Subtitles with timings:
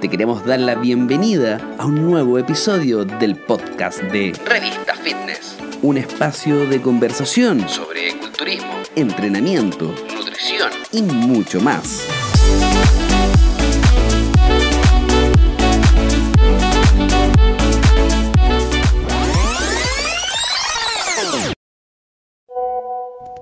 [0.00, 5.58] Te queremos dar la bienvenida a un nuevo episodio del podcast de Revista Fitness.
[5.82, 12.06] Un espacio de conversación sobre culturismo, entrenamiento, nutrición y mucho más.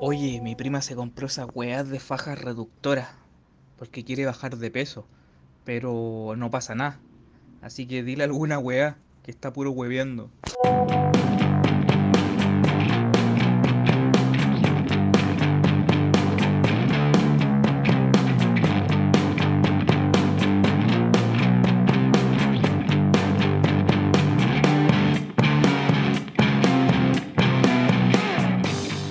[0.00, 3.08] Oye, mi prima se compró esas weas de fajas reductoras
[3.76, 5.06] porque quiere bajar de peso,
[5.66, 6.98] pero no pasa nada.
[7.60, 10.30] Así que dile alguna wea que está puro hueveando.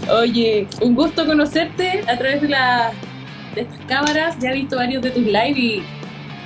[0.09, 2.93] Oye, un gusto conocerte a través de, la,
[3.53, 4.40] de estas cámaras.
[4.40, 5.84] Ya he visto varios de tus live y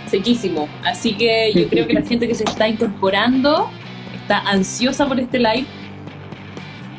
[0.09, 0.67] sequísimo.
[0.83, 3.69] Así que yo creo que la gente que se está incorporando
[4.15, 5.65] está ansiosa por este live.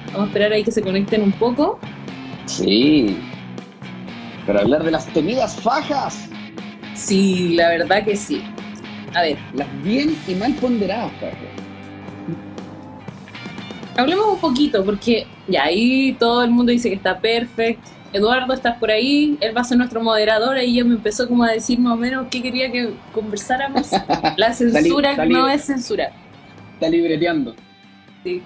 [0.06, 1.78] Vamos a esperar ahí que se conecten un poco.
[2.46, 3.16] Sí.
[4.46, 6.28] Para hablar de las temidas fajas.
[6.94, 8.42] Sí, la verdad que sí.
[9.14, 9.38] A ver.
[9.54, 11.36] Las bien y mal ponderadas fajas.
[13.96, 17.90] Hablemos un poquito, porque ya ahí todo el mundo dice que está perfecto.
[18.12, 21.44] Eduardo, estás por ahí, él va a ser nuestro moderador, y ya me empezó como
[21.44, 23.90] a decir más o menos qué quería que conversáramos.
[24.36, 26.10] La censura Está no es censura.
[26.74, 27.54] Está libreteando.
[28.24, 28.42] Sí.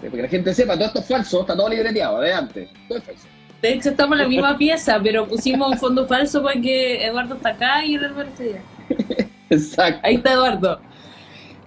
[0.00, 2.68] Sí, porque la gente sepa, todo esto es falso, está todo libreteado, adelante.
[2.88, 3.26] Todo es falso.
[3.60, 7.36] De hecho, estamos en la misma pieza, pero pusimos un fondo falso para que Eduardo
[7.36, 8.60] está acá y el Álvaro está allá.
[9.50, 10.00] Exacto.
[10.02, 10.80] Ahí está Eduardo.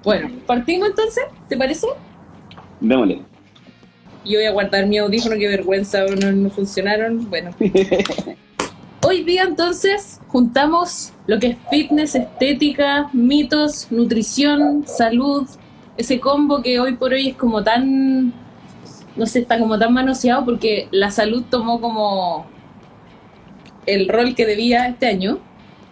[0.04, 1.88] Bueno, partimos entonces, ¿te parece?
[2.82, 3.22] Démosle.
[4.26, 7.30] Yo voy a guardar mi audífono, qué vergüenza, no, no funcionaron.
[7.30, 7.52] Bueno.
[9.08, 15.48] Hoy día entonces juntamos lo que es fitness, estética, mitos, nutrición, salud,
[15.96, 18.34] ese combo que hoy por hoy es como tan,
[19.16, 22.48] no sé, está como tan manoseado porque la salud tomó como
[23.86, 25.38] el rol que debía este año.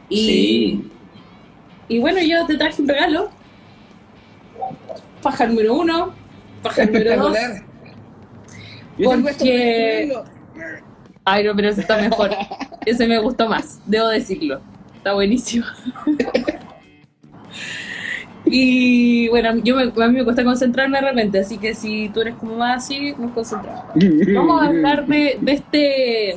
[0.10, 0.92] Y, Sí.
[1.90, 3.30] y bueno, yo te traje un regalo.
[5.22, 6.14] Paja número uno,
[6.64, 7.38] paja número dos.
[7.38, 7.64] Espectacular.
[7.64, 7.70] Yo tengo
[8.74, 10.14] esto Porque-.
[11.26, 12.32] Ay, no, pero ese está mejor.
[12.86, 14.60] Ese me gustó más, debo decirlo.
[14.98, 15.66] Está buenísimo.
[18.46, 22.22] Y bueno, yo me, a mí me cuesta concentrarme de repente, así que si tú
[22.22, 23.86] eres como más así, nos concentramos.
[24.36, 26.36] Vamos a hablar de, de este,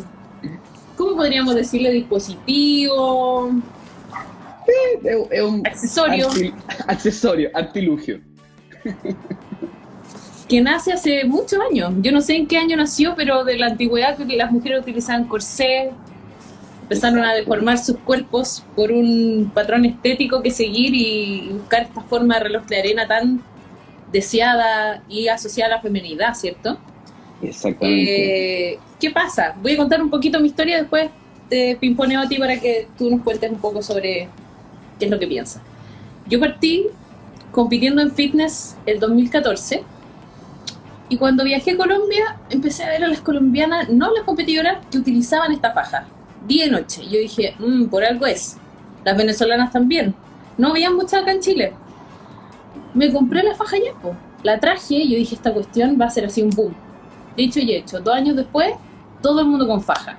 [0.96, 1.90] ¿cómo podríamos decirle?
[1.90, 3.50] Dispositivo,
[5.02, 6.28] Es, es un accesorio,
[6.86, 8.20] accesorio, artilugio.
[10.48, 11.92] que nace hace muchos años.
[12.00, 15.24] Yo no sé en qué año nació, pero de la antigüedad que las mujeres utilizaban
[15.24, 15.90] corsé,
[16.82, 22.34] empezaron a deformar sus cuerpos por un patrón estético que seguir y buscar esta forma
[22.34, 23.42] de reloj de arena tan
[24.12, 26.78] deseada y asociada a la feminidad, ¿cierto?
[27.42, 28.72] Exactamente.
[28.72, 29.56] Eh, ¿Qué pasa?
[29.60, 31.10] Voy a contar un poquito mi historia, después
[31.48, 34.28] te pimponeo a ti para que tú nos cuentes un poco sobre
[34.98, 35.60] qué es lo que piensas.
[36.28, 36.86] Yo partí
[37.50, 39.82] compitiendo en fitness el 2014
[41.08, 44.98] y cuando viajé a Colombia empecé a ver a las colombianas, no las competidoras, que
[44.98, 46.06] utilizaban esta faja,
[46.46, 47.02] día y noche.
[47.04, 48.56] Yo dije, "Mm, por algo es.
[49.04, 50.14] Las venezolanas también.
[50.58, 51.72] No había muchas acá en Chile.
[52.94, 54.16] Me compré la faja ya, po.
[54.42, 56.72] la traje y yo dije, esta cuestión va a ser así un boom.
[57.36, 58.74] Dicho y hecho, dos años después,
[59.20, 60.18] todo el mundo con faja.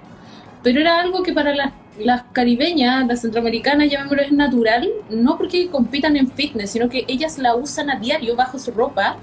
[0.64, 5.70] Pero era algo que para las, las caribeñas, las centroamericanas, llamémoslo, es natural, no porque
[5.70, 9.16] compitan en fitness, sino que ellas la usan a diario bajo su ropa,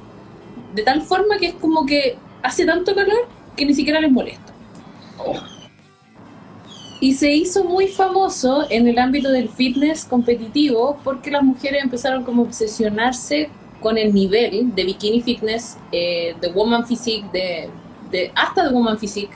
[0.75, 4.53] de tal forma que es como que hace tanto calor que ni siquiera les molesta.
[7.01, 12.25] Y se hizo muy famoso en el ámbito del fitness competitivo porque las mujeres empezaron
[12.25, 17.69] como a obsesionarse con el nivel de bikini fitness, eh, de woman physique, de,
[18.11, 19.34] de- hasta de woman physique,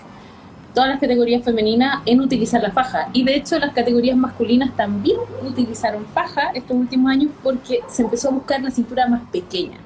[0.74, 3.10] todas las categorías femeninas en utilizar la faja.
[3.12, 8.28] Y de hecho las categorías masculinas también utilizaron faja estos últimos años porque se empezó
[8.28, 9.78] a buscar la cintura más pequeña.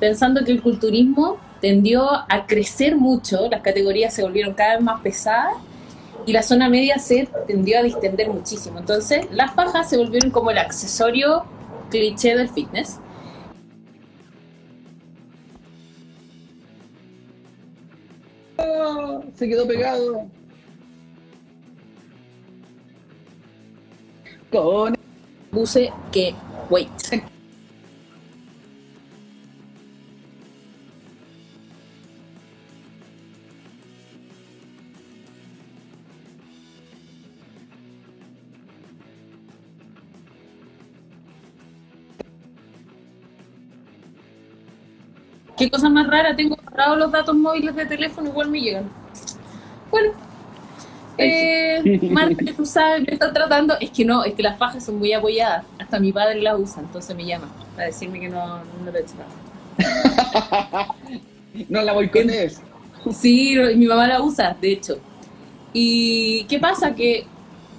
[0.00, 5.00] Pensando que el culturismo tendió a crecer mucho, las categorías se volvieron cada vez más
[5.00, 5.54] pesadas
[6.26, 8.78] y la zona media se tendió a distender muchísimo.
[8.78, 11.44] Entonces, las fajas se volvieron como el accesorio
[11.90, 12.98] cliché del fitness.
[18.58, 20.26] Ah, Se quedó pegado.
[24.50, 24.96] Con
[25.50, 26.34] Puse que,
[26.68, 26.90] wait.
[45.56, 48.90] Qué cosa más rara, tengo borrado los datos móviles de teléfono, igual me llegan.
[49.90, 50.12] Bueno,
[51.18, 54.98] eh, Marta, tú sabes, me están tratando, es que no, es que las fajas son
[54.98, 58.90] muy apoyadas, hasta mi padre las usa, entonces me llama para decirme que no, no
[58.90, 60.94] lo he hecho nada.
[61.68, 62.60] no la voy con eso.
[63.12, 64.98] Sí, mi mamá la usa, de hecho.
[65.72, 66.94] ¿Y qué pasa?
[66.94, 67.26] Que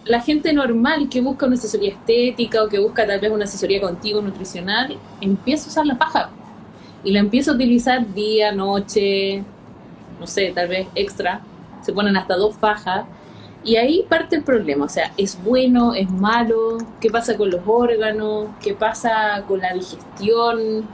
[0.05, 3.81] la gente normal que busca una asesoría estética o que busca tal vez una asesoría
[3.81, 6.29] contigo nutricional, empieza a usar la faja.
[7.03, 9.43] Y la empieza a utilizar día, noche,
[10.19, 11.41] no sé, tal vez extra.
[11.81, 13.05] Se ponen hasta dos fajas.
[13.63, 16.77] Y ahí parte el problema, o sea, ¿es bueno, es malo?
[17.01, 18.47] ¿Qué pasa con los órganos?
[18.61, 20.87] ¿Qué pasa con la digestión?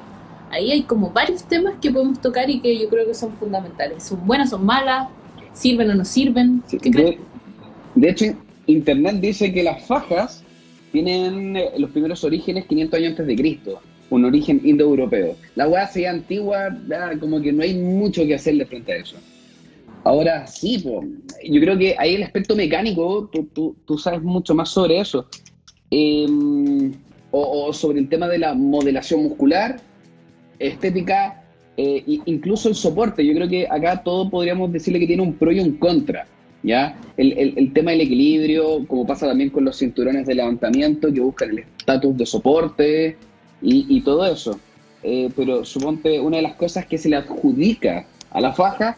[0.49, 4.03] Ahí hay como varios temas que podemos tocar y que yo creo que son fundamentales.
[4.03, 5.07] ¿Son buenas, son malas?
[5.53, 6.63] ¿Sirven o no sirven?
[6.67, 7.19] ¿Qué de,
[7.93, 8.25] de, hecho,
[8.65, 10.43] Internet dice que las fajas
[10.91, 15.35] tienen eh, los primeros orígenes 500 años antes de Cristo, un origen indoeuropeo.
[15.55, 16.75] La hueá sea antigua,
[17.19, 19.15] como que no hay mucho que hacerle frente a eso.
[20.03, 24.99] Ahora sí, yo creo que ahí el aspecto mecánico, tú, tú, sabes mucho más sobre
[24.99, 25.27] eso.
[25.89, 26.93] Em,
[27.31, 29.79] o, sobre el tema de la modelación muscular,
[30.59, 31.43] estética,
[31.77, 33.25] eh, incluso el soporte.
[33.25, 36.27] Yo creo que acá todo podríamos decirle que tiene un pro y un contra.
[36.63, 36.97] ¿ya?
[37.17, 41.59] El, tema del equilibrio, como pasa también con los cinturones de levantamiento que buscan el
[41.59, 43.17] estatus de soporte
[43.63, 44.59] y, todo eso.
[45.03, 48.97] Eh, pero suponte, una de las cosas que se le adjudica a la faja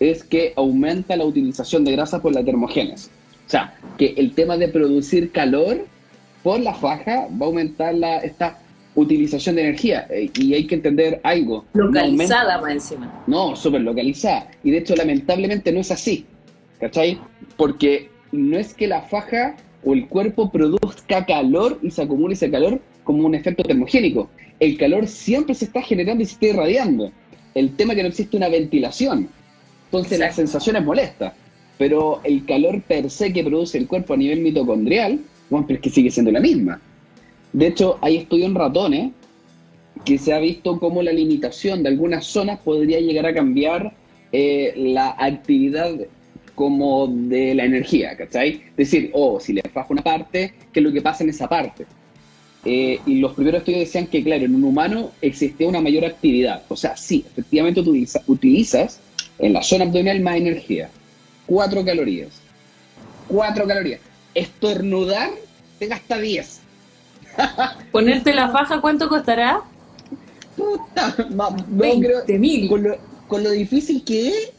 [0.00, 3.10] es que aumenta la utilización de grasa por la termogénesis.
[3.46, 5.86] O sea, que el tema de producir calor
[6.42, 8.58] por la faja va a aumentar la, esta
[8.94, 10.06] utilización de energía.
[10.10, 11.64] Eh, y hay que entender algo.
[11.72, 13.24] Localizada más encima.
[13.26, 14.50] No, súper localizada.
[14.62, 16.26] Y de hecho, lamentablemente no es así.
[16.80, 17.20] ¿Cachai?
[17.56, 22.50] Porque no es que la faja o el cuerpo produzca calor y se acumule ese
[22.50, 24.30] calor como un efecto termogénico.
[24.60, 27.10] El calor siempre se está generando y se está irradiando.
[27.54, 29.28] El tema es que no existe una ventilación.
[29.86, 31.34] Entonces la sensación es molesta.
[31.78, 35.18] Pero el calor per se que produce el cuerpo a nivel mitocondrial,
[35.50, 36.80] bueno, pero es que sigue siendo la misma.
[37.52, 39.10] De hecho, hay estudios en ratones
[40.04, 43.92] que se ha visto cómo la limitación de algunas zonas podría llegar a cambiar
[44.32, 45.94] eh, la actividad
[46.54, 48.62] como de la energía, ¿cachai?
[48.70, 51.48] Es decir, oh, si le bajo una parte, ¿qué es lo que pasa en esa
[51.48, 51.86] parte?
[52.64, 56.62] Eh, y los primeros estudios decían que, claro, en un humano existía una mayor actividad.
[56.68, 57.94] O sea, sí, efectivamente tú
[58.26, 59.00] utilizas
[59.38, 60.88] en la zona abdominal más energía.
[61.46, 62.40] Cuatro calorías.
[63.26, 64.00] Cuatro calorías.
[64.34, 65.30] Estornudar
[65.78, 66.60] te gasta 10.
[67.92, 69.62] ¿Ponerte la faja cuánto costará?
[70.56, 71.56] Puta, no,
[72.38, 72.68] mil.
[72.68, 72.96] Con lo,
[73.26, 74.52] con lo difícil que es,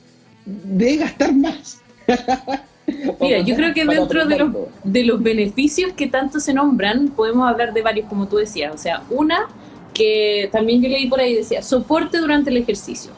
[0.46, 1.83] de gastar más.
[3.20, 4.52] Mira, yo creo que dentro de los,
[4.84, 8.74] de los beneficios que tanto se nombran, podemos hablar de varios, como tú decías.
[8.74, 9.48] O sea, una
[9.94, 13.12] que también yo leí por ahí, decía, soporte durante el ejercicio.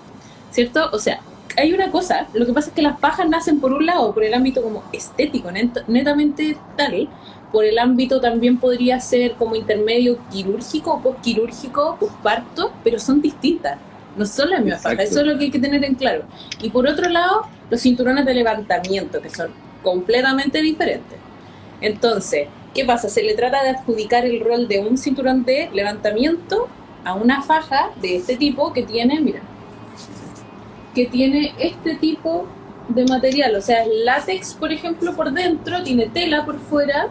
[0.52, 0.90] ¿Cierto?
[0.92, 1.20] O sea,
[1.58, 4.24] hay una cosa, lo que pasa es que las pajas nacen por un lado, por
[4.24, 5.50] el ámbito como estético,
[5.88, 7.10] netamente tal,
[7.52, 13.78] por el ámbito también podría ser como intermedio quirúrgico, postquirúrgico, postparto, pero son distintas.
[14.16, 16.24] No son las mismas fajas, eso es lo que hay que tener en claro.
[16.62, 19.52] Y por otro lado, los cinturones de levantamiento, que son
[19.84, 21.18] completamente diferentes.
[21.82, 23.10] Entonces, ¿qué pasa?
[23.10, 26.68] Se le trata de adjudicar el rol de un cinturón de levantamiento
[27.04, 29.42] a una faja de este tipo que tiene, mira,
[30.94, 32.48] que tiene este tipo
[32.90, 37.10] de material, o sea, el látex, por ejemplo, por dentro, tiene tela por fuera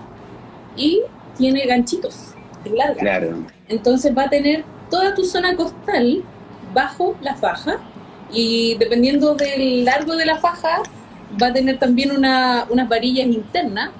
[0.76, 1.02] y
[1.36, 3.00] tiene ganchitos, es larga.
[3.00, 3.44] Claro.
[3.68, 6.22] Entonces va a tener toda tu zona costal
[6.74, 7.78] bajo la faja
[8.32, 10.82] y dependiendo del largo de la faja
[11.40, 13.90] va a tener también una, unas varillas internas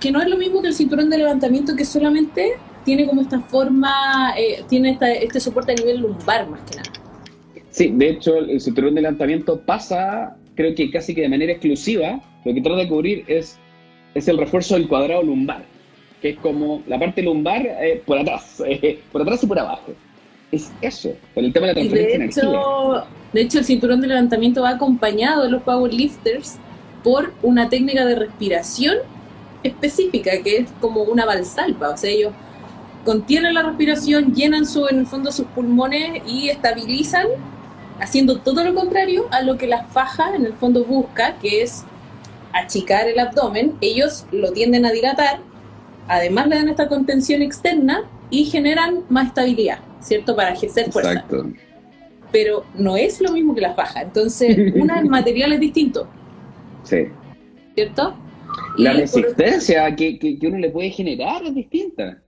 [0.00, 3.38] que no es lo mismo que el cinturón de levantamiento que solamente tiene como esta
[3.40, 6.90] forma, eh, tiene este soporte a nivel lumbar más que nada.
[7.70, 12.20] Sí, de hecho el cinturón de levantamiento pasa, creo que casi que de manera exclusiva,
[12.44, 13.58] lo que trata de cubrir es,
[14.14, 15.64] es el refuerzo del cuadrado lumbar,
[16.20, 19.92] que es como la parte lumbar eh, por atrás, eh, por atrás y por abajo
[20.52, 24.08] es eso, con el tema de la transferencia de, hecho, De hecho, el cinturón de
[24.08, 26.56] levantamiento va acompañado de los powerlifters
[27.02, 28.98] por una técnica de respiración
[29.62, 31.90] específica, que es como una valsalva.
[31.90, 32.32] O sea, ellos
[33.04, 37.26] contienen la respiración, llenan su, en el fondo sus pulmones y estabilizan,
[37.98, 41.84] haciendo todo lo contrario a lo que la faja en el fondo busca, que es
[42.52, 43.74] achicar el abdomen.
[43.80, 45.40] Ellos lo tienden a dilatar,
[46.08, 49.78] además le dan esta contención externa y generan más estabilidad.
[50.02, 50.36] ¿cierto?
[50.36, 51.12] Para ejercer fuerza.
[51.12, 51.46] Exacto.
[52.30, 54.02] Pero no es lo mismo que la faja.
[54.02, 56.08] Entonces, una, el material es distinto.
[56.82, 57.08] Sí.
[57.74, 58.14] ¿Cierto?
[58.76, 62.22] La resistencia que, que, uno le puede generar es distinta.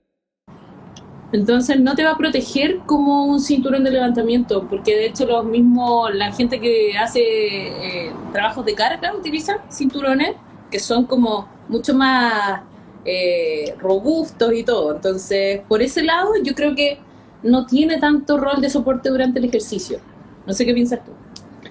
[1.33, 5.45] Entonces no te va a proteger como un cinturón de levantamiento, porque de hecho los
[5.45, 10.37] mismos, la gente que hace eh, trabajos de carga utiliza cinturones
[10.71, 12.63] que son como mucho más
[13.05, 14.95] eh, robustos y todo.
[14.95, 16.99] Entonces, por ese lado, yo creo que
[17.43, 19.99] no tiene tanto rol de soporte durante el ejercicio.
[20.47, 21.13] No sé qué piensas tú.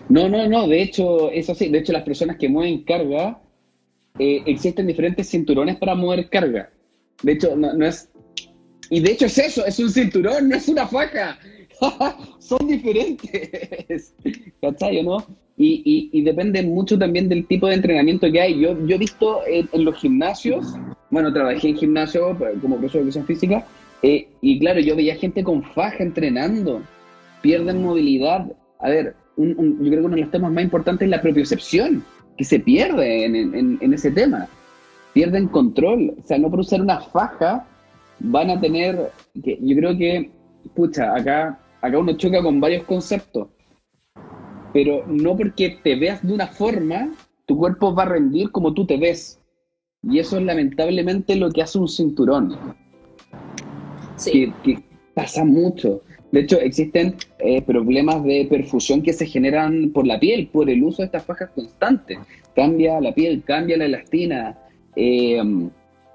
[0.10, 1.70] No, no, no, de hecho, es así.
[1.70, 3.42] De hecho, las personas que mueven carga,
[4.20, 6.70] eh, existen diferentes cinturones para mover carga.
[7.24, 8.10] De hecho, no es
[8.90, 11.40] y de hecho es eso, es un cinturón, no es una faja.
[12.40, 14.14] Son diferentes.
[14.62, 15.26] ¿Cachai no?
[15.56, 18.60] Y, y, depende mucho también del tipo de entrenamiento que hay.
[18.60, 20.74] Yo, yo he visto en, los gimnasios,
[21.12, 23.66] bueno, trabajé en gimnasio como profesor de educación física,
[24.02, 26.82] eh, y claro, yo veía gente con faja entrenando,
[27.42, 28.52] pierden movilidad.
[28.80, 32.04] A ver, yo creo que uno de los temas más importantes es la propiocepción,
[32.36, 34.48] que se pierde en, en, en ese tema.
[35.14, 36.16] Pierden control.
[36.18, 37.68] O sea, no por usar una faja
[38.20, 39.12] van a tener,
[39.44, 40.32] que yo creo que,
[40.76, 43.50] pucha, acá, acá uno choca con varios conceptos,
[44.74, 47.14] pero no porque te veas de una forma,
[47.46, 49.40] tu cuerpo va a rendir como tú te ves.
[50.02, 52.58] Y eso es lamentablemente lo que hace un cinturón.
[54.16, 54.52] Sí.
[54.64, 54.80] Que,
[55.14, 56.02] pasa mucho.
[56.32, 60.84] De hecho, existen eh, problemas de perfusión que se generan por la piel, por el
[60.84, 62.18] uso de estas fajas constantes.
[62.56, 64.58] Cambia la piel, cambia la elastina.
[64.96, 65.40] Eh,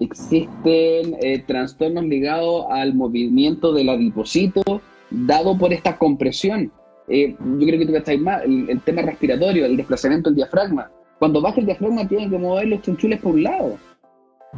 [0.00, 6.72] existen eh, trastornos ligados al movimiento del adipocito dado por esta compresión.
[7.08, 10.90] Eh, yo creo que tú estáis más, el, tema respiratorio, el desplazamiento del diafragma.
[11.18, 13.78] Cuando baja el diafragma tienen que mover los chunchules por un lado.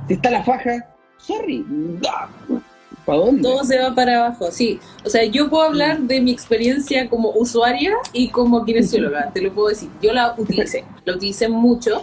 [0.09, 0.88] Si está la faja,
[1.19, 1.64] sorry,
[3.04, 3.42] ¿para dónde?
[3.42, 4.78] Todo se va para abajo, sí.
[5.04, 9.52] O sea, yo puedo hablar de mi experiencia como usuaria y como kinesióloga, te lo
[9.52, 9.88] puedo decir.
[10.02, 12.02] Yo la utilicé, la utilicé mucho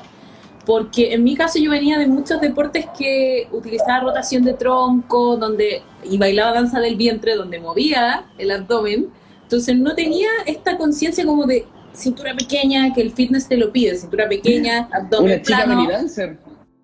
[0.67, 5.81] porque en mi caso yo venía de muchos deportes que utilizaba rotación de tronco, donde
[6.03, 9.07] y bailaba danza del vientre, donde movía el abdomen.
[9.47, 13.95] Entonces no tenía esta conciencia como de cintura pequeña, que el fitness te lo pide,
[13.95, 15.87] cintura pequeña, abdomen Una chica plano.
[15.87, 16.37] dancer.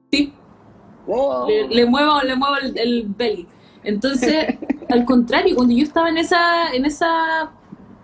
[0.09, 0.31] Sí.
[1.69, 3.45] Le, muevo, le muevo el, belly.
[3.83, 4.55] Entonces,
[4.89, 7.51] al contrario, cuando yo estaba en esa, en esa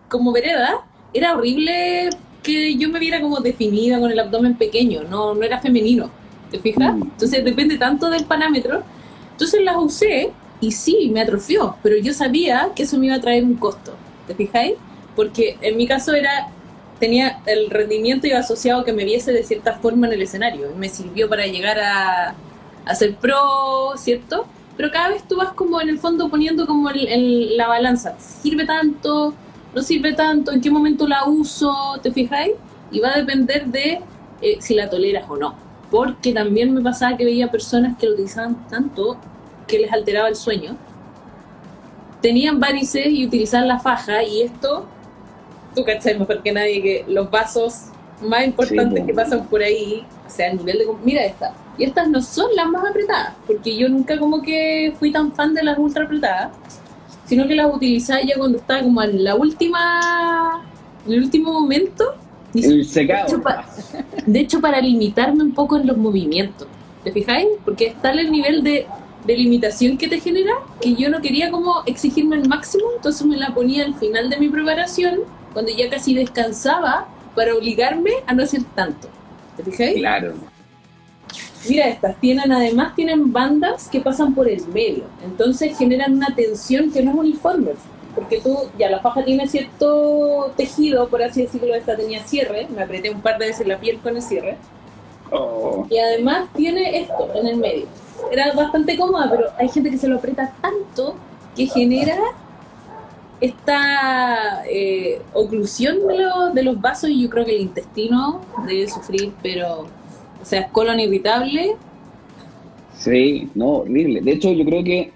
[0.10, 2.10] como vereda, era horrible
[2.44, 6.12] que yo me viera como definida con el abdomen pequeño, no, no era femenino,
[6.52, 6.96] ¿te fijas?
[6.96, 7.04] Mm.
[7.04, 8.84] Entonces depende tanto del parámetro.
[9.32, 13.22] Entonces las usé y sí, me atrofió, pero yo sabía que eso me iba a
[13.22, 13.94] traer un costo,
[14.30, 14.76] ¿te fijáis?
[15.16, 16.50] Porque en mi caso era,
[17.00, 20.88] tenía el rendimiento iba asociado que me viese de cierta forma en el escenario, me
[20.88, 22.36] sirvió para llegar a,
[22.86, 24.46] a ser pro, ¿cierto?
[24.78, 28.66] Pero cada vez tú vas como en el fondo poniendo como el, la balanza, sirve
[28.66, 29.34] tanto,
[29.74, 32.54] no sirve tanto, en qué momento la uso, ¿te fijáis?
[32.92, 34.00] Y va a depender de
[34.42, 35.56] eh, si la toleras o no.
[35.90, 39.18] Porque también me pasaba que veía personas que lo utilizaban tanto
[39.68, 40.78] que les alteraba el sueño.
[42.22, 44.86] Tenían varices y utilizaban la faja y esto,
[45.76, 47.86] tú cachai mejor que nadie que los vasos
[48.22, 50.88] más importantes que pasan por ahí, o sea, el nivel de...
[51.04, 51.54] Mira esta.
[51.78, 55.54] Y estas no son las más apretadas, porque yo nunca como que fui tan fan
[55.54, 56.52] de las ultra apretadas
[57.30, 60.66] sino que las utilizaba ya cuando estaba como en la última,
[61.06, 62.16] en el último momento.
[62.56, 63.40] El secado.
[64.26, 66.68] De hecho, para, limitarme un poco en los movimientos.
[67.04, 67.48] ¿Te fijáis?
[67.64, 68.88] Porque está el nivel de,
[69.26, 73.38] de limitación que te genera que yo no quería como exigirme el máximo, entonces me
[73.38, 75.20] la ponía al final de mi preparación,
[75.54, 79.08] cuando ya casi descansaba, para obligarme a no hacer tanto.
[79.56, 79.98] ¿Te fijáis?
[79.98, 80.34] Claro.
[81.68, 86.90] Mira estas, tienen además tienen bandas que pasan por el medio, entonces generan una tensión
[86.90, 87.72] que no es uniforme,
[88.16, 92.84] porque tú, ya la faja tiene cierto tejido, por así decirlo, esta tenía cierre, me
[92.84, 94.58] apreté un par de veces la piel con el cierre,
[95.32, 95.86] oh.
[95.90, 97.88] y además tiene esto en el medio.
[98.32, 101.16] Era bastante cómoda, pero hay gente que se lo aprieta tanto
[101.56, 102.18] que genera
[103.42, 109.32] esta eh, oclusión de, de los vasos y yo creo que el intestino debe sufrir,
[109.42, 109.88] pero
[110.42, 111.76] o sea, colon irritable.
[112.96, 114.22] Sí, no, horrible.
[114.22, 115.12] De hecho, yo creo que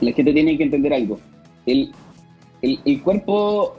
[0.00, 1.18] la gente tiene que entender algo.
[1.66, 1.92] El,
[2.60, 3.76] el, cuerpo,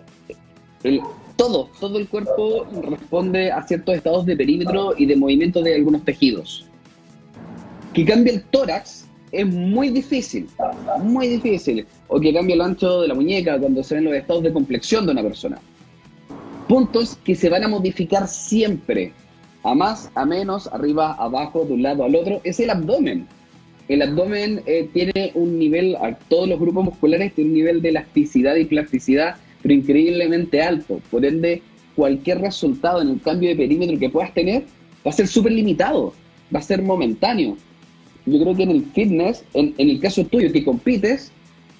[0.84, 1.02] el,
[1.36, 6.04] todo, todo el cuerpo responde a ciertos estados de perímetro y de movimiento de algunos
[6.04, 6.66] tejidos.
[7.94, 10.48] Que cambie el tórax es muy difícil,
[11.02, 11.86] muy difícil.
[12.08, 15.06] O que cambie el ancho de la muñeca cuando se ven los estados de complexión
[15.06, 15.60] de una persona.
[16.68, 19.12] Puntos que se van a modificar siempre
[19.64, 23.28] a más, a menos, arriba, abajo, de un lado al otro, es el abdomen.
[23.88, 27.90] El abdomen eh, tiene un nivel, a todos los grupos musculares, tiene un nivel de
[27.90, 31.02] elasticidad y plasticidad, pero increíblemente alto.
[31.12, 31.62] Por ende,
[31.96, 34.64] cualquier resultado en el cambio de perímetro que puedas tener
[35.06, 36.14] va a ser súper limitado,
[36.54, 37.58] va a ser momentáneo.
[38.26, 41.32] Yo creo que en el fitness, en, el caso tuyo que compites,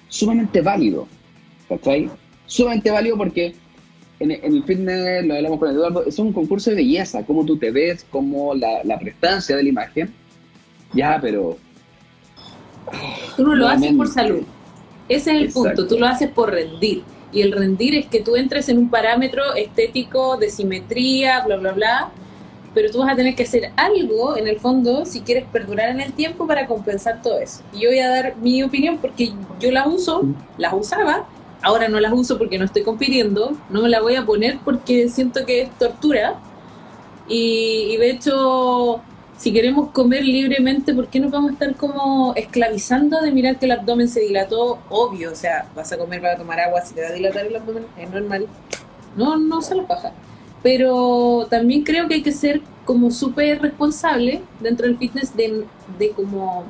[0.08, 1.08] sumamente válido.
[1.68, 2.10] ¿Cachai?
[2.46, 3.54] Sumamente válido porque
[4.20, 7.70] en, el fitness, lo hablamos con Eduardo, es un concurso de belleza, cómo tú te
[7.70, 10.12] ves, cómo la, la prestancia de la imagen.
[10.92, 11.56] Ya, pero...
[13.36, 14.42] Tú no lo haces por salud.
[15.08, 17.02] Ese es el punto, tú lo haces por rendir.
[17.32, 21.72] Y el rendir es que tú entres en un parámetro estético de simetría, bla, bla,
[21.72, 22.12] bla,
[22.74, 26.00] pero tú vas a tener que hacer algo en el fondo si quieres perdurar en
[26.00, 27.62] el tiempo para compensar todo eso.
[27.72, 30.22] Y yo voy a dar mi opinión porque yo las uso,
[30.58, 31.26] las usaba,
[31.62, 35.08] ahora no las uso porque no estoy compitiendo, no me la voy a poner porque
[35.08, 36.40] siento que es tortura.
[37.28, 39.00] Y, y de hecho,
[39.38, 43.66] si queremos comer libremente, ¿por qué no vamos a estar como esclavizando de mirar que
[43.66, 44.80] el abdomen se dilató?
[44.90, 47.56] Obvio, o sea, vas a comer para tomar agua, si te va a dilatar el
[47.56, 48.46] abdomen, es normal.
[49.16, 50.12] No, no se lo paja
[50.64, 55.64] pero también creo que hay que ser como súper responsable dentro del fitness de,
[55.98, 56.64] de como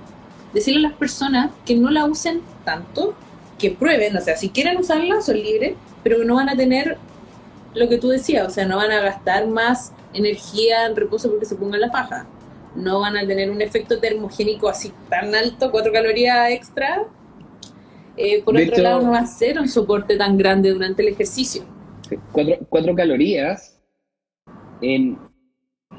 [0.52, 3.14] decirle a las personas que no la usen tanto,
[3.56, 6.98] que prueben, o sea, si quieren usarla son libres, pero que no van a tener
[7.72, 11.46] lo que tú decías, o sea, no van a gastar más energía en reposo porque
[11.46, 12.26] se pongan la faja,
[12.74, 17.04] no van a tener un efecto termogénico así tan alto, cuatro calorías extra.
[18.16, 21.62] Eh, por otro lado, no va a ser un soporte tan grande durante el ejercicio.
[22.32, 23.73] Cuatro, cuatro calorías
[24.84, 25.18] en,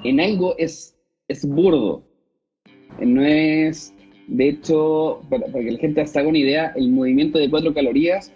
[0.03, 0.95] en algo es,
[1.27, 2.03] es burdo.
[2.99, 3.93] No es,
[4.27, 8.31] de hecho, para, que la gente se haga una idea, el movimiento de cuatro calorías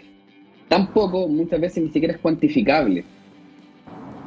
[0.68, 3.04] tampoco muchas veces ni siquiera es cuantificable.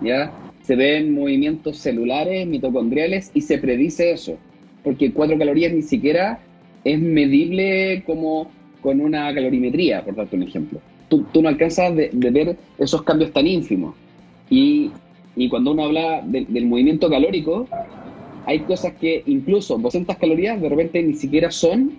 [0.03, 0.33] ¿Ya?
[0.63, 4.37] Se ven movimientos celulares, mitocondriales y se predice eso,
[4.85, 6.41] porque cuatro calorías ni siquiera
[6.85, 8.51] es medible como
[8.81, 10.81] con una calorimetría, por darte un ejemplo.
[11.09, 13.95] Tú, tú no alcanzas de, de, ver esos cambios tan ínfimos.
[14.51, 14.91] Y
[15.37, 17.67] y cuando uno habla del movimiento calórico,
[18.45, 21.93] hay cosas que incluso 200 calorías de repente ni siquiera son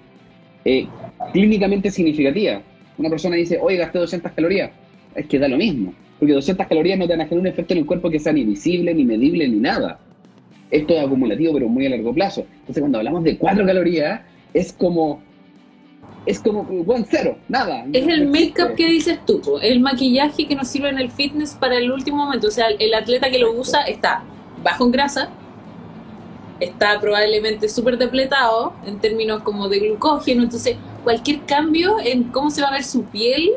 [0.66, 0.88] eh,
[1.32, 2.62] clínicamente significativas.
[2.98, 4.72] Una persona dice, oye, gasté 200 calorías.
[5.16, 7.74] Es que da lo mismo, porque 200 calorías no te van a generar un efecto
[7.74, 10.00] en el cuerpo que sea ni visible, ni medible, ni nada.
[10.70, 12.46] Esto es acumulativo, pero muy a largo plazo.
[12.60, 14.22] Entonces, cuando hablamos de 4 calorías,
[14.54, 15.22] es como
[16.26, 17.86] es como buen cero, nada.
[17.92, 21.78] Es el make-up que dices tú, el maquillaje que nos sirve en el fitness para
[21.78, 22.48] el último momento.
[22.48, 24.24] O sea, el atleta que lo usa está
[24.64, 25.30] bajo en grasa,
[26.60, 32.62] está probablemente súper depletado en términos como de glucógeno, entonces cualquier cambio en cómo se
[32.62, 33.52] va a ver su piel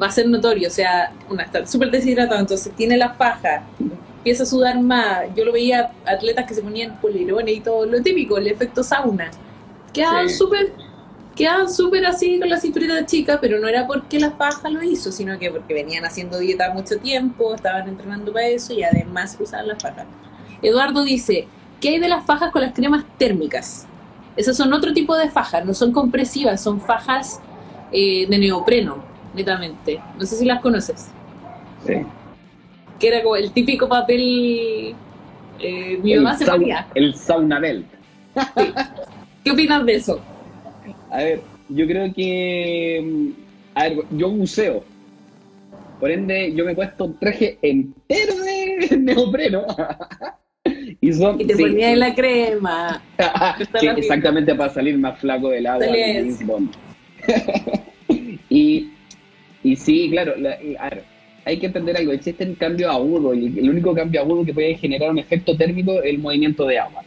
[0.00, 0.68] va a ser notorio.
[0.68, 3.64] O sea, una está súper deshidratado, entonces tiene la faja,
[4.18, 5.22] empieza a sudar más.
[5.34, 9.30] Yo lo veía atletas que se ponían polirones y todo lo típico, el efecto sauna.
[9.92, 10.72] Quedaban súper
[11.34, 15.10] quedaban súper así con la cinturita chica, pero no era porque la faja lo hizo,
[15.10, 19.68] sino que porque venían haciendo dieta mucho tiempo, estaban entrenando para eso y además usaban
[19.68, 20.06] las fajas.
[20.62, 21.46] Eduardo dice,
[21.80, 23.86] ¿qué hay de las fajas con las cremas térmicas?
[24.36, 27.40] Esas son otro tipo de fajas, no son compresivas, son fajas
[27.92, 30.00] eh, de neopreno, netamente.
[30.18, 31.08] No sé si las conoces.
[31.86, 31.94] Sí.
[32.98, 34.94] Que era como el típico papel...
[35.60, 36.88] Eh, mi mamá se ponía.
[36.94, 37.86] El sauna belt.
[39.44, 40.20] ¿Qué opinas de eso?
[41.14, 43.00] A ver, yo creo que.
[43.04, 43.30] Mm,
[43.76, 44.84] a ver, yo museo.
[46.00, 49.64] Por ende, yo me he puesto un traje entero de neopreno.
[51.00, 53.00] y, son, y te ponía en la crema.
[53.80, 55.86] sí, exactamente para salir más flaco del agua.
[58.50, 58.90] y,
[59.62, 61.04] y sí, claro, a ver,
[61.44, 62.10] hay que entender algo.
[62.10, 66.02] Existe un cambio agudo y el único cambio agudo que puede generar un efecto térmico
[66.02, 67.04] es el movimiento de agua.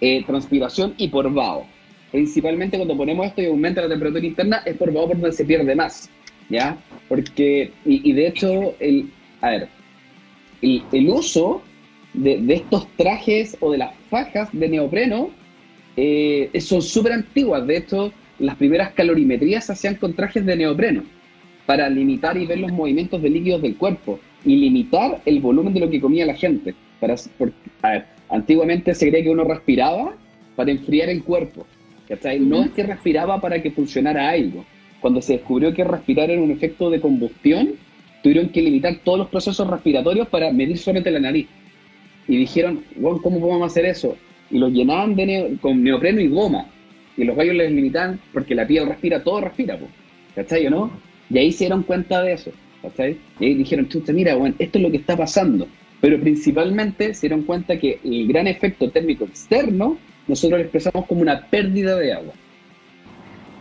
[0.00, 1.66] Eh, transpiración y por vaho
[2.12, 5.74] principalmente cuando ponemos esto y aumenta la temperatura interna, es por por donde se pierde
[5.74, 6.08] más,
[6.48, 6.76] ¿ya?
[7.08, 9.68] Porque, y, de hecho, el, a ver,
[10.60, 11.62] el, uso
[12.14, 15.30] de, estos trajes o de las fajas de neopreno
[15.96, 17.66] eh, son súper antiguas.
[17.66, 21.02] De hecho, las primeras calorimetrías se hacían con trajes de neopreno
[21.66, 25.80] para limitar y ver los movimientos de líquidos del cuerpo y limitar el volumen de
[25.80, 26.74] lo que comía la gente.
[27.00, 27.14] Para,
[27.82, 30.14] a ver, antiguamente se creía que uno respiraba
[30.56, 31.66] para enfriar el cuerpo.
[32.40, 34.64] No es que respiraba para que funcionara algo.
[35.00, 37.74] Cuando se descubrió que respirar era un efecto de combustión,
[38.22, 41.46] tuvieron que limitar todos los procesos respiratorios para medir solamente la nariz.
[42.28, 44.16] Y dijeron, ¿cómo podemos hacer eso?
[44.50, 46.66] Y los llenaban de con neopreno y goma.
[47.16, 49.78] Y los gallos les limitaban porque la piel respira, todo respira,
[50.34, 50.90] ¿cachai o no?
[51.30, 53.16] Y ahí se dieron cuenta de eso, ¿cachai?
[53.40, 55.66] Y ahí dijeron, mira, bueno, esto es lo que está pasando.
[56.00, 61.22] Pero principalmente se dieron cuenta que el gran efecto térmico externo nosotros lo expresamos como
[61.22, 62.32] una pérdida de agua.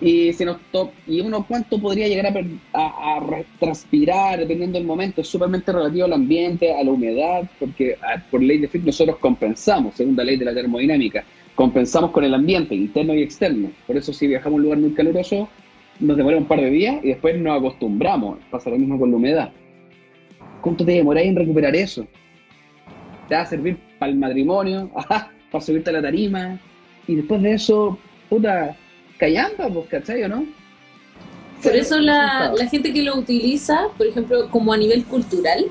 [0.02, 0.58] Y, si nos
[1.06, 2.34] y uno cuánto podría llegar
[2.74, 3.20] a,
[3.60, 7.96] transpirar dependiendo del momento, es súpermente relativo al ambiente, a la humedad, porque
[8.32, 12.74] por ley de Fick nosotros compensamos, segunda ley de la termodinámica, compensamos con el ambiente
[12.74, 13.72] interno y externo.
[13.86, 15.48] Por eso si viajamos a un lugar muy caluroso,
[16.00, 18.40] nos demora un par de días y después nos acostumbramos.
[18.50, 19.52] Pasa lo mismo con la humedad.
[20.62, 22.08] ¿Cuánto te demoráis en recuperar eso?
[23.30, 24.90] Te va a servir para el matrimonio,
[25.52, 26.60] para subirte a la tarima,
[27.08, 27.98] y después de eso,
[28.30, 28.76] puta,
[29.18, 30.46] callando, pues, ¿cachai o no?
[31.62, 35.66] Por eso la, la, gente que lo utiliza, por ejemplo, como a nivel cultural,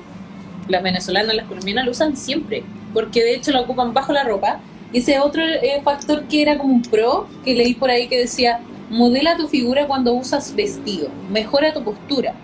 [0.69, 2.63] las venezolanas, las colombianas lo usan siempre,
[2.93, 4.61] porque de hecho lo ocupan bajo la ropa.
[4.93, 8.19] Y ese otro eh, factor que era como un pro, que leí por ahí que
[8.19, 12.35] decía, modela tu figura cuando usas vestido, mejora tu postura,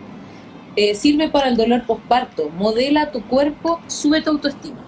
[0.76, 4.87] eh, sirve para el dolor postparto, modela tu cuerpo, sube tu autoestima.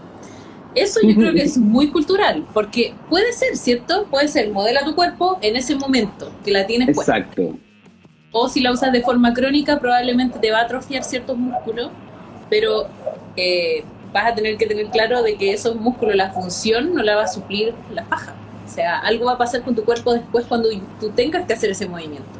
[0.75, 4.05] Eso yo creo que es muy cultural, porque puede ser, ¿cierto?
[4.09, 7.17] Puede ser, modela tu cuerpo en ese momento que la tienes puesta.
[7.17, 7.57] Exacto.
[8.31, 11.89] O si la usas de forma crónica, probablemente te va a atrofiar ciertos músculos,
[12.49, 12.87] pero
[13.35, 17.15] eh, vas a tener que tener claro de que esos músculos, la función no la
[17.15, 18.35] va a suplir la paja.
[18.67, 21.71] O sea, algo va a pasar con tu cuerpo después cuando tú tengas que hacer
[21.71, 22.39] ese movimiento.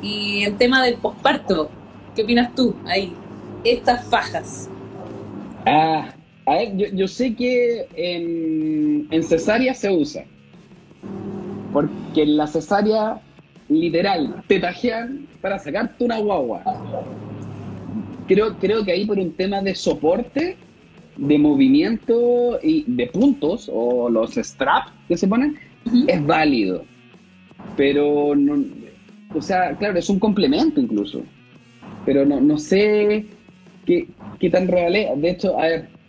[0.00, 1.68] Y el tema del posparto,
[2.14, 3.12] ¿qué opinas tú ahí?
[3.64, 4.68] Estas fajas.
[5.66, 6.14] Ah,
[6.46, 10.24] a ver, yo, yo sé que en, en cesárea se usa.
[11.72, 13.20] Porque en la cesárea,
[13.68, 16.62] literal, te tajean para sacarte una guagua.
[18.26, 20.56] Creo, creo que ahí por un tema de soporte,
[21.16, 25.56] de movimiento y de puntos, o los straps que se ponen,
[26.06, 26.84] es válido.
[27.76, 28.64] Pero, no,
[29.34, 31.22] o sea, claro, es un complemento incluso.
[32.04, 33.26] Pero no, no sé
[33.86, 35.20] qué, qué tan real es.
[35.20, 35.99] De hecho, a ver,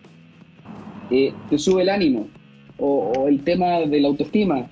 [1.11, 2.27] eh, te sube el ánimo,
[2.77, 4.67] o, el tema de la autoestima,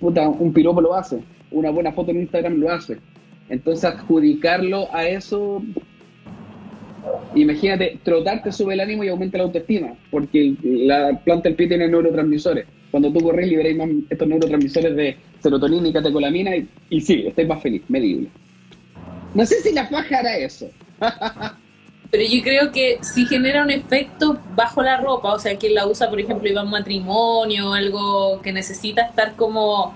[0.00, 1.18] Puta, un piropo lo hace,
[1.50, 2.98] una buena foto en Instagram lo hace.
[3.48, 5.62] Entonces adjudicarlo a eso,
[7.34, 11.68] imagínate, trotar te sube el ánimo y aumenta la autoestima, porque la planta del pie
[11.68, 12.66] tiene neurotransmisores.
[12.90, 16.52] Cuando tú corres liberáis más estos neurotransmisores de serotonina y catecolamina
[16.88, 18.28] y, sí, estáis más feliz, medible.
[19.34, 20.70] No sé si la faja hará eso.
[22.10, 25.86] Pero yo creo que si genera un efecto bajo la ropa, o sea, quien la
[25.86, 29.94] usa, por ejemplo, iba a un matrimonio, algo que necesita estar como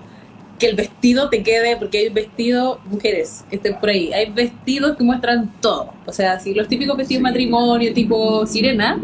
[0.59, 4.97] que el vestido te quede, porque hay vestidos, mujeres, que estén por ahí, hay vestidos
[4.97, 5.93] que muestran todo.
[6.07, 9.01] O sea, si los típicos vestidos de matrimonio, tipo sirena,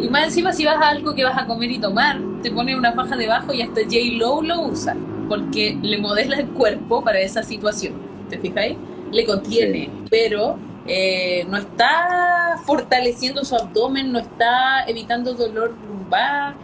[0.00, 2.76] y más encima si vas a algo que vas a comer y tomar, te pone
[2.76, 3.96] una faja debajo y hasta J.
[4.18, 4.94] Lowe lo usa,
[5.30, 7.94] porque le modela el cuerpo para esa situación.
[8.28, 8.76] ¿Te fijáis?
[9.12, 16.54] Le contiene, pero eh, no está fortaleciendo su abdomen, no está evitando dolor lumbar,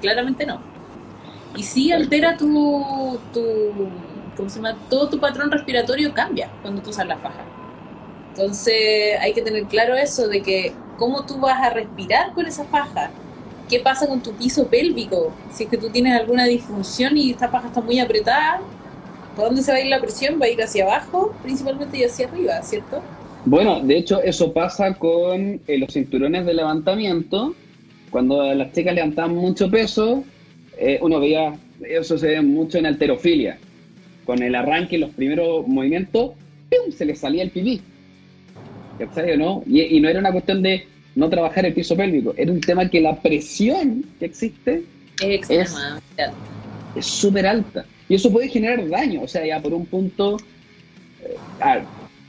[0.00, 0.60] claramente no.
[1.56, 3.42] Y sí altera tu, tu
[4.36, 4.76] ¿cómo se llama?
[4.90, 7.44] Todo tu patrón respiratorio cambia cuando tú usas la faja.
[8.30, 12.64] Entonces hay que tener claro eso de que cómo tú vas a respirar con esa
[12.64, 13.10] faja.
[13.68, 15.32] ¿Qué pasa con tu piso pélvico?
[15.50, 18.60] Si es que tú tienes alguna disfunción y esta faja está muy apretada,
[19.34, 20.40] ¿Por dónde se va a ir la presión?
[20.40, 23.02] Va a ir hacia abajo principalmente y hacia arriba, ¿cierto?
[23.44, 27.54] Bueno, de hecho eso pasa con eh, los cinturones de levantamiento.
[28.10, 30.24] Cuando las chicas levantaban mucho peso,
[30.78, 33.58] eh, uno veía, eso se ve mucho en alterofilia.
[34.24, 36.32] Con el arranque, los primeros movimientos,
[36.70, 36.92] ¡pum!
[36.92, 37.80] se les salía el pipí.
[38.98, 39.62] ¿Cachai o no?
[39.66, 42.88] Y, y no era una cuestión de no trabajar el piso pélvico, era un tema
[42.88, 44.82] que la presión que existe
[45.20, 47.84] es súper alta.
[48.08, 50.36] Y eso puede generar daño, o sea, ya por un punto,
[51.22, 51.82] eh,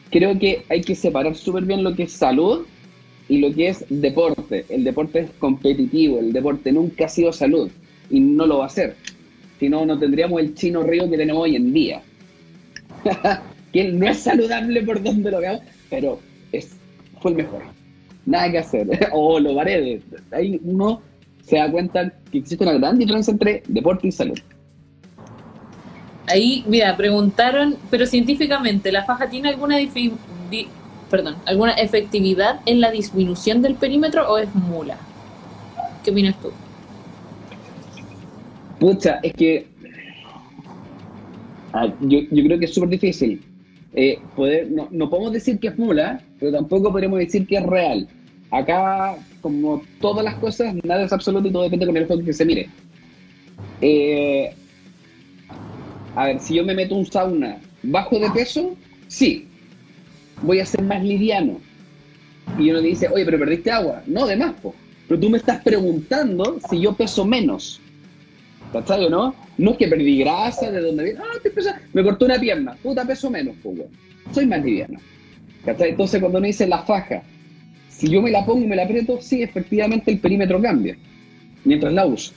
[0.10, 2.66] creo que hay que separar súper bien lo que es salud
[3.28, 4.66] y lo que es deporte.
[4.70, 7.70] El deporte es competitivo, el deporte nunca ha sido salud
[8.10, 8.96] y no lo va a ser.
[9.60, 12.02] Si no, no tendríamos el chino río que tenemos hoy en día.
[13.74, 16.20] que no es saludable por donde lo veamos, pero
[16.52, 16.78] es,
[17.20, 17.64] fue el mejor.
[18.26, 18.88] Nada que hacer.
[19.12, 20.04] o lo paredes.
[20.32, 21.02] Ahí uno
[21.44, 24.40] se da cuenta que existe una gran diferencia entre deporte y salud.
[26.28, 29.78] Ahí, mira, preguntaron, pero científicamente, ¿la faja tiene alguna
[31.10, 34.98] perdón, alguna efectividad en la disminución del perímetro o es mula?
[36.04, 36.52] ¿Qué opinas tú?
[38.80, 39.68] Pucha, es que
[41.74, 43.42] ah, yo, creo que es súper difícil.
[43.94, 44.20] Eh,
[44.92, 48.08] no, podemos decir que es mula, pero tampoco podemos decir que es real.
[48.52, 52.46] Acá, como todas las cosas, nada es absoluto y todo depende con el que se
[52.46, 52.70] mire.
[53.82, 54.54] Eh,
[56.15, 58.75] a ver, si yo me meto un sauna bajo de peso,
[59.08, 59.47] sí,
[60.41, 61.60] voy a ser más liviano.
[62.58, 64.01] Y uno dice, oye, pero perdiste agua.
[64.08, 64.73] No, de más, po.
[65.08, 67.82] Pero tú me estás preguntando si yo peso menos.
[68.71, 69.36] ¿Cachai o no?
[69.58, 71.19] No es que perdí grasa, de dónde viene.
[71.21, 71.80] Ah, te pesa.
[71.93, 72.75] Me cortó una pierna.
[72.82, 73.78] Puta, peso menos, pues,
[74.32, 74.99] Soy más liviano.
[75.65, 75.91] ¿Cachai?
[75.91, 77.23] Entonces, cuando uno dice la faja,
[77.89, 80.97] si yo me la pongo y me la aprieto, sí, efectivamente el perímetro cambia.
[81.65, 82.32] Mientras la uso.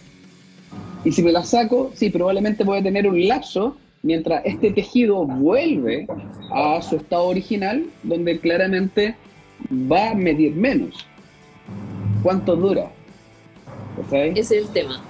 [1.04, 5.24] Y si me la saco, sí, probablemente voy a tener un lapso mientras este tejido
[5.24, 6.06] vuelve
[6.52, 9.16] a su estado original, donde claramente
[9.70, 11.06] va a medir menos.
[12.22, 12.90] ¿Cuánto dura?
[14.12, 15.00] Ese es el tema.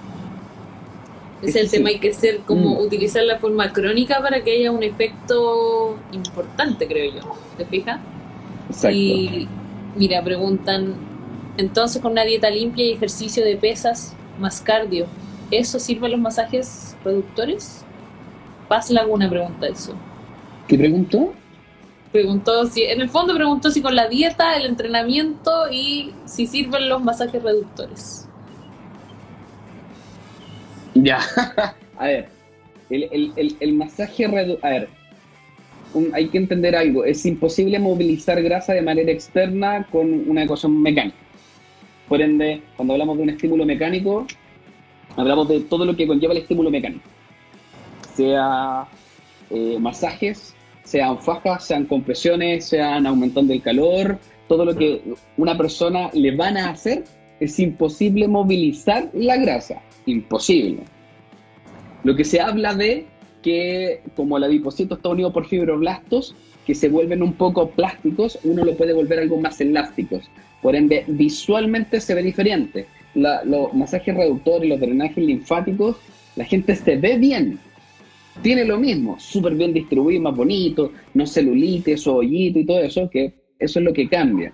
[1.41, 2.79] Ese es el tema, hay que ser como mm.
[2.79, 7.21] utilizar la forma crónica para que haya un efecto importante, creo yo.
[7.57, 7.99] ¿Te fijas?
[8.67, 8.97] Exacto.
[8.97, 9.47] Y
[9.95, 10.95] mira, preguntan,
[11.57, 15.05] entonces con una dieta limpia y ejercicio de pesas más cardio,
[15.51, 17.85] ¿eso sirve a los masajes reductores?
[18.67, 19.95] Paz Laguna pregunta eso.
[20.67, 21.33] ¿Qué preguntó?
[22.11, 26.89] Preguntó si, en el fondo preguntó si con la dieta, el entrenamiento y si sirven
[26.89, 28.27] los masajes reductores.
[30.95, 31.19] Ya,
[31.97, 32.29] a ver,
[32.89, 34.89] el, masaje reductor, a ver,
[36.13, 41.17] hay que entender algo, es imposible movilizar grasa de manera externa con una ecuación mecánica.
[42.07, 44.25] Por ende, cuando hablamos de un estímulo mecánico,
[45.19, 47.07] hablamos de todo lo que conlleva el estímulo mecánico.
[48.15, 48.87] Sea
[49.49, 55.01] eh, masajes, sean fajas, sean compresiones, sean aumentando el calor, todo lo que
[55.37, 57.03] una persona le van a hacer,
[57.39, 59.81] es imposible movilizar la grasa.
[60.05, 60.83] Imposible.
[62.03, 63.05] Lo que se habla de
[63.41, 68.63] que como el adipocito está unido por fibroblastos, que se vuelven un poco plásticos, uno
[68.63, 70.29] lo puede volver algo más elásticos.
[70.61, 72.87] Por ende, visualmente se ve diferente.
[73.19, 75.97] Los masajes reductores, los drenajes linfáticos,
[76.35, 77.59] la gente se ve bien.
[78.41, 83.09] Tiene lo mismo, súper bien distribuido, más bonito, no celulitis o hoyito y todo eso,
[83.09, 84.53] que eso es lo que cambia.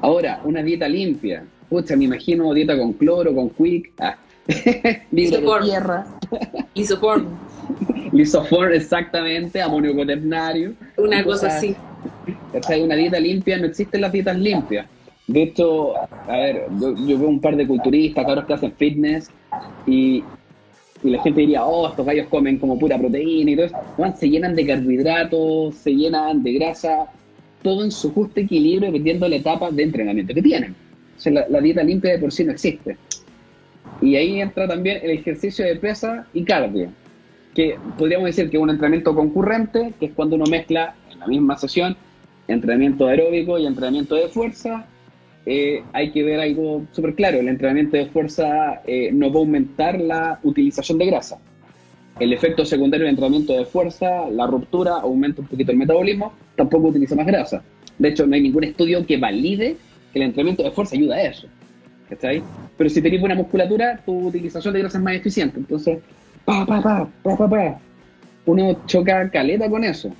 [0.00, 1.44] Ahora, una dieta limpia.
[1.68, 6.06] Pucha, me imagino dieta con cloro, con quick, ah, de tierra.
[6.74, 7.26] Lisoform.
[8.12, 10.74] Lisoform, exactamente, amonio cuaternario.
[10.96, 11.74] Una cosa así.
[12.80, 14.86] Una dieta limpia, no existen las dietas limpias.
[15.30, 19.30] De hecho, a ver, yo, veo un par de culturistas, cabros que hacen fitness,
[19.86, 20.24] y,
[21.04, 23.76] la gente diría, oh, estos gallos comen como pura proteína y todo eso.
[24.18, 27.06] se llenan de carbohidratos, se llenan de grasa,
[27.62, 30.74] todo en su justo equilibrio dependiendo de la etapa de entrenamiento que tienen.
[31.16, 32.96] O sea, la dieta limpia de por sí no existe.
[34.02, 36.90] Y ahí entra también el ejercicio de pesa y cardio,
[37.54, 41.26] que podríamos decir que es un entrenamiento concurrente, que es cuando uno mezcla en la
[41.28, 41.96] misma sesión
[42.48, 44.86] entrenamiento aeróbico y entrenamiento de fuerza.
[45.46, 49.38] Eh, hay que ver algo súper claro, el entrenamiento de fuerza eh, no va a
[49.38, 51.38] aumentar la utilización de grasa.
[52.18, 56.88] El efecto secundario del entrenamiento de fuerza, la ruptura, aumenta un poquito el metabolismo, tampoco
[56.88, 57.62] utiliza más grasa.
[57.98, 59.76] De hecho, no hay ningún estudio que valide
[60.12, 61.46] que el entrenamiento de fuerza ayuda a eso.
[62.10, 62.42] ¿Cachai?
[62.76, 65.58] Pero si tenés buena musculatura, tu utilización de grasa es más eficiente.
[65.58, 66.00] Entonces,
[66.44, 67.80] pa, pa, pa, pa, pa, pa.
[68.44, 70.12] Uno choca caleta con eso.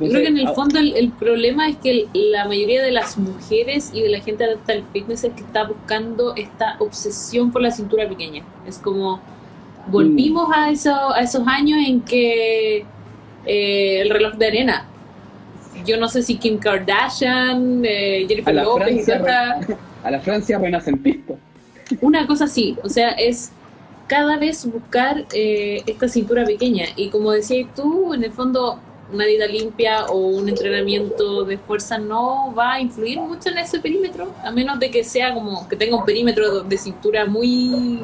[0.00, 3.90] Yo creo que en el fondo el, problema es que la mayoría de las mujeres
[3.94, 7.70] y de la gente adapta al fitness es que está buscando esta obsesión por la
[7.70, 8.42] cintura pequeña.
[8.66, 9.20] Es como
[9.86, 12.84] volvimos a, eso, a esos años en que
[13.46, 14.86] eh, el reloj de arena.
[15.86, 21.34] Yo no sé si Kim Kardashian, eh, Jennifer Lopez, a la Francia renacentista.
[22.00, 23.52] Una cosa así, o sea, es
[24.06, 26.86] cada vez buscar eh, esta cintura pequeña.
[26.96, 28.80] Y como decías tú, en el fondo,
[29.12, 33.78] una dieta limpia o un entrenamiento de fuerza no va a influir mucho en ese
[33.78, 38.02] perímetro, a menos de que sea como que tenga un perímetro de cintura muy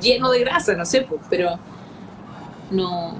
[0.00, 1.58] lleno de grasa, no sé, pues, pero
[2.70, 3.14] no.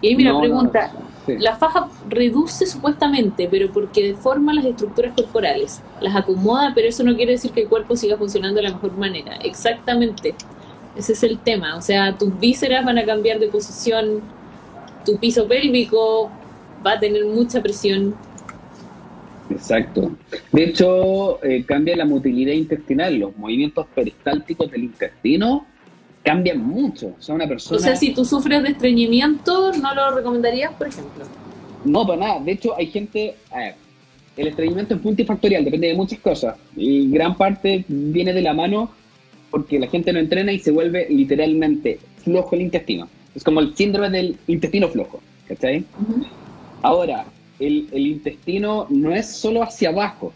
[0.00, 0.92] Y ahí mira, pregunta,
[1.26, 7.16] la faja reduce supuestamente, pero porque deforma las estructuras corporales, las acomoda, pero eso no
[7.16, 9.36] quiere decir que el cuerpo siga funcionando de la mejor manera.
[9.36, 10.34] Exactamente,
[10.94, 11.76] ese es el tema.
[11.76, 14.20] O sea, tus vísceras van a cambiar de posición,
[15.06, 16.30] tu piso pélvico
[16.84, 18.14] va a tener mucha presión.
[19.48, 20.10] Exacto.
[20.52, 25.66] De hecho, eh, cambia la motilidad intestinal, los movimientos peristálticos del intestino
[26.22, 27.14] cambian mucho.
[27.18, 27.78] O sea, una persona...
[27.78, 31.24] O sea, si tú sufres de estreñimiento, ¿no lo recomendarías, por ejemplo?
[31.84, 32.40] No, para nada.
[32.40, 33.36] De hecho, hay gente...
[33.52, 33.74] A ver,
[34.36, 36.56] el estreñimiento es multifactorial, depende de muchas cosas.
[36.74, 38.90] Y gran parte viene de la mano
[39.50, 43.08] porque la gente no entrena y se vuelve literalmente flojo el intestino.
[43.36, 45.20] Es como el síndrome del intestino flojo.
[45.46, 45.84] ¿Cachai?
[46.82, 47.26] Ahora,
[47.60, 50.32] el, el intestino no es solo hacia abajo.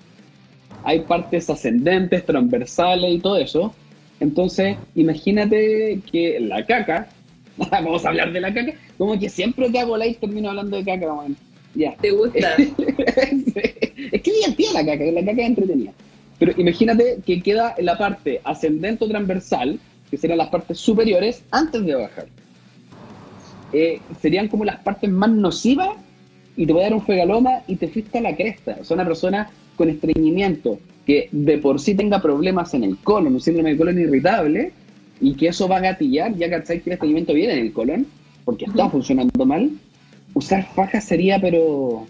[0.84, 3.74] Hay partes ascendentes, transversales y todo eso
[4.20, 7.08] entonces, imagínate que la caca,
[7.56, 10.84] vamos a hablar de la caca, como que siempre que hago live termino hablando de
[10.84, 11.36] caca, man.
[11.74, 11.96] Ya.
[11.96, 12.54] ¿Te gusta?
[12.56, 15.92] es que divertida la caca, la caca es entretenida.
[16.38, 19.78] Pero imagínate que queda en la parte ascendente o transversal,
[20.10, 22.26] que serían las partes superiores, antes de bajar.
[23.72, 25.90] Eh, serían como las partes más nocivas
[26.56, 28.78] y te voy a dar un fegaloma y te fuiste a la cresta.
[28.80, 33.34] O sea, una persona con estreñimiento, que de por sí tenga problemas en el colon,
[33.34, 34.72] un síndrome de colon irritable,
[35.20, 38.06] y que eso va a gatillar, ya que el estreñimiento viene en el colon,
[38.44, 39.70] porque está funcionando mal,
[40.34, 42.06] usar fajas sería, pero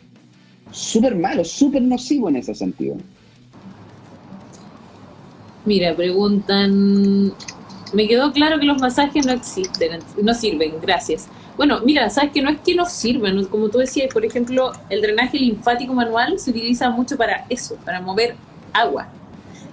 [0.71, 2.97] súper malo, súper nocivo en ese sentido.
[5.65, 7.33] Mira, preguntan.
[7.93, 11.29] Me quedó claro que los masajes no existen, no sirven, gracias.
[11.61, 15.03] Bueno, mira, sabes que no es que no sirvan, como tú decías, por ejemplo, el
[15.03, 18.35] drenaje linfático manual se utiliza mucho para eso, para mover
[18.73, 19.09] agua.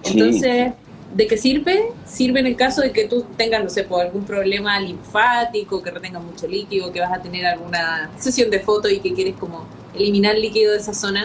[0.02, 0.74] Entonces,
[1.14, 1.92] ¿de qué sirve?
[2.04, 5.90] Sirve en el caso de que tú tengas, no sé, por algún problema linfático, que
[5.90, 9.64] retengas mucho líquido, que vas a tener alguna sesión de foto y que quieres como
[9.94, 11.24] eliminar líquido de esa zona.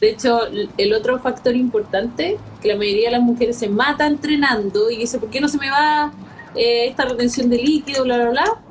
[0.00, 4.90] De hecho, el otro factor importante, que la mayoría de las mujeres se mata entrenando
[4.90, 6.12] y dice, ¿por qué no se me va
[6.56, 8.62] eh, esta retención de líquido, bla, bla, bla?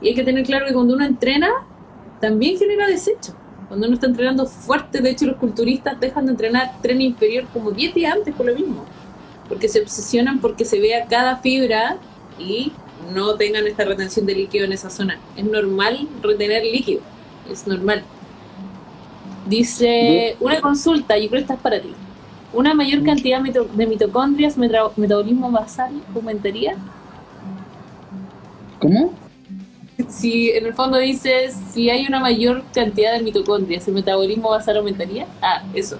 [0.00, 1.50] Y hay que tener claro que cuando uno entrena,
[2.20, 3.34] también genera desecho.
[3.68, 7.70] Cuando uno está entrenando fuerte, de hecho los culturistas dejan de entrenar tren inferior como
[7.70, 8.84] 10 días antes por lo mismo.
[9.48, 11.98] Porque se obsesionan porque se vea cada fibra
[12.38, 12.72] y
[13.14, 15.18] no tengan esta retención de líquido en esa zona.
[15.36, 17.00] Es normal retener líquido,
[17.50, 18.02] es normal.
[19.46, 21.92] Dice, una consulta, yo creo que esta es para ti.
[22.52, 26.76] ¿Una mayor cantidad de mitocondrias, metabolismo basal, aumentaría?
[28.78, 29.12] ¿Cómo?
[30.08, 34.78] Si en el fondo dices, si hay una mayor cantidad de mitocondrias, ¿el metabolismo basal
[34.78, 35.26] aumentaría?
[35.40, 35.98] Ah, eso.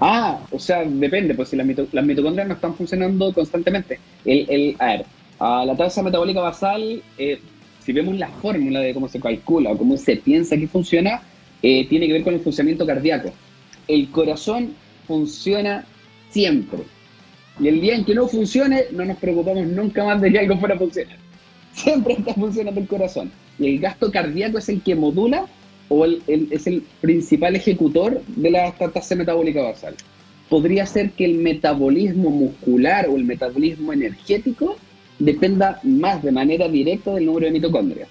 [0.00, 4.00] Ah, o sea, depende, pues si las, mitocondrias no están funcionando constantemente.
[4.24, 5.06] El, el, a ver,
[5.38, 7.40] la tasa metabólica basal, eh,
[7.84, 11.22] si vemos la fórmula de cómo se calcula o cómo se piensa que funciona,
[11.62, 13.32] eh, tiene que ver con el funcionamiento cardíaco.
[13.86, 14.74] El corazón
[15.06, 15.84] funciona
[16.30, 16.80] siempre.
[17.60, 20.56] Y el día en que no funcione, no nos preocupamos nunca más de que algo
[20.58, 21.21] fuera a funcionar.
[21.74, 23.30] Siempre está funcionando el corazón.
[23.58, 25.46] Y el gasto cardíaco es el que modula
[25.88, 29.94] o es el principal ejecutor de la tasa metabólica basal.
[30.48, 34.76] Podría ser que el metabolismo muscular o el metabolismo energético
[35.18, 38.08] dependa más de manera directa del número de mitocondrias.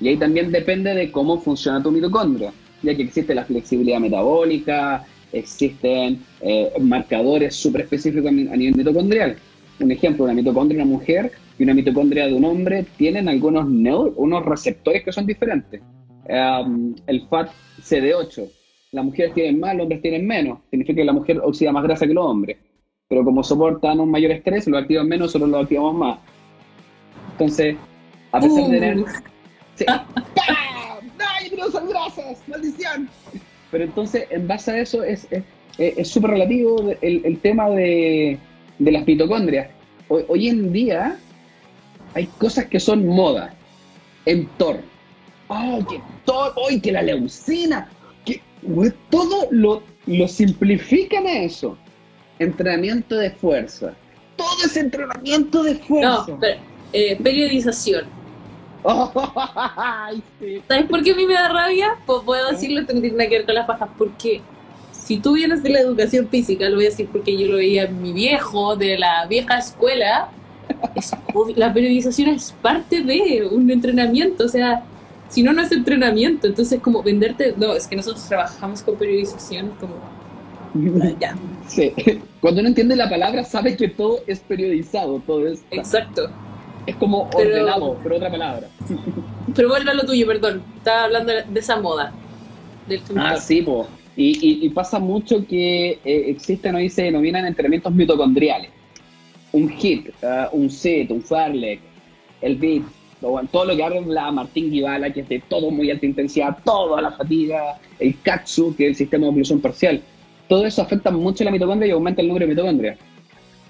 [0.00, 2.52] Y ahí también depende de cómo funciona tu mitocondria
[2.84, 9.36] ya que existe la flexibilidad metabólica, existen eh, marcadores súper específicos a nivel mitocondrial.
[9.80, 13.66] Un ejemplo, una mitocondria de una mujer y una mitocondria de un hombre tienen algunos
[13.66, 15.80] unos receptores que son diferentes.
[16.26, 18.50] el FAT CD8,
[18.92, 20.58] las mujeres tienen más, los hombres tienen menos.
[20.70, 22.56] Significa que la mujer oxida más grasa que los hombres.
[23.08, 26.18] Pero como soportan un mayor estrés, lo activan menos, solo lo activamos más.
[27.32, 27.76] Entonces,
[28.32, 28.98] a pesar de tener...
[28.98, 29.06] Uh.
[31.56, 33.08] no grasas, maldición.
[33.70, 35.44] Pero entonces, en base a eso, es súper
[35.76, 38.38] es, relativo el, tema de,
[38.78, 39.68] las mitocondrias.
[40.08, 41.18] Hoy, en día
[42.14, 43.54] hay cosas que son moda.
[44.26, 44.80] En Thor.
[45.48, 46.54] ¡Oh, que Thor!
[46.68, 47.88] ¡Ay, que la leucina!
[48.24, 48.40] Que,
[49.10, 51.76] todo lo, lo simplifican a eso.
[52.38, 53.94] Entrenamiento de fuerza.
[54.36, 56.24] Todo es entrenamiento de fuerza.
[56.28, 56.60] No, pero,
[56.92, 58.06] eh, periodización
[60.68, 61.96] ¿Sabes por qué a mí me da rabia?
[62.04, 63.88] Pues puedo decirlo, no tiene que ver con las pajas.
[63.96, 64.42] Porque
[64.92, 67.84] si tú vienes de la educación física, lo voy a decir porque yo lo veía
[67.84, 70.28] en mi viejo, de la vieja escuela,
[71.56, 74.44] la periodización es parte de un entrenamiento.
[74.44, 74.84] O sea,
[75.28, 76.46] si no, no es entrenamiento.
[76.46, 77.54] Entonces, como venderte.
[77.56, 79.94] No, es que nosotros trabajamos con periodización, como.
[81.20, 81.36] Ya.
[81.68, 81.92] Sí.
[82.40, 85.64] Cuando uno entiende la palabra, sabe que todo es periodizado, todo es.
[85.70, 86.28] Exacto.
[86.86, 88.68] Es como ordenado, pero otra palabra.
[89.54, 90.62] Pero vuelve a lo tuyo, perdón.
[90.78, 92.12] Estaba hablando de esa moda.
[93.16, 93.86] ah, sí, po.
[94.16, 98.70] Y, pasa mucho que eh, existen hoy se denominan entrenamientos mitocondriales.
[99.54, 101.80] Un HIT, ah, un SIT, un FARLEC,
[102.42, 102.84] el BIT,
[103.50, 107.12] todo lo que habla Martín Guibala, que es de todo muy alta intensidad, toda la
[107.12, 110.02] fatiga, el KATSU, que es el sistema de oclusión parcial.
[110.48, 112.98] Todo eso afecta mucho la mitocondria y aumenta el número de mitocondria.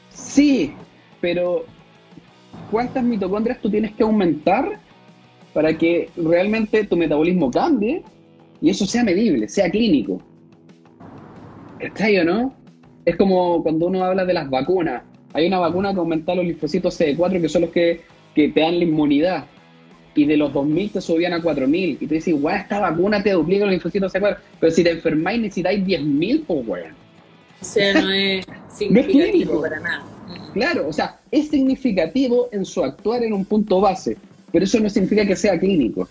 [0.09, 0.73] Sí,
[1.21, 1.67] pero
[2.71, 4.81] cuántas mitocondrias tú tienes que aumentar
[5.53, 8.03] para que realmente tu metabolismo cambie
[8.61, 10.21] y eso sea medible, sea clínico.
[11.79, 12.55] ¿Está o no?
[13.05, 15.03] Es como cuando uno habla de las vacunas.
[15.35, 18.01] Hay una vacuna que aumenta los linfocitos CD4 que son los que,
[18.35, 19.45] te dan la inmunidad.
[20.15, 21.99] Y de los 2.000 te subían a 4.000.
[22.01, 24.39] Y tú dices, guau, esta vacuna te duplica los linfocitos CD4.
[24.61, 26.93] Pero si te enfermáis necesitáis 10.000, pues weón.
[27.61, 30.05] O sea, no es significativo para nada.
[30.53, 34.17] Claro, o sea, es significativo en su actuar en un punto base,
[34.53, 36.09] pero eso no significa que sea clínico.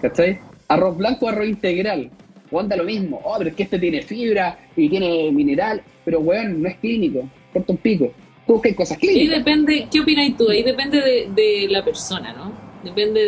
[0.00, 0.38] ¿Cachai?
[0.68, 2.08] Arroz blanco, arroz integral.
[2.52, 3.20] Onda lo mismo.
[3.24, 7.28] Oh, pero es que este tiene fibra y tiene mineral, pero weón, no es clínico.
[7.52, 8.12] Corta un pico.
[8.46, 9.22] Tú hay cosas clínicas.
[9.22, 10.50] Ahí depende, ¿qué opinas tú?
[10.50, 12.52] Ahí depende de, la persona, ¿no?
[12.82, 13.26] Depende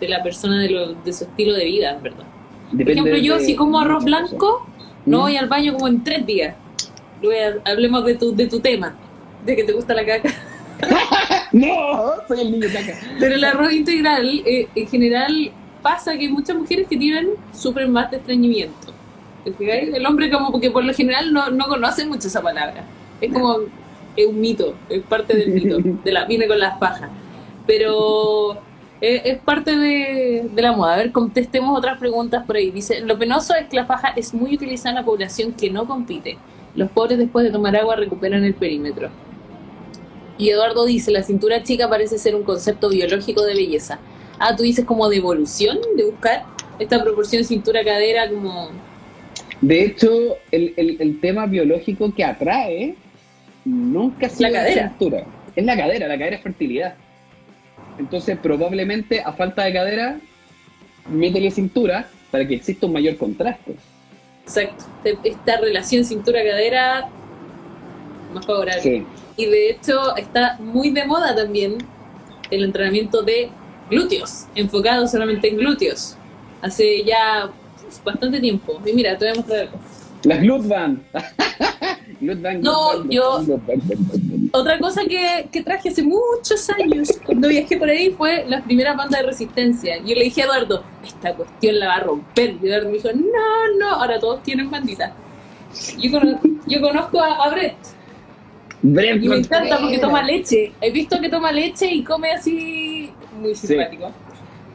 [0.00, 2.24] de, la persona, de, de, su estilo de vida, verdad.
[2.72, 4.66] Por ejemplo, yo si como arroz blanco,
[5.04, 5.20] no ¿Mm?
[5.22, 6.56] voy al baño como en tres días.
[7.64, 8.96] hablemos de tu, de tu tema
[9.44, 10.30] de que te gusta la caca.
[11.52, 12.96] No, soy el niño caca.
[13.18, 15.50] Pero el arroz integral, eh, en general,
[15.82, 18.94] pasa que muchas mujeres que tienen sufren más de estreñimiento.
[19.44, 22.84] El hombre como porque por lo general no, no conoce mucho esa palabra.
[23.20, 23.62] Es como
[24.16, 27.10] es un mito, es parte del mito, de la viene con las pajas.
[27.66, 28.58] Pero
[29.00, 30.94] es, es parte de, de la moda.
[30.94, 32.70] A ver, contestemos otras preguntas por ahí.
[32.70, 35.86] Dice, lo penoso es que la paja es muy utilizada en la población que no
[35.86, 36.38] compite.
[36.74, 39.10] Los pobres después de tomar agua recuperan el perímetro.
[40.38, 43.98] Y Eduardo dice, la cintura chica parece ser un concepto biológico de belleza.
[44.38, 46.44] Ah, tú dices como de evolución, de buscar
[46.78, 48.70] esta proporción cintura-cadera como...
[49.60, 50.10] De hecho,
[50.50, 52.96] el, el, el tema biológico que atrae
[53.64, 54.88] nunca ha sido La cadera.
[54.88, 55.24] cintura.
[55.56, 56.94] Es la cadera, la cadera es fertilidad.
[57.98, 60.20] Entonces, probablemente a falta de cadera,
[61.08, 63.76] métele cintura para que exista un mayor contraste.
[64.44, 64.84] Exacto,
[65.24, 67.08] esta relación cintura-cadera
[68.32, 68.82] más favorable.
[68.82, 69.04] Sí.
[69.36, 71.78] Y de hecho está muy de moda también
[72.50, 73.50] el entrenamiento de
[73.90, 76.16] glúteos, enfocado solamente en glúteos.
[76.62, 77.50] Hace ya
[78.04, 78.80] bastante tiempo.
[78.84, 79.78] Y mira, te voy a mostrar algo.
[80.24, 81.02] Las Glutband.
[82.20, 83.42] No, yo-.
[84.52, 88.94] Otra cosa que, que traje hace muchos años, cuando viajé por ahí, fue la primera
[88.94, 89.98] banda de resistencia.
[89.98, 92.56] Yo le dije a Eduardo, esta cuestión la va a romper.
[92.62, 95.12] Y Eduardo me dijo, no, no, ahora todos tienen bandita.
[95.98, 97.76] Yo, cono- yo conozco a, a Brett
[98.82, 100.72] Brent y me encanta porque toma leche.
[100.80, 103.10] He visto que toma leche y come así
[103.40, 103.68] muy Sí.
[103.68, 104.10] simpático.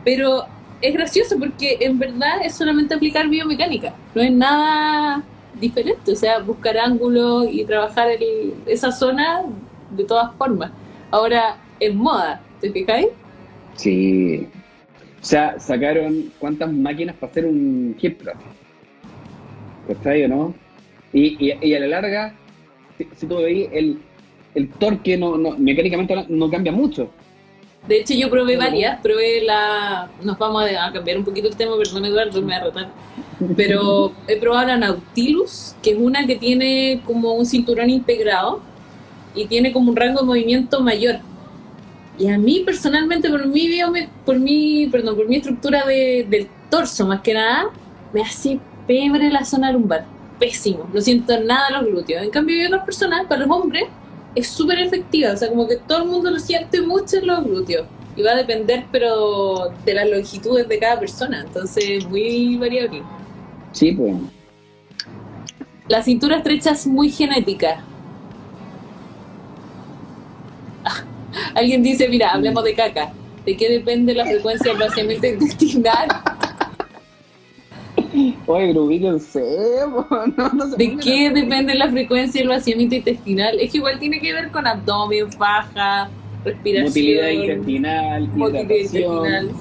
[0.05, 0.45] Pero
[0.81, 3.93] es gracioso porque en verdad es solamente aplicar biomecánica.
[4.13, 5.23] No es nada
[5.59, 6.11] diferente.
[6.11, 9.43] O sea, buscar ángulos y trabajar el- esa zona
[9.91, 10.71] de todas formas.
[11.11, 13.07] Ahora, es moda, ¿te fijáis?
[13.75, 14.47] Sí.
[15.21, 18.39] O sea, sacaron cuántas máquinas para hacer un hip thrust.
[19.87, 20.53] ¿Cachai o no?
[21.13, 22.33] Y, y, y a la larga,
[22.97, 23.99] si, si tú veis, el,
[24.55, 27.09] el torque no, no- mecánicamente no cambia mucho.
[27.87, 28.99] De hecho, yo probé varias.
[29.01, 30.09] Probé la.
[30.23, 32.89] Nos vamos a, cambiar un poquito el tema, perdón, Eduardo, me voy a retar.
[33.55, 38.61] Pero he probado la Nautilus, que es una que tiene como un cinturón integrado
[39.35, 41.17] y tiene como un rango de movimiento mayor.
[42.17, 46.47] Y a mí personalmente, por mi biome- por mi, perdón, por mi estructura de- del
[46.69, 47.65] torso más que nada,
[48.13, 50.05] me hace pebre la zona lumbar.
[50.39, 50.89] Pésimo.
[50.93, 52.23] No siento nada los glúteos.
[52.23, 53.83] En cambio, hay otras personas, para los hombres,
[54.35, 55.31] es súper efectiva.
[55.33, 57.87] O sea, como que todo el mundo lo siente mucho en los glúteos.
[58.15, 61.43] Y va a depender, pero de las longitudes de cada persona.
[61.45, 63.01] Entonces, muy variable.
[63.71, 64.15] Sí, pues.
[65.87, 67.83] La cintura estrecha es muy genética.
[71.55, 73.11] Alguien dice, mira, hablemos de caca.
[73.45, 76.07] ¿De qué depende la frecuencia del vaciamiento intestinal?
[78.45, 79.41] Oye, pero ubíquense,
[80.37, 83.59] no, no se ¿De qué depende la frecuencia del vaciamiento intestinal?
[83.59, 86.09] Es que igual tiene que ver con abdomen, faja,
[86.43, 89.51] respiración, Motilidad intestinal, hidratación, intestinal.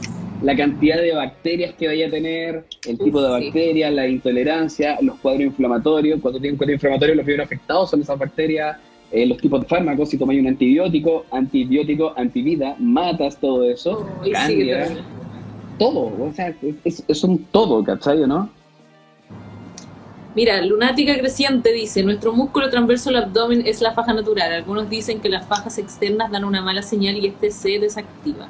[0.42, 3.44] la cantidad de bacterias que vaya a tener, el tipo de Sí.
[3.46, 6.20] bacterias, la intolerancia, los cuadros inflamatorios.
[6.20, 8.76] Cuando tienen cuadros inflamatorios, los primeros afectados son esas bacterias,
[9.12, 14.68] eh, los tipos de fármacos, si tomáis un antibiótico, antibiótico, antivida, matas todo eso, Ay,
[15.78, 16.54] todo, o sea,
[16.84, 18.48] es, es- un todo, ¿cachai o no?
[20.34, 24.52] Mira, lunática creciente dice, nuestro músculo transverso al abdomen es la faja natural.
[24.52, 28.48] Algunos dicen que las fajas externas dan una mala señal y este se desactiva.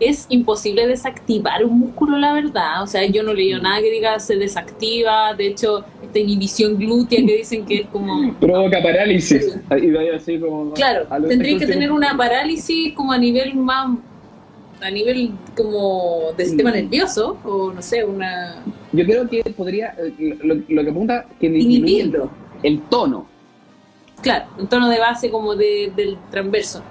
[0.00, 2.82] Es imposible desactivar un músculo, la verdad.
[2.82, 5.34] O sea, yo no leí nada que diga se desactiva.
[5.34, 8.34] De hecho, esta inhibición glútea que dicen que es como...
[8.40, 9.56] Provoca parálisis.
[9.80, 10.72] Y vaya así como...
[10.72, 13.98] Claro, tendría que tener una parálisis como a nivel más...
[14.82, 16.74] A nivel como de sistema Mm.
[16.74, 18.62] nervioso, o no sé, una...
[18.92, 22.10] Yo creo que podría, eh, lo, lo que apunta que disminuye
[22.62, 23.26] el, tono.
[24.22, 26.82] Claro, un tono de base como de, del transverso.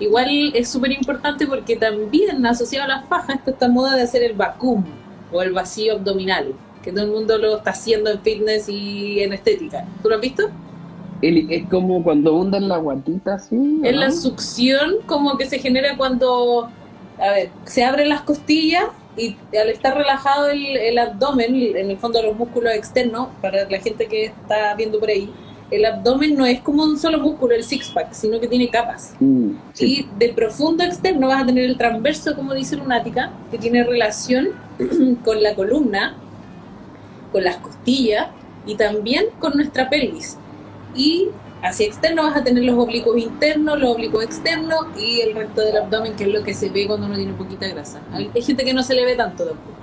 [0.00, 4.22] Igual es súper importante porque también asociado a las fajas está esta moda de hacer
[4.22, 4.84] el vacuum
[5.32, 9.32] o el vacío abdominal, que todo el mundo lo está haciendo en fitness y en
[9.32, 9.86] estética.
[10.02, 10.50] ¿Tú lo has visto?
[11.22, 13.56] El- es como cuando hundan la guatita así.
[13.56, 16.68] ¿o Es la succión como que se genera cuando,
[17.18, 18.84] a ver, se abren las costillas
[19.16, 23.78] y al estar relajado el, el abdomen, en el fondo los músculos externos, para la
[23.78, 25.32] gente que está viendo por ahí,
[25.70, 29.14] el abdomen no es como un solo músculo, el six-pack, sino que tiene capas.
[29.18, 29.86] Mm, sí.
[29.86, 34.50] Y de profundo externo vas a tener el transverso, como dice Lunática, que tiene relación
[35.24, 36.16] con la columna,
[37.32, 38.28] con las costillas
[38.66, 40.36] y también con nuestra pelvis.
[40.94, 41.28] Y
[41.64, 45.78] hacia externo vas a tener los oblicuos internos, los oblicuos externos y el resto del
[45.78, 48.00] abdomen, que es lo que se ve cuando uno tiene poquita grasa.
[48.12, 49.78] Hay, gente que no se le ve tanto tampoco.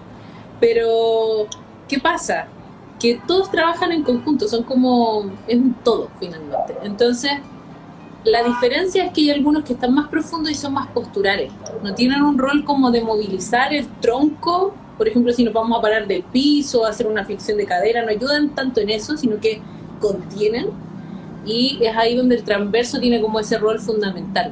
[0.59, 1.47] Pero,
[1.87, 2.47] ¿qué pasa?
[2.99, 6.75] Que todos trabajan en conjunto, son como, es un todo finalmente.
[6.83, 7.31] Entonces,
[8.23, 11.51] la diferencia es que hay algunos que están más profundos y son más posturales.
[11.81, 15.81] No tienen un rol como de movilizar el tronco, por ejemplo, si nos vamos a
[15.81, 19.59] parar del piso, hacer una flexión de cadera, no ayudan tanto en eso, sino que
[19.99, 20.90] contienen.
[21.45, 24.51] Y es ahí donde el transverso tiene como ese rol fundamental.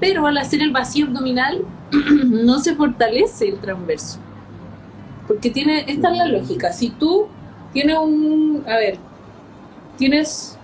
[0.00, 1.62] Pero al hacer el vacío abdominal,
[2.30, 4.18] no se fortalece el transverso.
[5.28, 6.72] Porque tiene, esta es la lógica.
[6.72, 7.28] Si tú
[7.72, 8.98] tienes un, a ver,
[9.96, 10.58] tienes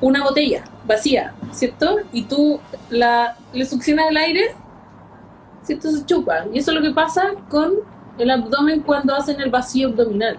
[0.00, 1.98] una botella vacía, ¿cierto?
[2.12, 4.54] Y tú la, le succionas el aire,
[5.62, 5.90] ¿cierto?
[5.90, 6.46] Se chupa.
[6.52, 7.74] Y eso es lo que pasa con
[8.18, 10.38] el abdomen cuando hacen el vacío abdominal.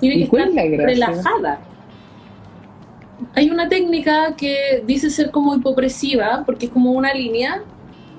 [0.00, 1.60] Tiene que estar relajada.
[3.34, 7.62] Hay una técnica que dice ser como hipopresiva, porque es como una línea,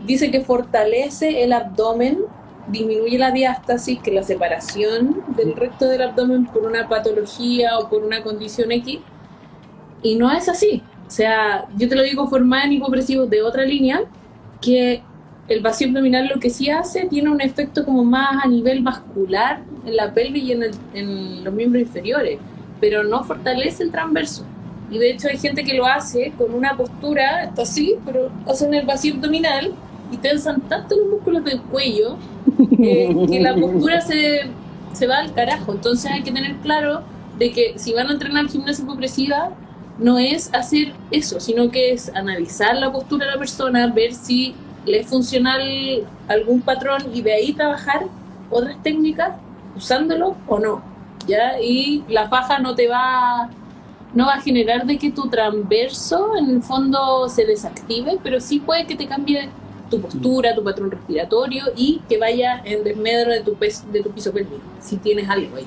[0.06, 2.20] dice que fortalece el abdomen,
[2.68, 7.90] disminuye la diástasis, que es la separación del resto del abdomen por una patología o
[7.90, 9.00] por una condición X,
[10.04, 10.84] y no es así.
[11.08, 14.02] O sea, yo te lo digo formada en hipopresivos de otra línea,
[14.62, 15.04] que
[15.48, 19.64] el vacío abdominal lo que sí hace tiene un efecto como más a nivel vascular
[19.86, 22.40] en la pelvis y en, en los miembros inferiores,
[22.80, 24.46] pero no fortalece el transverso.
[24.92, 28.74] Y de hecho hay gente que lo hace con una postura, está así, pero hacen
[28.74, 29.74] el vacío abdominal
[30.12, 32.18] y tensan tanto los músculos del cuello
[32.78, 34.42] eh, que la postura se,
[34.92, 35.72] se va al carajo.
[35.72, 37.04] Entonces hay que tener claro
[37.40, 39.52] de que si van a entrenar gimnasia hipopresiva,
[39.98, 44.56] no es hacer eso, sino que es analizar la postura de la persona, ver si
[44.86, 45.62] le es funcional
[46.28, 48.08] algún patrón y de ahí trabajar
[48.50, 49.32] otras técnicas
[49.76, 50.82] usándolo o no.
[51.28, 51.62] ¿ya?
[51.62, 53.50] Y la faja no te va
[54.14, 58.60] no va a generar de que tu transverso en el fondo se desactive, pero sí
[58.60, 59.50] puede que te cambie
[59.90, 63.58] tu postura, tu patrón respiratorio y que vaya en desmedro de tu,
[63.92, 65.66] de tu piso pélvico, si tienes algo ahí.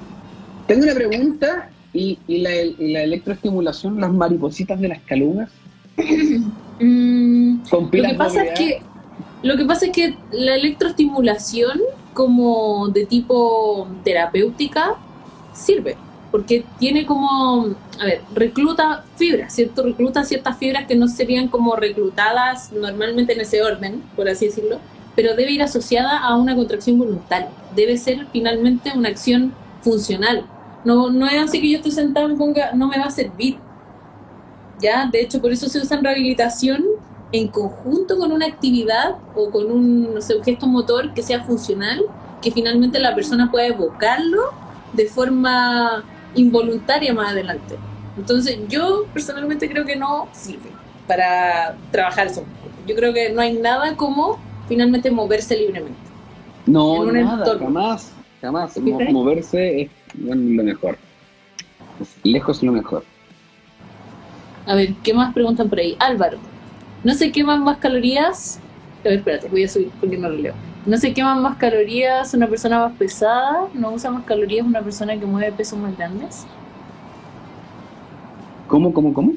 [0.66, 2.50] Tengo una pregunta ¿Y, la,
[3.02, 5.50] electroestimulación, las maripositas de las calugas?
[6.80, 8.82] Mm, lo que pasa es que
[9.44, 11.80] lo que pasa es que la electroestimulación
[12.12, 14.96] como de tipo terapéutica
[15.52, 15.96] sirve
[16.34, 19.84] porque tiene como, a ver, recluta fibras, ¿cierto?
[19.84, 24.80] Recluta ciertas fibras que no serían como reclutadas normalmente en ese orden, por así decirlo,
[25.14, 27.50] pero debe ir asociada a una contracción voluntaria.
[27.76, 30.44] Debe ser finalmente una acción funcional,
[30.84, 33.58] no, no es así que yo estoy sentado y ponga, no me va a servir.
[34.80, 35.06] ¿Ya?
[35.06, 36.84] De hecho, por eso se usa en rehabilitación
[37.30, 41.44] en conjunto con una actividad o con un, no sé, un gesto motor que sea
[41.44, 42.02] funcional,
[42.42, 44.50] que finalmente la persona pueda evocarlo
[44.94, 46.04] de forma
[46.34, 47.76] involuntaria más adelante.
[48.16, 50.70] Entonces, yo personalmente creo que no sirve
[51.06, 52.44] para trabajar eso.
[52.86, 55.98] Yo creo que no hay nada como finalmente moverse libremente.
[56.66, 58.78] No, nada, jamás, jamás.
[58.78, 60.96] moverse es lo mejor.
[62.22, 63.04] lejos lo mejor.
[64.66, 65.96] A ver, ¿qué más preguntan por ahí?
[65.98, 66.38] Álvaro,
[67.02, 68.58] ¿no se queman más calorías?
[69.04, 70.54] A ver, espérate, voy a subir porque no lo leo.
[70.86, 73.68] ¿No se queman más calorías una persona más pesada?
[73.72, 76.44] ¿No usa más calorías una persona que mueve pesos más grandes?
[78.68, 79.32] ¿Cómo, cómo, cómo?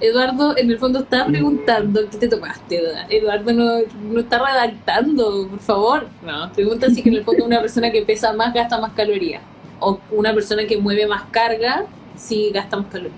[0.00, 2.82] Eduardo en el fondo está preguntando qué te tomaste.
[3.10, 3.78] Eduardo no,
[4.10, 6.08] no está redactando, por favor.
[6.26, 9.42] No, pregunta si que en el fondo una persona que pesa más gasta más calorías.
[9.78, 11.84] O una persona que mueve más carga
[12.16, 13.14] si gasta más calorías.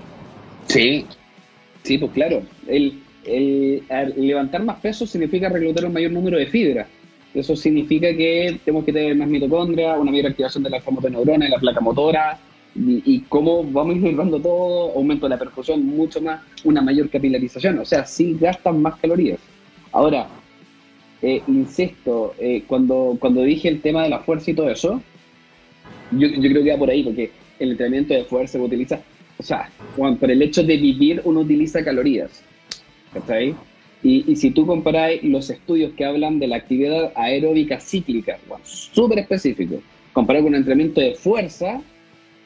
[0.67, 1.07] Sí,
[1.83, 2.43] sí, pues claro.
[2.67, 3.04] El,
[4.17, 6.87] levantar más peso significa reclutar un mayor número de fibras.
[7.35, 11.51] Eso significa que tenemos que tener más mitocondria, una mayor activación de la neurona, de
[11.51, 12.39] la placa motora,
[12.77, 17.85] y, cómo vamos dando todo, aumento de la perfusión, mucho más, una mayor capilarización, o
[17.85, 19.39] sea, sí gastan más calorías.
[19.93, 20.29] Ahora,
[21.23, 25.01] eh, insisto, eh, cuando, cuando dije el tema de la fuerza y todo eso,
[26.13, 29.01] yo, yo creo que va por ahí, porque el entrenamiento de fuerza utiliza,
[29.39, 32.43] o sea, por el hecho de vivir uno utiliza calorías,
[33.15, 33.55] ¿está ahí?
[34.03, 39.21] Y, y, si tú comparáis los estudios que hablan de la actividad aeróbica cíclica, súper
[39.21, 39.81] específico,
[40.13, 41.81] comparar con un entrenamiento de fuerza,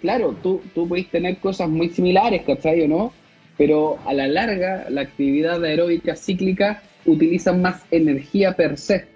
[0.01, 3.13] claro, tú, tú podés tener cosas muy similares, ¿cachai o no?
[3.57, 9.07] Pero a la larga, la actividad aeróbica cíclica utiliza más energía per se.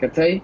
[0.00, 0.42] ¿Cachai?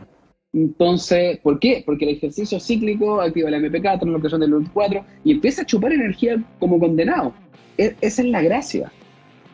[0.52, 1.82] Entonces, ¿por qué?
[1.84, 5.92] Porque el ejercicio cíclico activa la MP4, la bloqueación del 4 y empieza a chupar
[5.92, 7.34] energía como condenado.
[7.78, 8.90] E, esa es la gracia.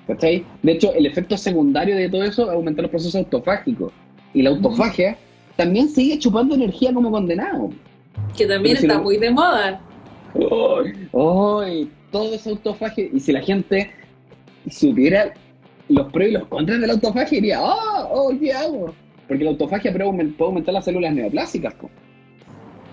[0.06, 0.44] ¿Cachai?
[0.62, 3.92] De hecho, el efecto secundario de todo eso es aumentar los procesos autofágicos.
[4.34, 5.16] Y la autofagia
[5.56, 7.70] también sigue chupando energía como condenado.
[8.36, 9.80] Que también está muy de moda.
[10.34, 11.90] ¡Ay!
[12.10, 13.08] todo es autofagia.
[13.12, 13.90] Y si la gente
[14.68, 15.34] supiera
[15.88, 18.08] los pros y los contras de la autofagia, diría, ¡oh!
[18.10, 18.94] oh ¿Qué hago?
[19.28, 21.74] Porque la autofagia puede aumentar las células neoplásicas,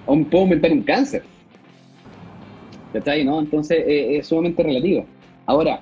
[0.06, 1.24] o puede aumentar un cáncer.
[2.94, 3.40] ¿Está ahí, no?
[3.40, 5.06] Entonces eh, es sumamente relativo.
[5.46, 5.82] Ahora,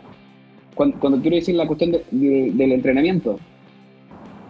[0.77, 3.39] cuando, quiero decir la cuestión del entrenamiento,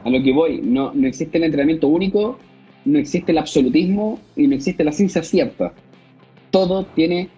[0.03, 2.37] a lo que voy, no, no existe el entrenamiento único,
[2.85, 5.73] no existe el absolutismo y no existe la ciencia cierta.
[6.51, 7.29] Todo tiene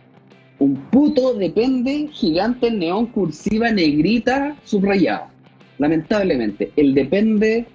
[0.59, 5.31] un puto depende gigante neón cursiva negrita subrayada.
[5.77, 7.65] Lamentablemente, el depende,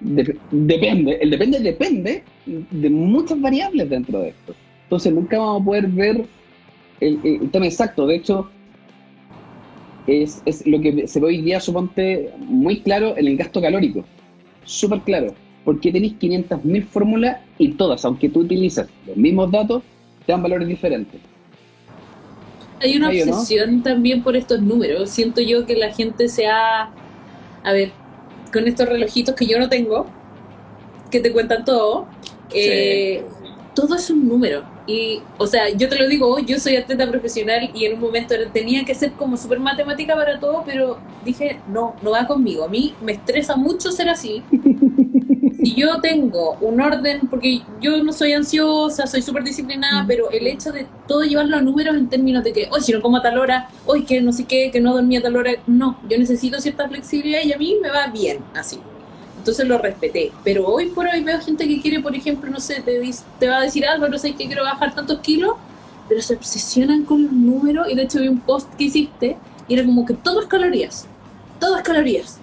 [0.00, 4.54] depende, el depende depende de muchas variables dentro de esto.
[4.84, 6.24] Entonces nunca vamos a poder ver
[7.00, 8.06] el, tema exacto.
[8.06, 8.50] De hecho,
[10.10, 14.04] es, es, lo que se ve hoy día, suponte, muy claro en el gasto calórico
[14.70, 15.34] súper claro.
[15.64, 19.82] Porque tenéis 500.000 fórmulas y todas, aunque tú utilizas los mismos datos,
[20.24, 21.20] te dan valores diferentes.
[22.80, 25.10] Hay una obsesión también por estos números.
[25.10, 26.90] Siento yo que la gente se ha.
[27.62, 27.90] A ver,
[28.50, 30.06] con estos relojitos que yo no tengo,
[31.10, 32.06] que te cuentan todo,
[32.54, 33.22] eh,
[33.74, 34.64] todo es un número.
[34.90, 38.34] Y, o sea, yo te lo digo, yo soy atleta profesional y en un momento
[38.52, 42.64] tenía que ser como súper matemática para todo, pero dije, no, no va conmigo.
[42.64, 44.42] A mí me estresa mucho ser así.
[45.62, 50.48] y yo tengo un orden, porque yo no soy ansiosa, soy súper disciplinada, pero el
[50.48, 53.22] hecho de todo llevarlo a números en términos de que, hoy si no como a
[53.22, 56.18] tal hora, hoy que no sé qué, que no dormí a tal hora, no, yo
[56.18, 58.80] necesito cierta flexibilidad y a mí me va bien así.
[59.40, 60.32] Entonces lo respeté.
[60.44, 63.00] Pero hoy por hoy veo gente que quiere, por ejemplo, no sé, te,
[63.38, 65.54] te va a decir algo, no sé, que quiero bajar tantos kilos,
[66.08, 67.88] pero se obsesionan con los números.
[67.90, 71.06] Y de hecho vi un post que hiciste y era como que todo es calorías,
[71.58, 72.38] todo es calorías.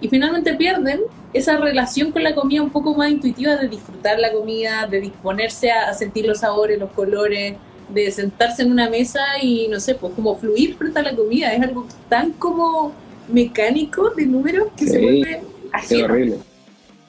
[0.00, 1.00] Y finalmente pierden
[1.32, 5.72] esa relación con la comida un poco más intuitiva de disfrutar la comida, de disponerse
[5.72, 7.56] a, sentir los sabores, los colores,
[7.88, 11.52] de sentarse en una mesa y no sé, pues como fluir frente a la comida.
[11.52, 12.92] Es algo tan como
[13.26, 15.42] mecánico de números que se vuelve
[15.82, 16.38] es horrible.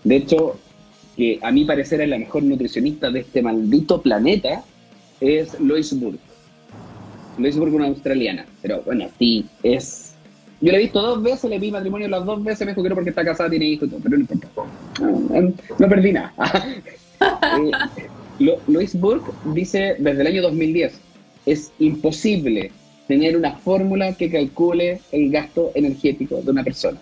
[0.03, 0.57] De hecho,
[1.15, 4.63] que a mi parecer es la mejor nutricionista de este maldito planeta,
[5.19, 6.19] es Lois Burke.
[7.37, 8.45] Lois Burke, una australiana.
[8.61, 10.15] Pero bueno, sí, es.
[10.61, 12.89] Yo la he visto dos veces, le vi matrimonio las dos veces, me dijo que
[12.89, 14.47] no porque está casada, tiene hijos y todo, pero no importa.
[15.77, 16.33] No, perdí nada.
[18.39, 20.99] eh, Lois Burke dice desde el año 2010:
[21.45, 22.71] es imposible
[23.07, 26.99] tener una fórmula que calcule el gasto energético de una persona.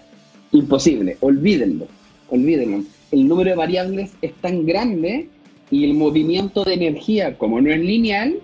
[0.52, 1.88] Imposible, olvídenlo,
[2.30, 2.84] olvídenlo.
[3.12, 5.28] El número de variables es tan grande
[5.70, 8.40] y el movimiento de energía, como no es lineal,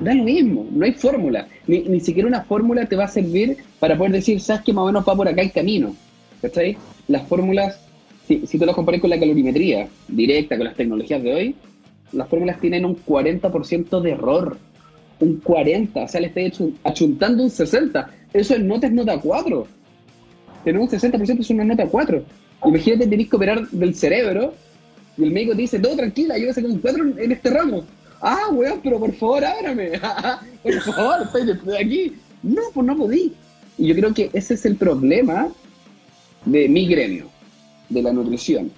[0.00, 1.46] da lo mismo, no hay fórmula.
[1.66, 4.86] Ni, siquiera una fórmula te va a servir para poder decir, sabes que más o
[4.86, 5.94] menos va por acá el camino.
[6.42, 6.76] ¿Cachai?
[7.08, 7.80] Las fórmulas,
[8.26, 11.54] si, si tú las comparas con la calorimetría directa, con las tecnologías de hoy,
[12.12, 14.58] las fórmulas tienen un 40% de error.
[15.18, 18.10] Un 40, o sea, le estoy achuntando un 60.
[18.34, 19.75] Eso en nota es nota 4
[20.66, 22.24] tener un 60% es una nota 4.
[22.64, 24.52] Imagínate, tenés que operar del cerebro
[25.16, 27.50] y el médico te dice, todo tranquila, yo voy a sacar un 4 en este
[27.50, 27.84] ramo.
[28.20, 29.92] Ah, weón, pero por favor, ábrame.
[30.64, 32.12] por favor, estoy de aquí.
[32.42, 33.32] No, pues no podí.
[33.78, 35.48] Y yo creo que ese es el problema
[36.44, 37.28] de mi gremio,
[37.88, 38.72] de la nutrición.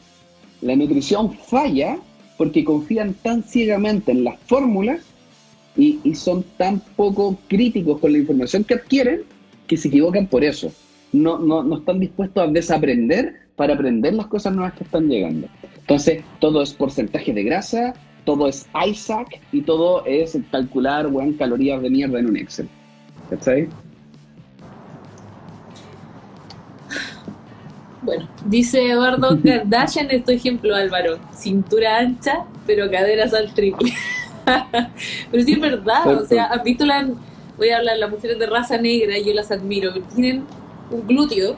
[0.61, 1.99] La nutrición falla
[2.37, 5.01] porque confían tan ciegamente en las fórmulas
[5.75, 9.23] y son tan poco críticos con la información que adquieren
[9.67, 10.71] que se equivocan por eso
[11.13, 15.49] no, no, no están dispuestos a desaprender para aprender las cosas nuevas que están llegando.
[15.79, 17.95] Entonces, todo es porcentaje de grasa,
[18.25, 22.69] todo es Isaac y todo es calcular buen calorías de mierda en un Excel.
[23.31, 23.69] ¿Cachai?
[28.03, 33.93] Bueno, dice Eduardo Kardashian, este ejemplo Álvaro, cintura ancha, pero caderas al triple.
[35.31, 36.85] pero sí es verdad, o sea, a visto
[37.57, 40.45] voy a hablar, las mujeres de raza negra, yo las admiro, tienen
[40.91, 41.57] un glúteo,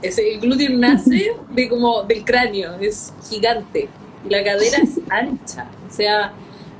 [0.00, 3.88] ese, el glúteo nace de como del cráneo, es gigante,
[4.24, 6.32] y la cadera es ancha, o sea,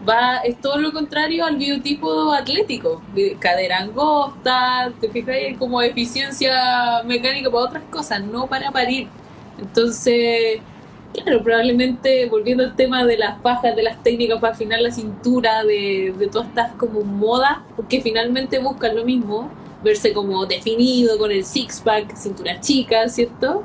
[0.09, 3.03] va, es todo lo contrario al biotipo atlético,
[3.39, 9.09] cadera angosta, te fijas, hay como eficiencia mecánica para otras cosas, no para parir.
[9.59, 10.61] Entonces,
[11.13, 15.65] claro, probablemente volviendo al tema de las pajas, de las técnicas para afinar la cintura,
[15.65, 19.51] de, de todas estas como modas, porque finalmente buscan lo mismo,
[19.83, 23.63] verse como definido con el six-pack, cintura chica, ¿cierto?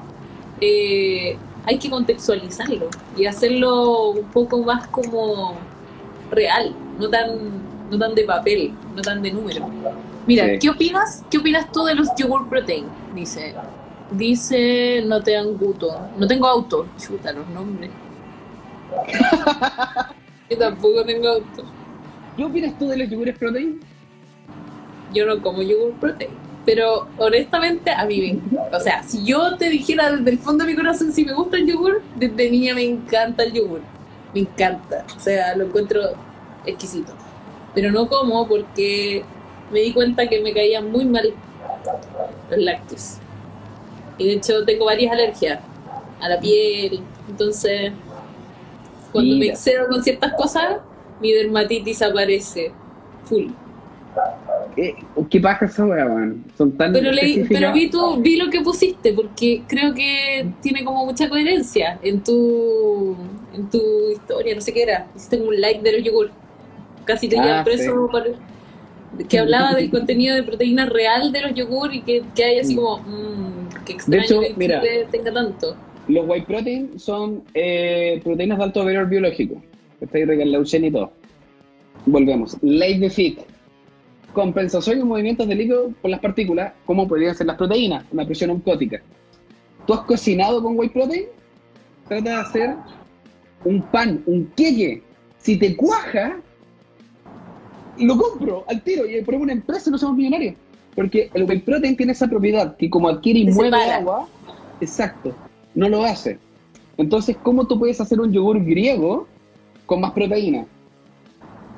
[0.61, 5.55] Eh, hay que contextualizarlo y hacerlo un poco más como
[6.31, 7.29] real, no tan,
[7.89, 9.69] no tan de papel, no tan de número.
[10.25, 11.23] Mira, ¿qué opinas?
[11.29, 12.85] ¿Qué opinas tú de los yogur protein?
[13.13, 13.53] Dice,
[14.11, 17.91] dice no te gusto, no tengo auto, chuta los nombres.
[20.49, 21.63] Yo tampoco tengo auto.
[22.37, 23.79] ¿Qué opinas tú de los yogures protein?
[25.13, 26.31] Yo no como yogur protein.
[26.65, 30.71] Pero honestamente a mí me O sea, si yo te dijera desde el fondo de
[30.71, 33.81] mi corazón si me gusta el yogur, desde niña me encanta el yogur.
[34.33, 35.05] Me encanta.
[35.15, 36.01] O sea, lo encuentro
[36.65, 37.13] exquisito.
[37.73, 39.23] Pero no como porque
[39.71, 41.33] me di cuenta que me caía muy mal
[42.49, 43.17] los lácteos.
[44.17, 45.59] Y de hecho tengo varias alergias
[46.19, 47.91] a la piel, entonces
[49.11, 50.77] cuando me excedo con ciertas cosas,
[51.21, 52.71] mi dermatitis aparece
[53.25, 53.47] full.
[54.75, 54.95] ¿Qué,
[55.29, 56.43] qué paja esa weá, weón?
[56.57, 57.09] Son tan Pero,
[57.49, 62.23] pero vi, tu, vi lo que pusiste, porque creo que tiene como mucha coherencia en
[62.23, 63.15] tu,
[63.55, 65.07] en tu historia, no sé qué era.
[65.15, 66.29] Hiciste como un like de los yogur.
[67.05, 69.25] Casi te Ah, preso sí.
[69.27, 72.75] que hablaba del contenido de proteína real de los yogur y que, que hay así
[72.75, 74.81] como, mmm, que extraño hecho, que mira.
[75.09, 75.75] Tenga tanto.
[76.07, 79.61] Los white protein son eh, proteínas de alto valor biológico.
[79.99, 81.11] Está ahí la y todo.
[82.05, 82.57] Volvemos.
[82.61, 83.56] Ley de Fick.
[84.37, 88.51] Compensación en movimientos de líquido por las partículas, como podrían ser las proteínas, una presión
[88.51, 89.01] oncótica.
[89.87, 91.25] ¿Tú has cocinado con white protein?
[92.07, 92.75] Trata de hacer
[93.65, 95.01] un pan, un queque.
[95.39, 96.39] Si te cuaja,
[97.97, 100.53] lo compro al tiro y ponemos una empresa y no somos millonarios.
[100.93, 103.97] Porque el whey protein tiene esa propiedad que como adquiere y mueve separa.
[103.97, 104.27] agua,
[104.79, 105.33] exacto,
[105.73, 106.37] no lo hace.
[106.97, 109.27] Entonces, ¿cómo tú puedes hacer un yogur griego
[109.87, 110.67] con más proteína?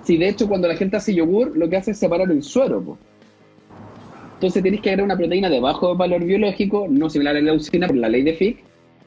[0.10, 2.82] Si de hecho cuando la gente hace yogur, lo que hace es separar el suero.
[2.82, 2.98] po.
[4.34, 7.86] Entonces tienes que agregar una proteína de bajo valor biológico, no similar a la leucina
[7.86, 8.58] por la ley de Fick,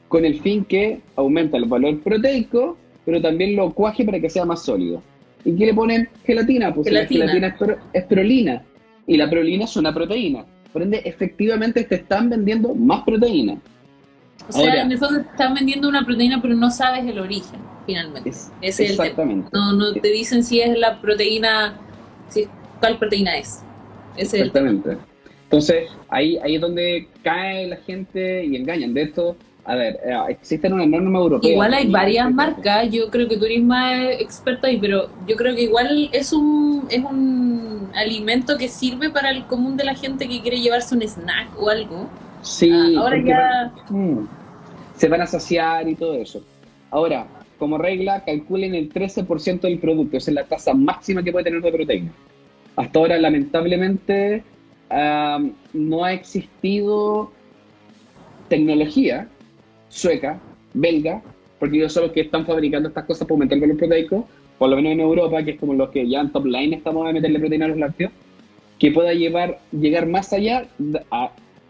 [0.07, 4.45] con el fin que aumenta el valor proteico, pero también lo cuaje para que sea
[4.45, 5.03] más sólido.
[5.43, 6.07] ¿Y qué le ponen?
[6.23, 7.25] Gelatina, pues Gelatina.
[7.25, 8.63] la gelatina es, pro- es prolina,
[9.05, 10.45] y la prolina es una proteína.
[10.71, 13.57] Por ende, efectivamente te están vendiendo más proteína.
[14.47, 17.19] O sea, Ahora- en el fondo te están vendiendo una proteína, pero no sabes el
[17.19, 18.29] origen, finalmente.
[18.29, 19.07] Es- Ese es el tema.
[19.07, 19.49] exactamente.
[19.53, 21.75] No, no te dicen si es la proteína,
[22.29, 22.47] si,
[22.79, 23.61] cuál proteína es.
[24.17, 24.69] Ese es el tema.
[24.69, 25.03] Exactamente.
[25.43, 28.93] Entonces, ahí, ahí es donde cae la gente y engañan.
[28.93, 31.51] De esto, a ver, eh, existen una norma europea.
[31.51, 35.55] Igual hay varias marcas, yo creo que tú eres más experto ahí, pero yo creo
[35.55, 40.27] que igual es un, es un alimento que sirve para el común de la gente
[40.27, 42.09] que quiere llevarse un snack o algo.
[42.41, 44.25] Sí, Ah, ahora ya- Mm.
[44.97, 46.41] se van a saciar y todo eso.
[46.89, 47.27] Ahora,
[47.63, 51.61] como regla, calculen el 13% del producto, esa es la tasa máxima que puede tener
[51.61, 52.11] de proteína.
[52.75, 54.43] Hasta ahora, lamentablemente,
[54.89, 55.41] ah,
[55.71, 57.31] no ha existido
[58.49, 59.29] tecnología
[59.87, 60.41] sueca,
[60.73, 61.21] belga,
[61.57, 64.69] porque ellos son los que están fabricando estas cosas para aumentar el valor proteico, por
[64.69, 67.13] lo menos en Europa, que es como los que ya en top line estamos a
[67.13, 68.11] meterle proteína a los lácteos,
[68.77, 70.67] que pueda llevar, llegar más allá,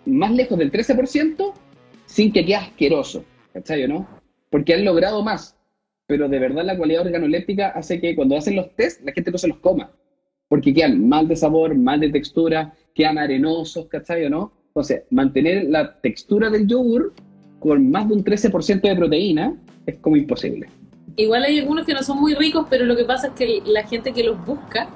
[0.07, 1.53] más lejos del 13%,
[2.07, 3.23] sin que quede asqueroso,
[3.53, 4.07] ¿cachai no?
[4.49, 5.55] Porque han logrado más,
[6.07, 9.37] pero de verdad la cualidad organoléptica hace que cuando hacen los test, la gente no
[9.37, 9.91] se los coma,
[10.47, 14.51] porque quedan mal de sabor, mal de textura, quedan arenosos, ¿cachai o no?
[14.67, 17.13] Entonces, mantener la textura del yogur
[17.59, 20.67] con más de un 13% de proteína es como imposible.
[21.15, 23.83] Igual hay algunos que no son muy ricos, pero lo que pasa es que la
[23.83, 24.89] gente que los busca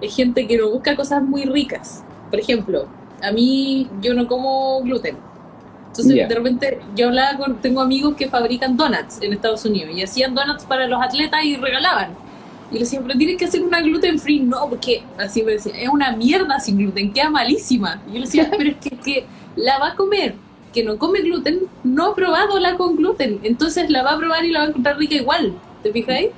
[0.00, 2.04] es gente que no busca cosas muy ricas.
[2.30, 2.86] Por ejemplo,
[3.22, 5.16] a mí yo no como gluten.
[5.98, 6.28] Entonces, Ya.
[6.28, 10.34] de repente, yo hablaba con, tengo amigos que fabrican donuts en Estados Unidos y hacían
[10.34, 12.10] donuts para los atletas y regalaban.
[12.70, 14.40] Y le decían, pero tienes que hacer una gluten free.
[14.40, 18.02] No, porque así me decían, es una mierda sin gluten, queda malísima.
[18.08, 19.24] Y yo le decía, pero es que, que
[19.56, 20.34] la va a comer,
[20.74, 23.40] que no come gluten, no ha probado la con gluten.
[23.42, 25.54] Entonces la va a probar y la va a encontrar rica igual.
[25.82, 26.30] ¿Te fijáis?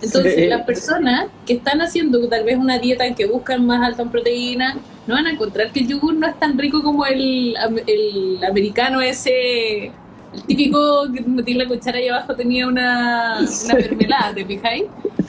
[0.00, 0.46] Entonces, Sí.
[0.46, 4.10] las personas que están haciendo tal vez una dieta en que buscan más alta en
[4.10, 4.76] proteína,
[5.06, 7.54] no van a encontrar que el yogur no es tan rico como el,
[7.86, 14.34] el americano ese, el típico que metí la cuchara ahí abajo tenía una, una mermelada,
[14.34, 14.84] ¿te fijáis?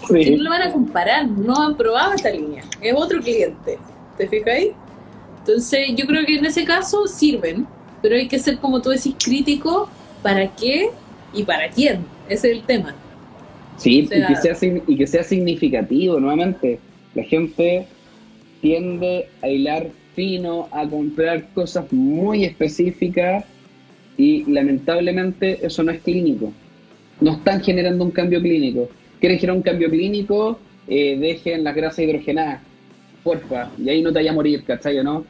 [0.08, 0.36] Sí.
[0.36, 3.78] no lo van a comparar, no han probado esta línea, es otro cliente,
[4.18, 4.70] ¿te fijáis?
[5.40, 7.68] Entonces, yo creo que en ese caso sirven,
[8.02, 9.90] pero hay que ser, como tú decís, crítico
[10.24, 10.90] para qué
[11.34, 12.96] y para quién, ese es el tema.
[13.78, 16.80] Sí, O sea- y, que sea, y que sea significativo nuevamente.
[17.14, 17.88] La gente
[18.66, 23.46] tiende a hilar fino, a comprar cosas muy específicas
[24.18, 26.52] y lamentablemente eso no es clínico.
[27.22, 28.90] No están generando un cambio clínico.
[29.20, 30.58] ¿Quieren generar un cambio clínico?
[30.88, 32.62] Eh, dejen las grasas hidrogenadas,
[33.24, 35.26] porfa, y ahí no te vaya a morir, ¿cachai o no?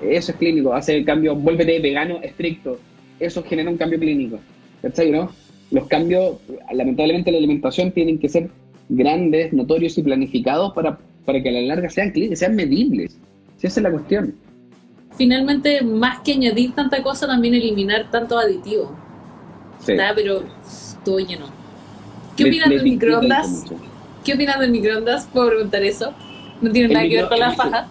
[0.00, 2.80] Eso es clínico, hace el cambio, vuélvete vegano estricto.
[3.20, 4.40] Eso genera un cambio clínico,
[4.80, 5.32] ¿cachai o no?
[5.70, 6.38] Los cambios,
[6.72, 8.48] lamentablemente, en la alimentación tienen que ser
[8.88, 10.98] grandes, notorios y planificados para,
[11.28, 13.18] para que a la larga sean sean medibles.
[13.58, 14.34] Si esa es la cuestión.
[15.18, 18.96] Finalmente, más que añadir tanta cosa, también eliminar tanto aditivo.
[19.84, 19.92] Sí.
[19.92, 20.42] Está, pero
[21.04, 21.44] todo lleno.
[22.34, 23.64] ¿Qué Le- opinas le del microondas?
[24.24, 25.28] ¿Qué opinas del microondas?
[25.30, 26.14] Puedo preguntar eso.
[26.62, 27.88] No tiene El nada que ver con la faja.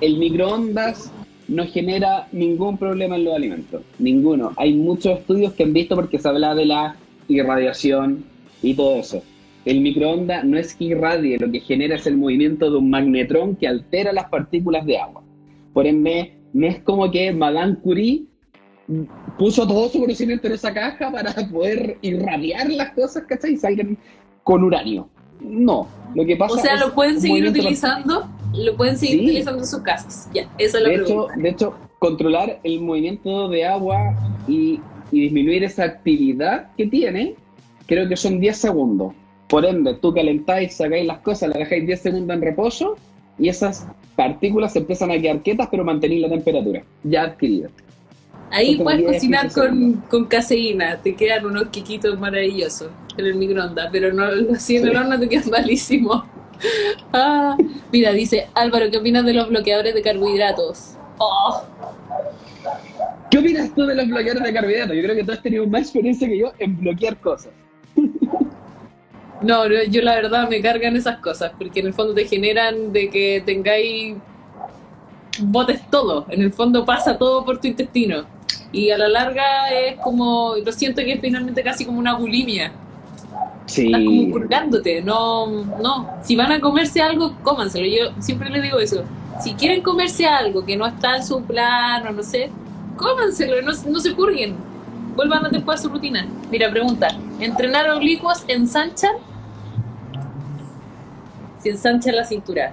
[0.00, 1.12] El microondas
[1.46, 4.54] no genera ningún problema en los alimentos, ninguno.
[4.56, 6.96] Hay muchos estudios que han visto porque se habla de la
[7.28, 8.24] irradiación
[8.60, 9.22] y todo eso.
[9.64, 13.56] El microondas no es que irradie, lo que genera es el movimiento de un magnetrón
[13.56, 15.22] que altera las partículas de agua.
[15.72, 18.24] Por ende, No es como que Madame Curie
[19.38, 23.52] puso todo su conocimiento en esa caja para poder irradiar las cosas, ¿cachai?
[23.52, 23.96] Y salgan
[24.42, 25.08] con uranio.
[25.40, 29.24] No, lo que pasa O sea, lo pueden seguir utilizando, lo pueden seguir Sí.
[29.26, 30.28] utilizando en sus casas.
[30.34, 34.14] Ya, esa es la de hecho, de hecho, controlar el movimiento de agua
[34.48, 34.80] y,
[35.12, 37.36] y disminuir esa actividad que tiene,
[37.86, 39.14] creo que son 10 segundos.
[39.50, 42.96] Por ende, tú calentáis, sacáis las cosas, las dejáis 10 segundos en reposo
[43.36, 43.84] y esas
[44.14, 47.68] partículas se empiezan a quedar quietas, pero mantenéis la temperatura ya adquirida.
[48.52, 53.34] Ahí puedes 10, cocinar 15 con, con caseína, te quedan unos quiquitos maravillosos en el
[53.34, 54.24] microondas, pero no
[54.54, 56.22] así en el horno te quedan malísimos.
[57.14, 57.56] Ah,
[57.90, 60.98] mira, dice Álvaro, ¿qué opinas de los bloqueadores de carbohidratos?
[61.16, 61.62] Oh,
[63.30, 64.94] ¿Qué opinas tú de los bloqueadores de carbohidratos?
[64.94, 67.52] Yo creo que tú has tenido más experiencia que yo en bloquear cosas.
[69.42, 73.08] no, yo la verdad me cargan esas cosas, porque en el fondo te generan de
[73.08, 74.16] que tengáis
[75.38, 78.24] botes todo, en el fondo pasa todo por tu intestino.
[78.72, 82.72] Y a la larga es como, lo siento que es finalmente casi como una bulimia.
[83.66, 83.86] Sí.
[83.86, 86.10] Estás como purgándote, no, no.
[86.22, 87.86] Si van a comerse algo, cómanselo.
[87.86, 89.02] Yo siempre les digo eso.
[89.42, 92.50] Si quieren comerse algo que no está en su plan o no sé,
[92.96, 94.54] cómanselo, no, no se purguen.
[95.16, 96.26] Vuelvan después a su rutina.
[96.50, 97.08] Mira, pregunta,
[97.40, 99.29] ¿entrenar oblicuos ensanchan?
[101.62, 102.72] Si ensanchan la cintura.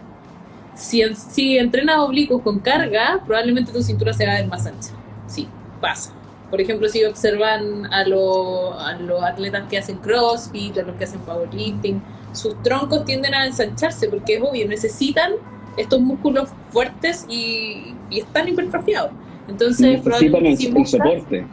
[0.75, 4.65] Si, en- si entrenas oblicuos con carga, probablemente tu cintura se va a ver más
[4.65, 4.91] ancha.
[5.27, 5.47] Sí,
[5.81, 6.11] pasa.
[6.49, 11.03] Por ejemplo, si observan a, lo- a los atletas que hacen crossfit, a los que
[11.03, 15.33] hacen powerlifting, sus troncos tienden a ensancharse porque es obvio, necesitan
[15.75, 19.11] estos músculos fuertes y, y están hipertrofiados.
[19.47, 21.45] Entonces, Necesitan el, si el soporte.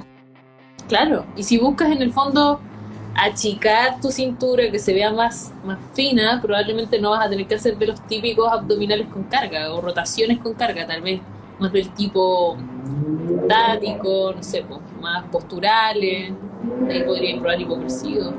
[0.88, 2.60] Claro, y si buscas en el fondo
[3.14, 7.54] achicar tu cintura, que se vea más, más fina, probablemente no vas a tener que
[7.54, 11.20] hacer de los típicos abdominales con carga o rotaciones con carga, tal vez
[11.58, 12.56] más del tipo
[13.48, 16.32] tático, no sé, pues, más posturales.
[16.90, 18.32] Ahí podrías probar hipocresía.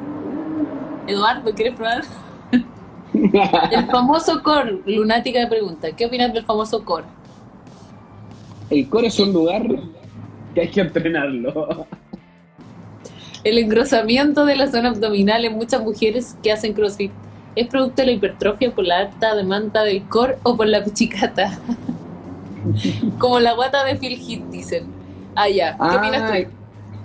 [1.08, 2.04] Eduardo, ¿quieres probar?
[3.72, 5.92] El famoso core, lunática de pregunta.
[5.92, 7.06] ¿Qué opinas del famoso core?
[8.70, 9.64] el core es un lugar
[10.54, 11.88] que hay que entrenarlo.
[13.46, 17.12] El engrosamiento de la zona abdominal en muchas mujeres que hacen CrossFit
[17.56, 21.60] es producto de la hipertrofia por la alta demanda del core o por la pichicata.
[23.20, 24.86] Como la guata de Phil Heath, dicen.
[25.36, 25.78] Ah, ya.
[25.78, 26.50] ¿Qué opinas Ah, tú?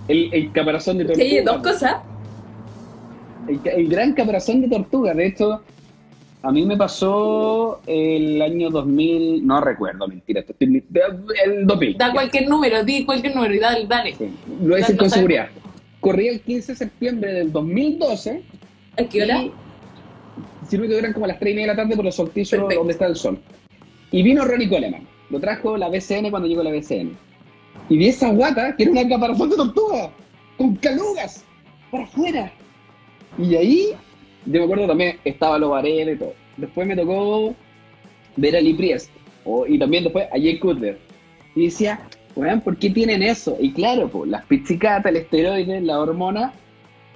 [0.08, 1.26] el, el caparazón de tortuga.
[1.28, 1.96] Sí, dos cosas.
[3.46, 5.12] El, el gran caparazón de tortuga.
[5.12, 5.60] De hecho,
[6.42, 10.82] a mí me pasó el año 2000, no recuerdo, mentira, estoy-
[11.44, 11.98] el 2000.
[11.98, 14.14] Da cualquier número, di cualquier número y dale, dale.
[14.16, 14.30] Sí,
[14.62, 15.48] Lo voy a decir Lo con seguridad.
[16.00, 18.42] Corrí el 15 de septiembre del 2012.
[18.98, 19.42] ¿A qué hora?
[19.42, 19.52] Y
[20.68, 22.80] circuito eran como las 3 y media de la tarde por los solsticios Perfecto.
[22.80, 23.38] donde está el sol.
[24.10, 25.06] Y vino Ronnie Coleman.
[25.30, 27.16] Lo trajo la BCN cuando llegó la BCN.
[27.88, 30.10] Y vi esa guata que era una caparazón de tortuga.
[30.56, 31.44] Con calugas.
[31.90, 32.52] Para afuera.
[33.38, 33.88] Y ahí,
[34.46, 36.34] yo me acuerdo también, estaba los Varela y todo.
[36.56, 37.54] Después me tocó
[38.36, 39.10] ver a Lee Priest.
[39.44, 40.98] o- y también después a Jay Cutler.
[41.56, 42.00] Y decía,
[42.40, 43.56] weón, ¿por qué tienen eso?
[43.60, 46.52] Y claro, pues, las pizzicatas, el esteroide, la hormona,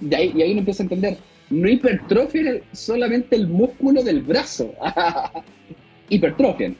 [0.01, 1.19] y ahí, y ahí uno empieza a entender.
[1.51, 4.73] No hipertrofian el- solamente el músculo del brazo.
[6.09, 6.77] hipertrofian.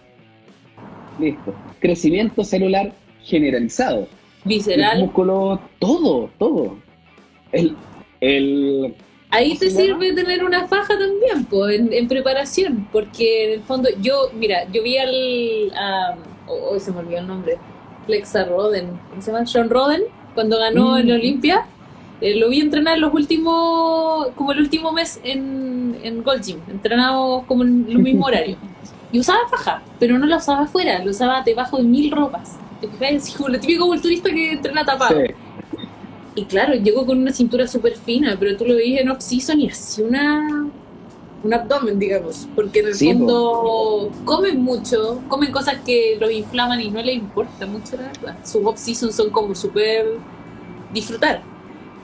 [1.19, 1.55] Listo.
[1.81, 2.93] Crecimiento celular
[3.23, 4.01] generalizado.
[4.01, 5.01] El Visceral.
[5.01, 6.77] músculo, todo, todo.
[7.53, 7.77] El,
[8.21, 8.95] el,
[9.31, 13.63] Ahí ¿Cómo te sirve tener una faja también, pues, en, en preparación, porque en el
[13.63, 15.73] fondo, yo, mira, yo vi al,
[16.47, 17.57] oh, oh, se me olvidó el nombre,
[18.09, 19.45] Lexa Roden, ¿cómo se llama?
[19.51, 20.03] John Roden,
[20.35, 20.99] cuando ganó Mm.
[20.99, 21.67] en Olimpia,
[22.21, 27.45] eh, lo vi entrenar los últimos, como el último mes en, en Gold Gym, entrenamos
[27.47, 28.57] como en el mismo horario,
[29.13, 32.89] y usaba faja, pero no la usaba afuera, lo usaba debajo de mil ropas, ¿te
[32.89, 33.23] fijas?
[33.23, 35.21] Así como el típico culturista que entrena tapado.
[35.21, 35.35] sí.
[36.37, 39.69] Y claro, llegó con una cintura súper fina, pero tú lo veías en off-season y
[39.69, 40.67] hacía una,
[41.45, 42.51] un abdomen, digamos.
[42.55, 47.17] Porque en el Sí, fondo comen mucho, comen cosas que los inflaman y no les
[47.17, 48.41] importa mucho, la verdad.
[48.45, 50.25] Sus off-season son como súper
[50.89, 51.51] disfrutar.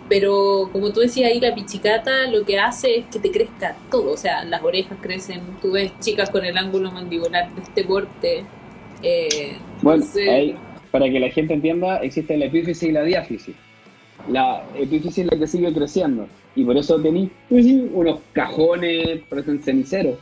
[0.09, 4.12] Pero como tú decías ahí, la pichicata lo que hace es que te crezca todo.
[4.12, 8.53] O sea, las orejas crecen, tú ves chicas con el ángulo mandibular de este porte.
[9.03, 13.57] Eh, Bueno, ahí, para que la gente entienda, existe la epífisis y la diáfisis.
[14.29, 16.27] La epífisis es la que sigue creciendo.
[16.55, 20.18] Y por eso tenéis unos cajones, parecen ceniceros.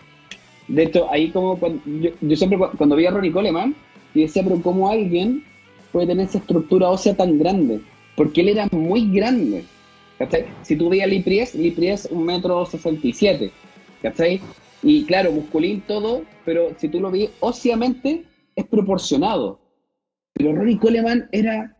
[0.68, 1.80] De hecho, ahí como cuando,
[2.20, 3.74] yo, siempre cu- cuando vi a Ronnie Coleman,
[4.14, 5.42] y decía, pero ¿cómo alguien
[5.92, 7.80] puede tener esa estructura ósea tan grande?
[8.16, 9.64] Porque él era muy grande.
[10.62, 11.20] Si tú veías Lee
[11.70, 13.52] Priest un metro sesenta y siete.
[14.82, 18.24] Y claro, musculín todo, pero si tú lo ves óseamente,
[18.54, 19.58] es proporcionado.
[20.34, 21.74] Pero Ronnie Coleman era.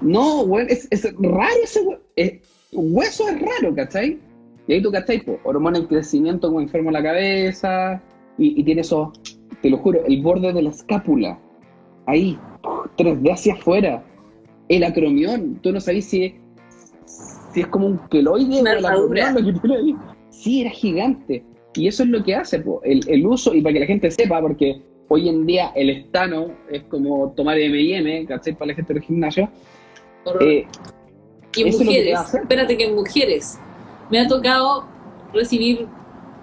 [0.00, 2.00] No, weón, es, es raro ese weón.
[2.16, 2.40] Es-
[2.72, 4.18] hueso es raro, ¿cachai?
[4.66, 5.20] Y ahí tú, ¿cachai?
[5.22, 8.02] Po, hormona en crecimiento como enfermo en la cabeza.
[8.38, 9.12] Y, y tiene eso,
[9.60, 11.38] te lo juro, el borde de la escápula.
[12.06, 12.38] Ahí,
[12.96, 14.02] 3D hacia afuera.
[14.68, 16.32] El acromión, tú no sabes si es,
[17.52, 19.96] si es como un queloide o el acromión lo que tiene ahí.
[20.30, 21.44] Sí, era gigante.
[21.74, 24.10] Y eso es lo que hace, po, el, el uso, y para que la gente
[24.10, 28.54] sepa, porque hoy en día el estano es como tomar M&M, ¿cachai?
[28.54, 29.48] Para la gente del gimnasio.
[30.40, 30.66] Eh,
[31.54, 33.58] Y es que mujeres, espérate que mujeres,
[34.10, 34.86] me ha tocado
[35.32, 35.86] recibir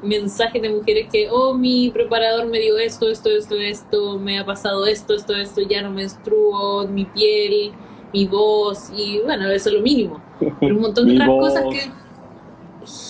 [0.01, 4.45] mensajes de mujeres que, oh, mi preparador me dio esto, esto, esto, esto, me ha
[4.45, 7.71] pasado esto, esto, esto, ya no menstruo, mi piel,
[8.13, 10.21] mi voz, y bueno, eso es lo mínimo.
[10.59, 11.53] Pero un montón de otras voz.
[11.53, 11.91] cosas que...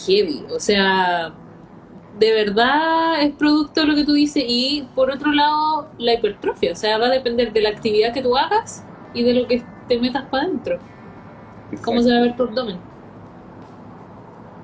[0.06, 1.34] Heavy, o sea,
[2.18, 6.74] de verdad es producto de lo que tú dices y por otro lado la hipertrofia,
[6.74, 9.64] o sea, va a depender de la actividad que tú hagas y de lo que
[9.90, 10.80] te metas para adentro.
[11.84, 12.78] ¿Cómo se va a ver tu abdomen?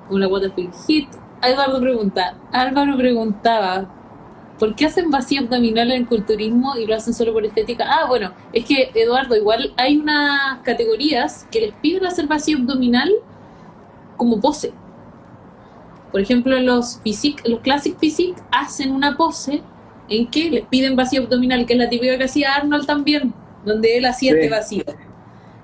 [0.08, 1.08] Una waterfield hit.
[1.42, 3.90] Álvaro pregunta, Álvaro preguntaba,
[4.58, 7.84] ¿por qué hacen vacío abdominal en el culturismo y lo hacen solo por estética?
[7.86, 13.10] Ah, bueno, es que Eduardo, igual hay unas categorías que les piden hacer vacío abdominal
[14.16, 14.72] como pose.
[16.10, 19.62] Por ejemplo, los physique, los Classic Physique hacen una pose
[20.08, 23.98] en que les piden vacío abdominal, que es la típica que hacía Arnold también, donde
[23.98, 24.38] él hacía Sí.
[24.38, 24.84] este vacío.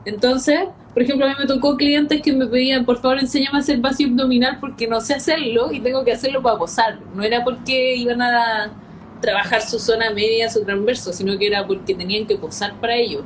[0.04, 0.58] Entonces,
[0.92, 3.78] por ejemplo, a mí me tocó clientes que me pedían, por favor, enséñame a hacer
[3.78, 6.98] vacío abdominal porque no sé hacerlo y tengo que hacerlo para posar.
[7.14, 8.72] No era porque iban a
[9.20, 13.24] trabajar su zona media, su transverso, sino que era porque tenían que posar para ello.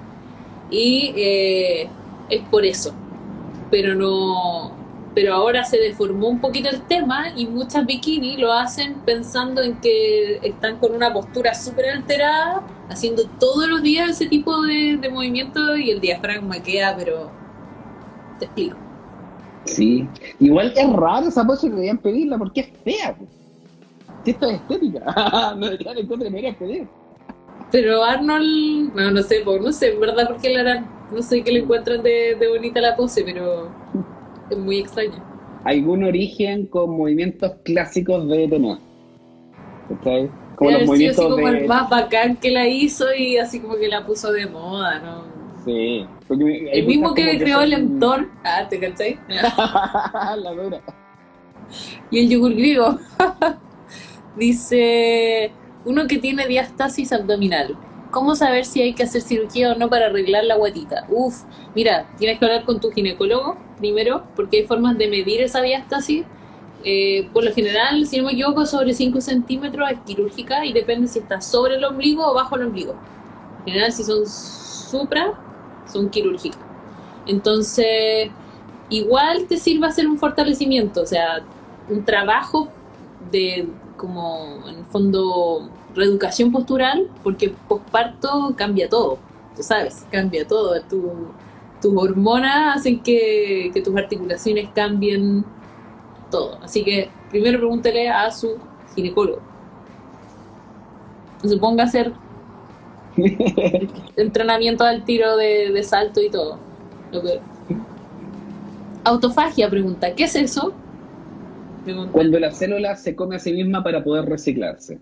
[0.70, 1.88] Y eh,
[2.28, 2.94] es por eso.
[3.70, 4.85] Pero no.
[5.16, 9.80] Pero ahora se deformó un poquito el tema y muchas bikini lo hacen pensando en
[9.80, 15.08] que están con una postura súper alterada, haciendo todos los días ese tipo de, de
[15.08, 17.30] movimiento y el diafragma queda, pero
[18.38, 18.76] te explico.
[19.64, 20.06] Sí.
[20.38, 23.16] Igual es raro esa pose que deberían pedirla porque es fea.
[24.22, 25.54] Si esto es estética.
[25.56, 26.88] no deberían entonces deberían pedir.
[27.72, 31.42] Pero Arnold, no, no sé, no sé, en verdad, por qué le harán, no sé
[31.42, 33.70] qué le encuentran de, de bonita la pose, pero
[34.50, 35.22] es muy extraña.
[35.64, 38.78] Algún origen con movimientos clásicos de tenor.
[39.88, 40.30] ¿Cachai?
[40.56, 41.58] Como los sido así movimientos como de.
[41.58, 45.24] el más bacán que la hizo y así como que la puso de moda, ¿no?
[45.64, 46.06] Sí.
[46.28, 49.18] El mismo que creó el son- Entor, ah, ¿te cachai?
[49.28, 50.80] la dura.
[52.10, 52.98] y el yogur griego.
[54.36, 55.50] Dice,
[55.84, 57.76] uno que tiene diástasis abdominal.
[58.10, 61.06] ¿Cómo saber si hay que hacer cirugía o no para arreglar la guatita?
[61.08, 61.42] Uf,
[61.74, 66.24] mira, tienes que hablar con tu ginecólogo primero, porque hay formas de medir esa diástasis.
[66.84, 71.08] Eh, por lo general, si no me equivoco, sobre 5 centímetros es quirúrgica y depende
[71.08, 72.94] si está sobre el ombligo o bajo el ombligo.
[73.60, 75.34] En general, si son supra,
[75.92, 76.60] son quirúrgicas.
[77.26, 78.30] Entonces,
[78.88, 81.44] igual te sirve hacer un fortalecimiento, o sea,
[81.88, 82.68] un trabajo
[83.32, 89.18] de como en el fondo reeducación postural, porque posparto cambia todo,
[89.56, 91.28] tú sabes, cambia todo, tu,
[91.80, 95.44] tus hormonas hacen que, que tus articulaciones cambien
[96.30, 96.58] todo.
[96.62, 98.56] Así que primero pregúntele a su
[98.94, 99.40] ginecólogo.
[101.42, 102.12] Se ponga a hacer
[104.16, 106.58] entrenamiento al tiro de, de salto y todo.
[107.12, 107.40] Lo que-
[109.04, 110.72] Autofagia pregunta, ¿qué es eso?
[112.10, 114.98] Cuando la célula se come a sí misma para poder reciclarse.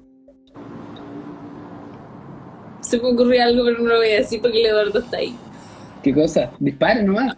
[2.85, 5.35] Se me ocurrió algo, pero no lo voy a decir porque el Eduardo está ahí.
[6.03, 6.51] ¿Qué cosa?
[6.61, 7.35] Dispara nomás.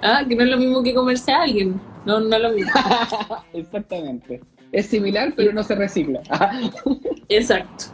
[0.00, 1.78] Ah, que no es lo mismo que comerse a alguien.
[2.06, 2.72] No, no es lo mismo.
[3.52, 4.40] Exactamente.
[4.72, 6.22] Es similar, pero no se recicla.
[7.28, 7.84] Exacto.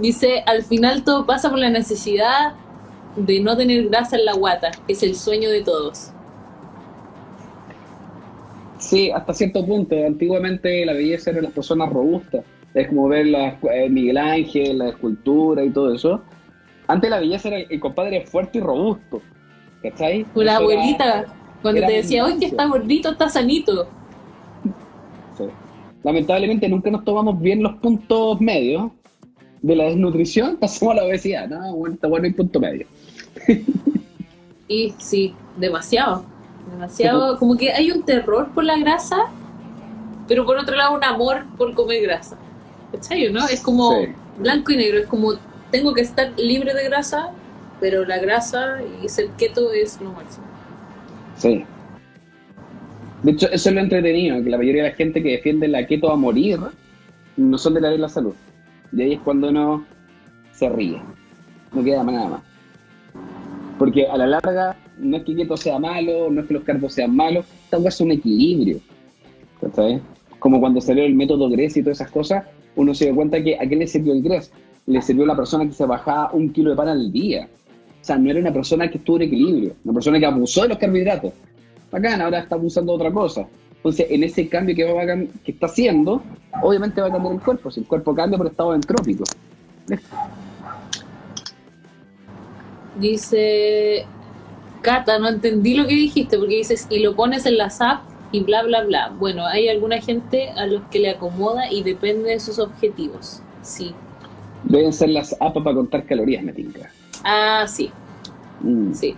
[0.00, 2.54] Dice, al final todo pasa por la necesidad
[3.16, 4.70] de no tener grasa en la guata.
[4.86, 6.12] Es el sueño de todos.
[8.78, 9.96] Sí, hasta cierto punto.
[10.06, 12.44] Antiguamente la belleza era las personas robustas.
[12.74, 16.22] Es como ver la, eh, Miguel Ángel, la escultura y todo eso.
[16.86, 19.20] Antes la belleza era el, compadre fuerte y robusto.
[19.82, 20.24] ¿Cachai?
[20.24, 21.26] Con la era- abuelita,
[21.62, 23.88] cuando era te decía, oye, que está gordito, está sanito.
[25.36, 25.44] Sí.
[26.02, 28.90] Lamentablemente nunca nos tomamos bien los puntos medios
[29.62, 31.48] de la desnutrición, pasamos a la obesidad.
[31.48, 32.86] No, bueno, está bueno el punto medio.
[34.70, 36.24] Y sí, demasiado.
[36.70, 37.38] Demasiado.
[37.38, 39.16] Como que hay un terror por la grasa,
[40.26, 42.36] pero por otro lado un amor por comer grasa.
[42.92, 43.32] ¿Cachai?
[43.32, 43.46] ¿No?
[43.48, 44.08] Es como Sí.
[44.38, 44.98] blanco y negro.
[44.98, 45.34] Es como
[45.70, 47.30] tengo que estar libre de grasa,
[47.80, 50.46] pero la grasa y ser keto es lo máximo.
[51.36, 51.64] Sí.
[53.22, 55.86] De hecho, eso es lo entretenido, que la mayoría de la gente que defiende la
[55.86, 56.58] keto a morir
[57.36, 58.34] no son de la de la salud.
[58.92, 59.84] Y ahí es cuando uno
[60.52, 61.00] se ríe.
[61.72, 62.42] No queda nada más.
[63.78, 66.94] Porque a la larga, no es que keto sea malo, no es que los carbos
[66.94, 68.80] sean malos, esta es un equilibrio.
[69.60, 70.00] ¿Cachai?
[70.38, 72.44] Como cuando salió el método GRES y todas esas cosas,
[72.78, 74.52] uno se dio cuenta que a qué le sirvió el GRES.
[74.86, 77.48] Le sirvió a la persona que se bajaba un kilo de pan al día.
[78.00, 80.68] O sea, no era una persona que estuvo en equilibrio, una persona que abusó de
[80.68, 81.32] los carbohidratos.
[81.90, 83.46] Bacán, ahora está abusando de otra cosa.
[83.74, 85.04] Entonces, en ese cambio que, va
[85.44, 86.22] que está haciendo,
[86.62, 87.70] obviamente va a cambiar el cuerpo.
[87.70, 89.24] Si el cuerpo cambia por estado entrópico.
[93.00, 94.06] Dice
[94.82, 98.40] Cata, no entendí lo que dijiste, porque dices, y lo pones en la SAP y
[98.40, 99.12] bla, bla, bla.
[99.18, 103.40] Bueno, hay alguna gente a los que le acomoda y depende de sus objetivos.
[103.62, 103.94] Sí.
[104.64, 106.90] Deben ser las APA para contar calorías, me tinca.
[107.24, 107.90] Ah, sí.
[108.60, 108.92] Mm.
[108.92, 109.14] Sí.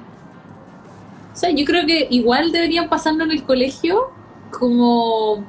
[1.32, 4.10] O sea, yo creo que igual deberían pasarlo en el colegio
[4.50, 5.44] como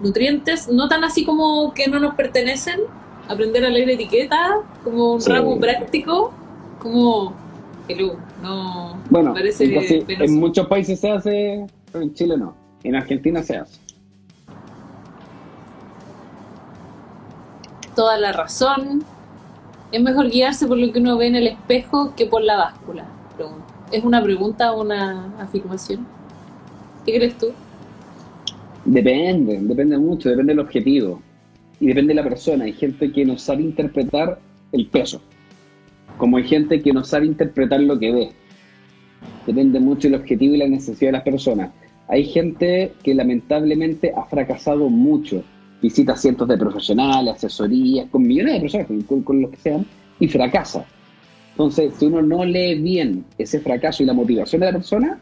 [0.00, 2.80] nutrientes, no tan así como que no nos pertenecen,
[3.28, 6.32] aprender a leer etiqueta, como un ramo práctico,
[6.78, 7.34] como
[8.42, 9.64] no bueno, parece
[10.08, 13.80] en muchos países se hace, pero en Chile no, en Argentina se hace.
[17.94, 19.04] Toda la razón.
[19.92, 23.06] Es mejor guiarse por lo que uno ve en el espejo que por la báscula.
[23.92, 26.04] ¿Es una pregunta o una afirmación?
[27.06, 27.52] ¿Qué crees tú?
[28.84, 31.22] Depende, depende mucho, depende del objetivo
[31.78, 32.64] y depende de la persona.
[32.64, 34.40] Hay gente que no sabe interpretar
[34.72, 35.20] el peso,
[36.18, 38.32] como hay gente que no sabe interpretar lo que ve.
[39.46, 41.70] Depende mucho del objetivo y la necesidad de las personas.
[42.08, 45.42] Hay gente que lamentablemente ha fracasado mucho.
[45.80, 49.86] Visita cientos de profesionales, asesorías, con millones de personas, con, con los que sean,
[50.20, 50.84] y fracasa.
[51.50, 55.20] Entonces, si uno no lee bien ese fracaso y la motivación de la persona,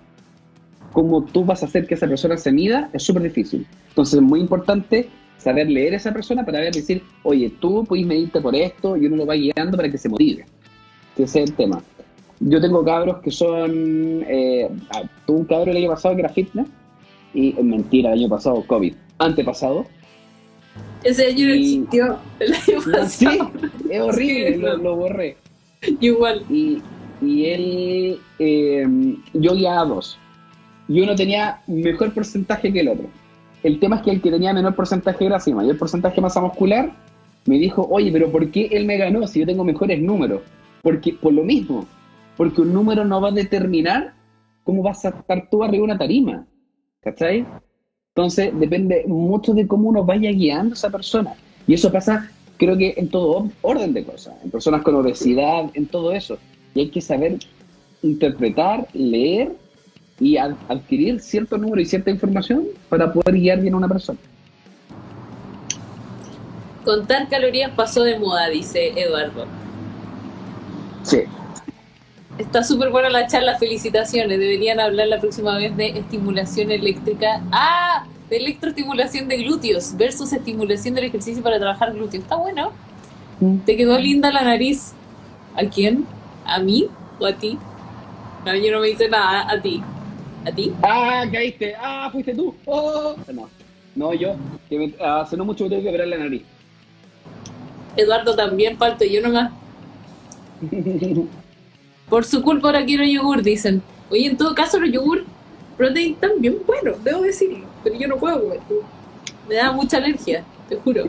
[0.92, 3.66] cómo tú vas a hacer que esa persona se mida es súper difícil.
[3.88, 5.08] Entonces es muy importante
[5.38, 9.06] saber leer a esa persona para ver, decir, oye, tú puedes medirte por esto y
[9.06, 10.46] uno lo va guiando para que se motive.
[11.16, 11.82] ese es el tema.
[12.44, 16.28] Yo tengo cabros que son, eh, ah, tuve un cabro el año pasado que era
[16.28, 16.66] fitness,
[17.34, 19.86] y mentira, el año pasado, COVID, antepasado.
[21.04, 23.08] Ese año no existió, el año pasado.
[23.08, 23.38] Sí,
[23.90, 25.36] es horrible, lo, borré.
[26.00, 26.44] Igual.
[26.50, 26.82] Y,
[27.20, 30.18] y él, eh, yo guiaba a dos,
[30.88, 33.06] y uno tenía mejor porcentaje que el otro.
[33.62, 36.22] El tema es que el que tenía menor porcentaje de grasa y mayor porcentaje de
[36.22, 36.92] masa muscular
[37.46, 40.42] me dijo, oye, pero ¿por qué él me ganó si yo tengo mejores números?
[40.82, 41.86] Porque, por lo mismo,
[42.36, 44.14] porque un número no va a determinar
[44.64, 46.46] cómo vas a estar tú arriba de una tarima.
[47.00, 47.46] ¿Cachai?
[48.14, 51.34] Entonces, depende mucho de cómo uno vaya guiando a esa persona.
[51.66, 55.86] Y eso pasa, creo que en todo orden de cosas, en personas con obesidad, en
[55.86, 56.38] todo eso.
[56.74, 57.38] Y hay que saber
[58.02, 59.52] interpretar, leer
[60.20, 64.18] y adquirir cierto número y cierta información para poder guiar bien a una persona.
[66.84, 69.46] Contar calorías pasó de moda, dice Eduardo.
[71.02, 71.22] Sí.
[72.42, 74.36] Está súper buena la charla, felicitaciones.
[74.36, 77.40] Deberían hablar la próxima vez de estimulación eléctrica.
[77.52, 78.04] ¡Ah!
[78.28, 82.24] De electroestimulación de glúteos versus estimulación del ejercicio para trabajar glúteos.
[82.24, 82.72] Está bueno.
[83.38, 83.58] Mm.
[83.58, 84.92] ¿Te quedó linda la nariz?
[85.54, 86.04] ¿A quién?
[86.44, 86.88] ¿A mí
[87.20, 87.56] o a ti?
[88.44, 89.80] No, yo no me hice nada, a ti.
[90.44, 90.72] ¿A ti?
[90.82, 91.76] Ah, caíste.
[91.78, 92.56] Ah, fuiste tú.
[92.66, 93.14] Oh.
[93.32, 93.48] No,
[93.94, 94.34] no yo.
[94.68, 96.42] Que me, hace no mucho me tengo que operar la nariz.
[97.96, 99.52] Eduardo también falta, yo nomás.
[102.08, 103.82] Por su culpa ahora quiero yogur, dicen.
[104.10, 105.24] Oye, en todo caso los yogur
[105.76, 107.66] protein también bueno, debo decirlo.
[107.82, 108.60] Pero yo no puedo comer.
[109.48, 111.04] Me da mucha alergia, te juro.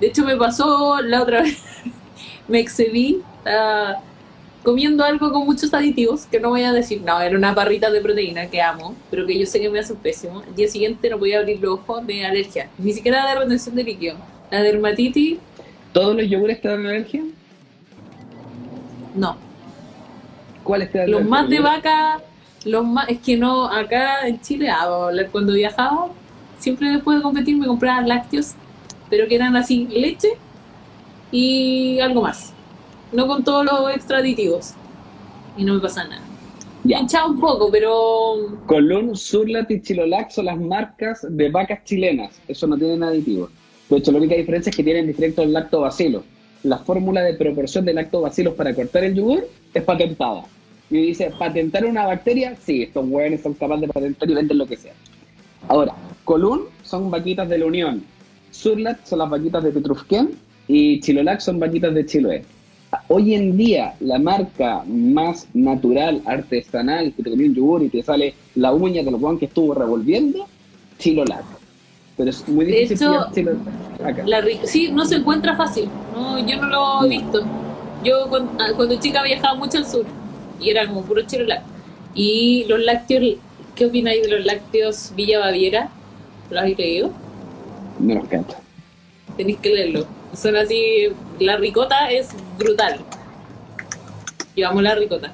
[0.00, 1.62] De hecho me pasó la otra vez.
[2.48, 3.22] me excedí.
[3.44, 4.00] Uh,
[4.62, 8.00] comiendo algo con muchos aditivos, que no voy a decir, no, era una barrita de
[8.00, 10.42] proteína que amo, pero que yo sé que me hace pésimo.
[10.46, 13.84] El día siguiente no podía abrir los ojos de alergia, ni siquiera de retención de
[13.84, 14.16] líquido.
[14.50, 15.38] La dermatitis.
[15.92, 17.22] ¿Todos los yogures te dan alergia?
[19.14, 19.36] No.
[20.62, 22.20] ¿Cuáles te dan Los más de vaca,
[22.64, 24.70] los más, es que no, acá en Chile,
[25.30, 26.08] cuando viajaba,
[26.58, 28.52] siempre después de competir me compraba lácteos,
[29.10, 30.28] pero que eran así, leche
[31.30, 32.52] y algo más
[33.12, 34.74] no con todos los extra aditivos.
[35.56, 36.22] Y no me pasa nada.
[36.84, 36.98] Ya.
[36.98, 38.58] Hinchado un poco, pero.
[38.66, 42.40] Colón, Surlat y Chilolac son las marcas de vacas chilenas.
[42.48, 43.50] Eso no tienen aditivos.
[43.88, 46.24] De hecho, la única diferencia es que tienen diferentes lactobacilos.
[46.64, 50.44] La fórmula de proporción de lactobacilos para cortar el yogur es patentada.
[50.90, 52.56] Y dice, ¿patentar una bacteria?
[52.56, 54.92] Sí, estos hueones son capaces de patentar y venden lo que sea.
[55.68, 55.94] Ahora,
[56.24, 58.04] Colún son vaquitas de la Unión.
[58.50, 60.30] Surlat son las vaquitas de Petrufquén
[60.68, 62.44] y Chilolac son vaquitas de Chiloé
[63.08, 68.02] hoy en día la marca más natural, artesanal, que te comí un yogur y te
[68.02, 70.46] sale la uña de lo que estuvo revolviendo,
[70.98, 71.61] Chilolac.
[72.16, 73.56] Pero es muy difícil de
[74.26, 75.88] La, sí, no se encuentra fácil.
[76.14, 77.42] No, yo no lo he visto.
[78.04, 80.04] Yo cuando, ah, cuando chica viajaba mucho al sur
[80.60, 81.62] y era como puro Chirolac.
[82.14, 83.38] Y los lácteos,
[83.74, 85.88] ¿qué opináis de los lácteos Villa Baviera?
[86.50, 87.10] ¿Lo habéis leído?
[87.98, 88.54] No los canto.
[89.36, 90.06] Tenéis que leerlo.
[90.34, 91.08] Son así,
[91.38, 93.00] la ricota es brutal.
[94.56, 95.32] Yo amo la ricota.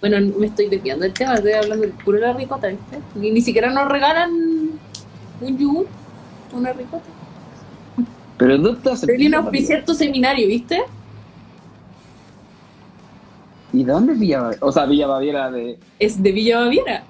[0.00, 2.98] Bueno, me estoy desviando del tema, estoy hablando del puro de la ricota, ¿viste?
[3.20, 4.78] Y ni siquiera nos regalan
[5.40, 5.86] un yogur,
[6.52, 7.04] una ricota.
[8.36, 9.04] Pero tú estás...
[9.04, 10.80] A auspiciar tu seminario, ¿viste?
[13.72, 14.66] ¿Y de dónde es Villa Baviera?
[14.66, 17.02] O sea, Villa Baviera de, Es de Villa Baviera.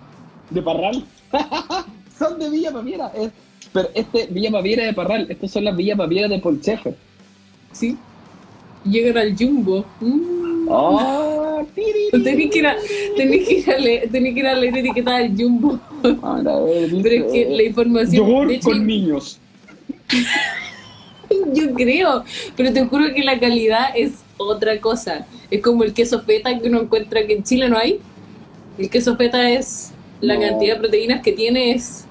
[0.50, 1.05] de Parral.
[2.18, 3.12] son de Villa Baviera.
[3.14, 3.30] Es-
[3.72, 6.96] pero este Villa Baviera de Parral, estos son las Villa Baviera de Polchefer.
[7.72, 7.98] Sí.
[8.90, 9.85] Llegan al Jumbo.
[10.01, 10.69] Mm.
[10.69, 11.66] ¡Oh!
[12.12, 12.77] Tenés que ir a,
[13.16, 15.78] tenés que ir a leer, tenés que ir a leer etiqueta del Jumbo.
[16.23, 18.27] A ver, dice, Pero es que la información.
[18.27, 19.39] Yogur de hecho, con niños.
[21.52, 22.24] Yo creo,
[22.56, 25.27] pero te juro que la calidad es otra cosa.
[25.51, 28.01] Es como el queso feta que uno encuentra que en Chile no hay.
[28.78, 30.40] El queso feta es la No.
[30.40, 32.06] cantidad de proteínas que tiene es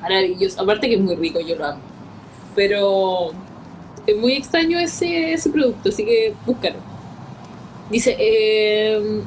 [0.00, 0.60] maravilloso.
[0.60, 1.80] Aparte que es muy rico, yo lo amo.
[2.56, 3.32] Pero
[4.06, 6.86] es muy extraño ese, ese producto, así que búscalo.
[7.88, 9.26] Dice, eh,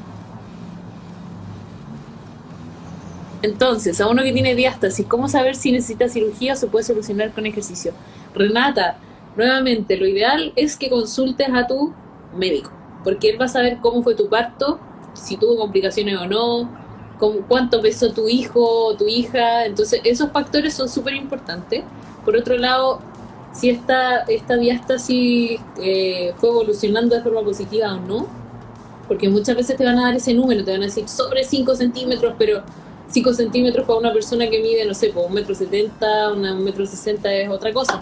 [3.41, 7.33] entonces, a uno que tiene diástasis, ¿cómo saber si necesita cirugía o se puede solucionar
[7.33, 7.97] con ejercicio?
[8.33, 9.03] Renata,
[9.35, 11.99] nuevamente, lo ideal es que consultes a tu
[12.31, 12.71] médico,
[13.03, 16.79] porque él va a saber cómo fue tu parto, si tuvo complicaciones o no,
[17.17, 21.91] cómo- cuánto pesó tu hijo o tu hija, entonces esos factores son súper importantes.
[22.23, 23.12] Por otro lado,
[23.53, 28.27] si esta, esta diástasis eh, fue evolucionando de forma positiva o no,
[29.07, 31.75] porque muchas veces te van a dar ese número, te van a decir sobre 5
[31.75, 32.63] centímetros, pero
[33.09, 36.85] 5 centímetros para una persona que mide, no sé, por un metro setenta, un metro
[36.85, 38.01] sesenta es otra cosa.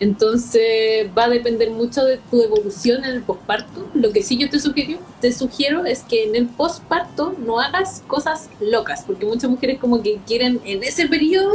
[0.00, 3.86] Entonces va a depender mucho de tu evolución en el posparto.
[3.92, 8.02] Lo que sí yo te sugiero, te sugiero es que en el posparto no hagas
[8.06, 11.54] cosas locas, porque muchas mujeres como que quieren en ese periodo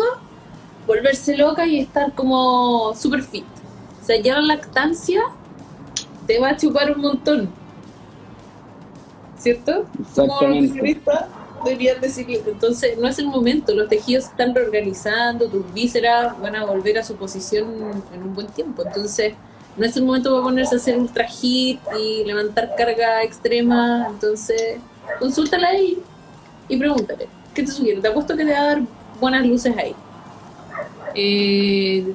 [0.88, 3.46] volverse locas y estar como super fit.
[4.02, 5.22] O sea, ya la lactancia
[6.28, 7.50] te va a chupar un montón.
[9.38, 9.86] ¿Cierto?
[10.16, 10.62] Como Exactamente.
[10.62, 11.30] nutricionista
[11.64, 12.42] deberían decirle.
[12.46, 13.74] Entonces, no es el momento.
[13.74, 18.34] Los tejidos se están reorganizando, tus vísceras van a volver a su posición en un
[18.34, 18.84] buen tiempo.
[18.86, 19.34] Entonces,
[19.78, 24.08] no es el momento para ponerse a hacer ultra hit y levantar carga extrema.
[24.10, 24.78] Entonces,
[25.20, 26.00] consúltala ahí
[26.70, 27.28] y pregúntale.
[27.54, 28.02] ¿Qué te sugiere?
[28.02, 28.82] Te apuesto que te va a dar
[29.20, 29.96] buenas luces ahí.
[31.16, 32.06] Eh,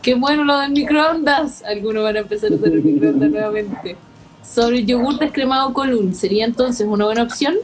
[0.00, 1.62] qué bueno lo del microondas.
[1.62, 3.96] Algunos van a empezar a usar el microondas nuevamente.
[4.42, 7.54] Sobre el yogur descremado column, ¿sería entonces una buena opción?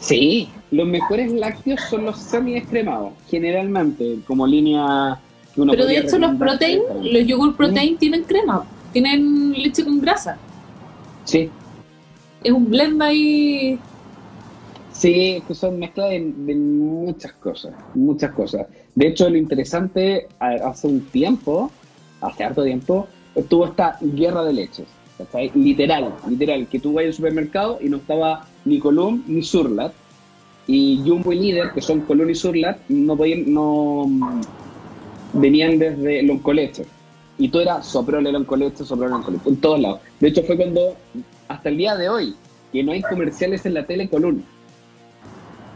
[0.00, 5.18] Sí, los mejores lácteos son los semi-descremados, generalmente, como línea
[5.54, 10.00] que uno Pero de hecho los protein, los yogur protein tienen crema, tienen leche con
[10.00, 10.36] grasa.
[11.24, 11.48] Sí,
[12.42, 13.78] Es un blend ahí.
[15.04, 18.66] Sí, que son mezclas de, muchas cosas, muchas cosas.
[18.94, 21.70] De hecho, lo interesante, hace un tiempo,
[22.22, 24.86] hace harto tiempo, estuvo esta guerra de leches.
[25.54, 29.92] Literal, literal, que tú vas al supermercado y no estaba ni Column ni Surlat.
[30.66, 34.06] Y Jumbo y Líder, que son Column y Surlat, no podían, no
[35.34, 36.86] venían desde Loncoleche.
[37.36, 40.00] Y tú eras Soprole, Loncoleche, Soprole, Loncoleche, en todos lados.
[40.18, 40.96] De hecho, fue cuando,
[41.48, 42.34] hasta el día de hoy,
[42.72, 44.53] que no hay comerciales en la tele Column.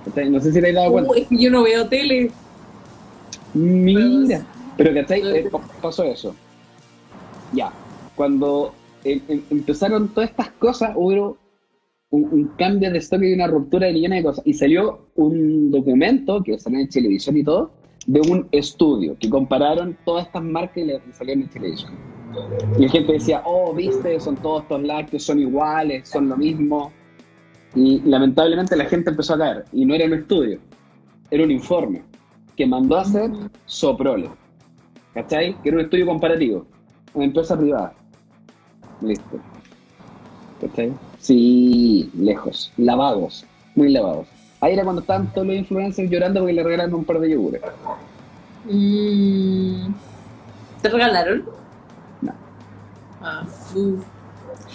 [0.08, 0.30] ¿Cachai?
[0.30, 1.12] No sé si te has dado cuenta.
[1.16, 2.30] Es que yo no veo tele.
[3.54, 4.44] Mira.
[4.76, 5.20] Pero ¿cachai?
[5.36, 6.34] Eh, pa- pasó eso.
[7.52, 7.72] Ya.
[8.14, 8.74] Cuando
[9.04, 11.36] eh, em- empezaron todas estas cosas, hubo
[12.10, 14.46] un, un cambio de stock y una ruptura de millones de cosas.
[14.46, 17.70] Y salió un documento, que salió en televisión y todo,
[18.06, 21.92] de un estudio que compararon todas estas marcas y le y salieron en televisión.
[22.78, 26.92] Y la gente decía, oh, viste, son todos estos lácteos, son iguales, son lo mismo.
[27.78, 29.64] Y lamentablemente la gente empezó a caer.
[29.72, 30.58] Y no era un estudio,
[31.30, 32.02] era un informe
[32.56, 33.30] que mandó a hacer
[33.66, 34.28] Soprole.
[35.14, 35.54] ¿Cachai?
[35.62, 36.66] Que era un estudio comparativo.
[37.14, 37.94] Una empresa privada.
[39.00, 39.38] Listo.
[40.60, 40.92] ¿Cachai?
[41.20, 42.72] Sí, lejos.
[42.78, 43.46] Lavados.
[43.76, 44.26] Muy lavados.
[44.60, 47.62] Ahí era cuando estaban todos los influencers llorando porque le regalaron un par de yogures.
[48.64, 49.92] Mm,
[50.82, 51.44] ¿Te regalaron?
[52.22, 52.32] No.
[53.22, 53.46] Ah.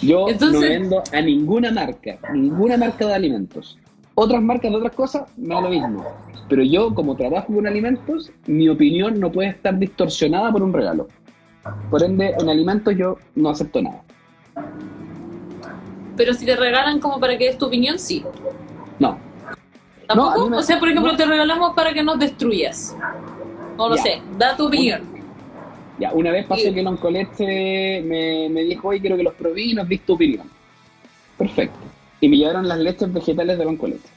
[0.04, 3.78] Yo Entonces- no vendo a ninguna marca, ninguna marca de alimentos.
[4.14, 6.04] Otras marcas de otras cosas, me da lo mismo.
[6.48, 11.08] Pero yo, como trabajo con alimentos, mi opinión no puede estar distorsionada por un regalo.
[11.90, 14.02] Por ende, en alimentos yo no acepto nada.
[16.16, 18.24] Pero si te regalan como para que des tu opinión, sí.
[18.98, 19.18] No.
[20.06, 20.50] ¿Tampoco?
[20.50, 21.16] me- o sea, por ejemplo, no.
[21.18, 22.94] te regalamos para que nos destruyas.
[23.76, 24.02] No Ya.
[24.02, 25.00] sé, da tu opinión.
[25.98, 29.74] Ya, una vez pasó que Loncolete me, me dijo, hoy quiero que los probé y
[29.74, 30.50] nos diste tu opinión.
[31.38, 31.78] Perfecto.
[32.20, 34.08] y me llevaron las leches vegetales de Loncolete.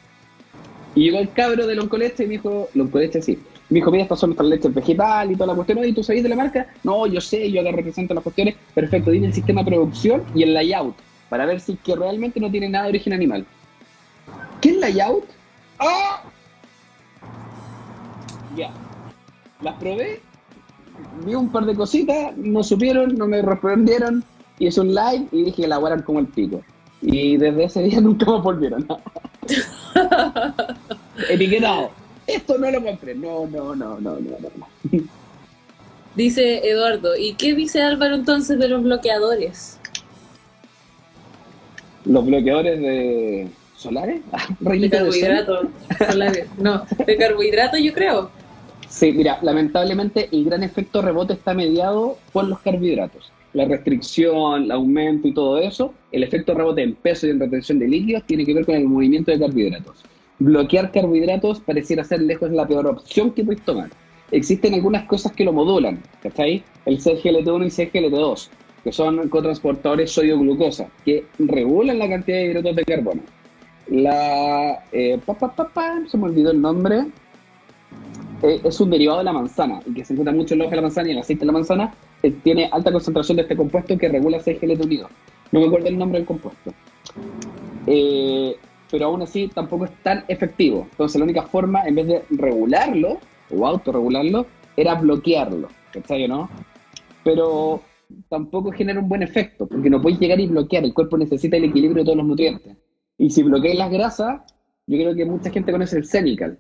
[0.96, 3.38] Y llegó el cabro de Loncolete y me dijo, Loncolete sí,
[3.70, 5.84] me dijo, mira, estas son nuestras leches vegetales y toda la cuestión.
[5.86, 6.68] ¿Y tú sabes de la marca?
[6.84, 8.56] No, yo sé, yo acá represento las cuestiones.
[8.74, 10.96] Perfecto, dime el sistema de producción y el layout
[11.30, 13.46] para ver si que realmente no tiene nada de origen animal.
[14.62, 15.26] ¿Qué es layout?
[15.80, 16.24] ¡Ah!
[18.56, 18.72] Ya.
[19.62, 20.22] Las probé,
[21.26, 24.24] vi un par de cositas, no supieron, no me respondieron,
[24.60, 26.62] hice un live y dije que la guardan como el pico.
[27.02, 28.88] Y desde ese día nunca me volvieron.
[31.30, 31.92] Etiquetado.
[32.26, 33.16] Esto no lo compré.
[33.16, 35.08] No, no, no, no, no, no.
[36.16, 39.80] Dice Eduardo, ¿y qué dice Álvaro entonces de los bloqueadores?
[42.06, 44.22] Los bloqueadores de solares,
[44.60, 45.68] de carbohidratos,
[46.10, 46.48] solares.
[46.58, 48.32] No, de carbohidratos yo creo.
[48.90, 53.32] Sí, mira, lamentablemente el gran efecto rebote está mediado por los carbohidratos.
[53.54, 57.80] La restricción, el aumento y todo eso, el efecto rebote en peso y en retención
[57.80, 60.04] de líquidos tiene que ver con el movimiento de carbohidratos.
[60.40, 63.90] Bloquear carbohidratos pareciera ser lejos la peor opción que puedes tomar.
[64.32, 66.64] Existen algunas cosas que lo modulan, ¿cachai?
[66.86, 68.50] El CGLT1 y CGLT2,
[68.84, 73.22] que son cotransportadores sodio-glucosa, que regulan la cantidad de hidratos de carbono.
[73.90, 74.84] La.
[74.92, 75.20] Eh,
[76.08, 77.06] se me olvidó el nombre.
[78.44, 80.76] Eh, es un derivado de la manzana y que se encuentra mucho en la de
[80.76, 81.94] la manzana y en el aceite de la manzana.
[82.22, 85.08] Eh, tiene alta concentración de este compuesto que regula CGLT1.
[85.52, 86.74] No me acuerdo el nombre del compuesto.
[88.92, 90.88] pero aún así tampoco es tan efectivo.
[90.92, 93.20] Entonces la única forma, en vez de regularlo
[93.52, 94.46] o autorregularlo,
[94.76, 95.70] era bloquearlo.
[95.92, 96.50] ¿Cachai no?
[97.24, 97.82] Pero
[98.30, 100.84] tampoco genera un buen efecto, porque no puedes llegar y bloquear.
[100.84, 102.78] El cuerpo necesita el equilibrio de todos los nutrientes.
[103.18, 104.42] Y si bloqueáis las grasas,
[104.86, 106.60] yo creo que mucha gente conoce el Cenical,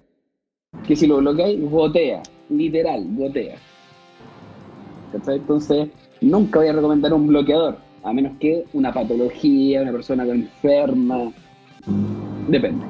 [0.85, 3.55] que si lo bloqueáis, gotea, literal, gotea.
[5.13, 5.89] Entonces,
[6.21, 11.31] nunca voy a recomendar un bloqueador, a menos que una patología, una persona enferma.
[12.47, 12.85] Depende.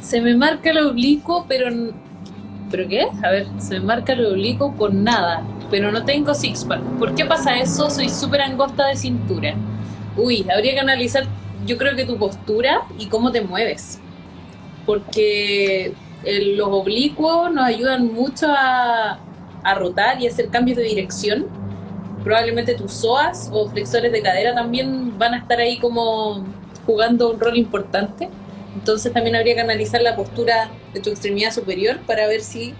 [0.00, 1.92] Se me marca el oblicuo, pero.
[2.70, 3.02] ¿Pero qué?
[3.24, 6.80] A ver, se me marca el oblicuo con nada, pero no tengo six-pack.
[6.98, 7.90] ¿Por qué pasa eso?
[7.90, 9.54] Soy súper angosta de cintura.
[10.16, 11.26] Uy, habría que analizar
[11.66, 14.00] yo creo que tu postura y cómo te mueves.
[14.90, 15.92] Porque
[16.24, 19.20] los oblicuos nos ayudan mucho a,
[19.76, 21.46] rotar y hacer cambios de dirección.
[22.24, 26.44] Probablemente tus psoas o flexores de cadera también van a estar ahí como
[26.86, 28.28] jugando un rol importante.
[28.74, 32.74] Entonces también habría que analizar la postura de tu extremidad superior para ver si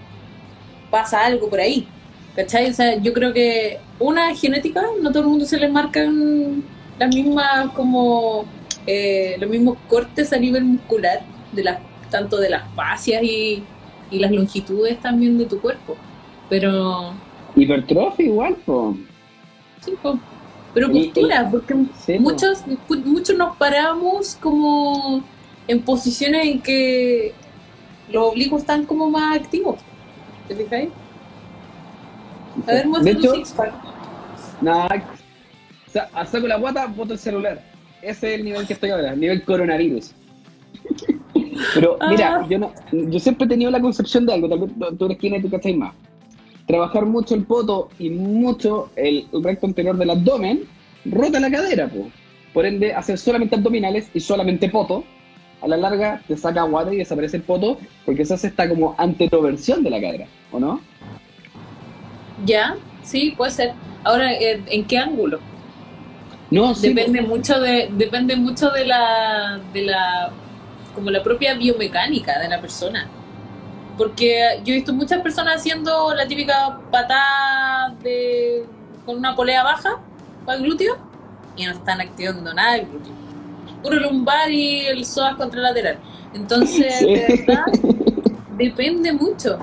[0.89, 1.87] pasa algo por ahí.
[2.35, 2.69] ¿Cachai?
[2.69, 6.61] O sea, yo creo que una genética, no todo el mundo se le marcan
[6.99, 8.43] las mismas como
[8.85, 11.21] eh, los mismos cortes a nivel muscular,
[11.53, 11.77] de las,
[12.11, 13.63] tanto de las fascias y,
[14.11, 15.95] las longitudes también de tu cuerpo.
[16.49, 17.13] Pero.
[17.55, 18.95] Hipertrofia igual, po.
[19.79, 19.93] Sí,
[20.73, 21.73] Pero postura, porque
[22.19, 22.63] muchos,
[23.05, 25.23] muchos nos paramos como
[25.67, 27.33] en posiciones en que
[28.11, 29.79] los oblicuos están como más activos.
[30.47, 30.89] ¿Te fijáis?
[32.67, 33.73] A ver, muestra tu six pack.
[34.61, 35.03] Nada,
[36.25, 37.63] saco la guata, boto el celular.
[38.01, 40.11] Ese es el nivel que estoy ahora, nivel coronavirus.
[41.73, 42.47] Pero mira, ah.
[42.49, 45.35] yo no, yo siempre he tenido la concepción de algo, tal vez tú eres quien
[45.35, 45.93] y tú cacháis más.
[46.67, 50.63] Trabajar mucho el poto y mucho el, recto anterior del abdomen
[51.05, 52.05] rota la cadera, pues.
[52.53, 55.03] Por ende, hacer solamente abdominales y solamente poto,
[55.61, 58.95] a la larga te saca guata y desaparece el poto, porque eso hace esta como
[58.97, 60.81] anteroversión de la cadera, ¿o no?
[62.45, 63.73] Ya, sí, puede ser.
[64.03, 65.39] Ahora, ¿en qué ángulo?
[66.51, 70.31] No, depende mucho de depende mucho de la de la
[70.93, 73.07] como la propia biomecánica de la persona.
[73.97, 78.65] Porque yo he visto muchas personas haciendo la típica patada de
[79.05, 79.99] con una polea baja
[80.45, 80.97] para el glúteo
[81.55, 83.13] y no están activando nada el glúteo.
[83.83, 85.97] Puro lumbar y el psoas contralateral.
[86.33, 87.65] Entonces, de verdad,
[88.57, 89.59] depende mucho.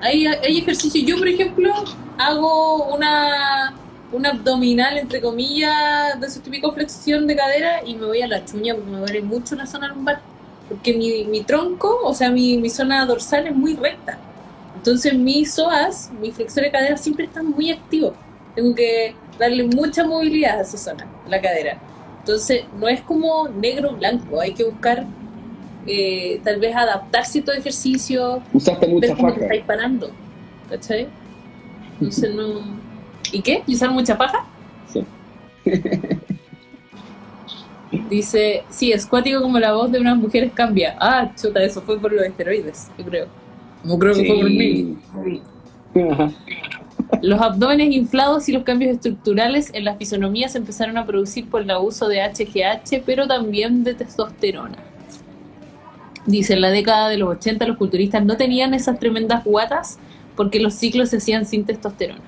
[0.00, 1.04] Hay, hay ejercicios.
[1.06, 1.72] Yo, por ejemplo,
[2.18, 3.72] hago una
[4.12, 8.44] un abdominal, entre comillas, de su típico flexión de cadera y me voy a la
[8.44, 10.20] chuña porque me duele mucho la zona lumbar.
[10.68, 14.18] Porque mi, mi tronco, o sea, mi, mi, zona dorsal es muy recta.
[14.76, 18.14] Entonces mis psoas, mi flexor de cadera siempre están muy activos.
[18.54, 21.78] Tengo que darle mucha movilidad a esa zona, la cadera.
[22.20, 25.06] Entonces no es como negro blanco, hay que buscar
[25.86, 28.42] eh, tal vez adaptar cierto ejercicio.
[28.52, 29.40] Usaste mucha faja.
[29.40, 30.10] estáis parando,
[30.68, 31.08] ¿cachai?
[32.00, 32.82] Entonces no
[33.32, 33.62] ¿Y qué?
[33.66, 34.44] ¿Y usar mucha paja?
[34.92, 35.04] Sí.
[38.08, 40.96] Dice, sí, es cuático como la voz de unas mujeres cambia.
[40.98, 43.26] Ah, chuta, eso fue por los esteroides, yo creo.
[43.84, 44.96] No creo que fue por mí.
[47.20, 51.62] Los abdómenes inflados y los cambios estructurales en la fisonomía se empezaron a producir por
[51.62, 54.78] el uso de HGH, pero también de testosterona.
[56.24, 59.98] Dice, en la década de los 80 los culturistas no tenían esas tremendas guatas
[60.36, 62.20] porque los ciclos se hacían sin testosterona.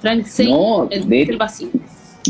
[0.00, 1.68] Frank Zane, No, el, de- el vacío.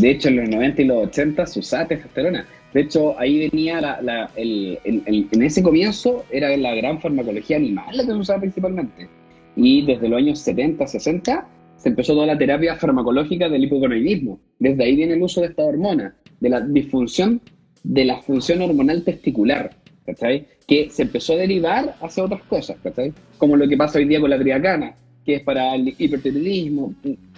[0.00, 2.46] De hecho, en los 90 y los 80 se usaba testosterona.
[2.72, 8.04] De hecho, ahí venía la, el, en ese comienzo era la gran farmacología animal la
[8.04, 9.08] que se usaba principalmente.
[9.56, 11.46] Y desde los años 70, 60
[11.76, 14.40] se empezó toda la terapia farmacológica del hipogonadismo.
[14.58, 17.40] Desde ahí viene el uso de esta hormona, de la disfunción
[17.82, 19.74] de la función hormonal testicular,
[20.06, 20.46] ¿cachai?
[20.66, 23.12] Que se empezó a derivar hacia otras cosas, ¿cachai?
[23.38, 24.94] Como lo que pasa hoy día con la triacana,
[25.24, 26.94] que es para el hipertiroidismo,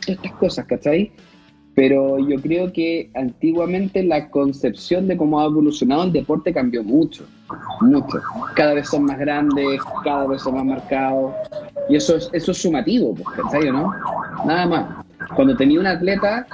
[0.07, 1.11] estas cosas, ¿cachai?
[1.75, 7.25] Pero yo creo que antiguamente la concepción de cómo ha evolucionado el deporte cambió mucho,
[7.81, 8.21] mucho.
[8.55, 11.35] Cada vez son más grandes, cada vez son más marcados,
[11.89, 13.93] y eso es, eso es sumativo, pues, ¿cachai o no?
[14.45, 14.87] Nada más.
[15.35, 16.47] Cuando tenía un atleta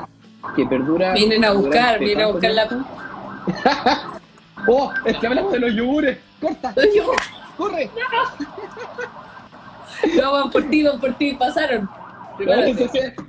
[0.56, 1.12] que perdura...
[1.12, 2.68] Vienen a buscar, vienen a buscar la...
[4.68, 4.92] ¡Oh!
[5.04, 6.18] Es que hablamos de los yogures.
[6.40, 6.74] ¡Corta!
[7.56, 7.90] ¡Corre!
[10.16, 11.86] No, van por ti, van por ti, pasaron.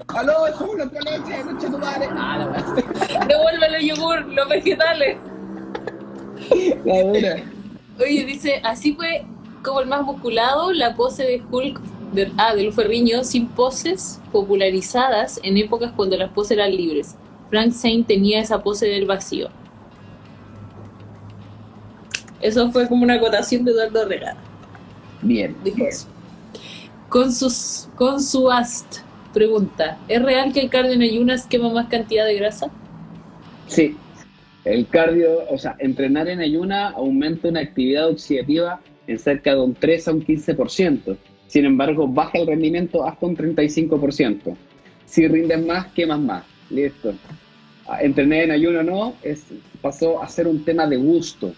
[0.08, 0.48] ¡Aló!
[0.48, 1.42] ¡Es una leche!
[1.44, 2.08] ¡Concha tu madre!
[2.12, 2.64] ¡Ah,
[3.60, 5.18] la yogur, los vegetales.
[6.86, 7.44] La dura.
[8.00, 9.26] Oye, dice, así fue
[9.64, 11.80] como el más musculado, la pose de Hulk,
[12.14, 17.16] de, ah, de Ferriño, sin poses popularizadas en épocas cuando las poses eran libres.
[17.50, 19.50] Frank Zane tenía esa pose del vacío.
[22.40, 24.36] Eso fue como una acotación de Eduardo Herrera.
[25.22, 25.56] Bien.
[25.64, 26.08] Dijo eso.
[27.12, 29.00] Con, sus, con su ast,
[29.34, 32.72] pregunta, ¿es real que el cardio en ayunas quema más cantidad de grasa?
[33.68, 33.98] Sí,
[34.64, 39.74] el cardio, o sea, entrenar en ayuna aumenta una actividad oxidativa en cerca de un
[39.74, 41.18] 3 a un 15%.
[41.48, 44.56] Sin embargo, baja el rendimiento hasta un 35%.
[45.06, 46.46] Si rindes más, quemas más.
[46.70, 47.14] Listo.
[47.90, 49.48] Ah, Entrenar en ayuno no, es,
[49.82, 51.54] pasó a ser un tema de gusto,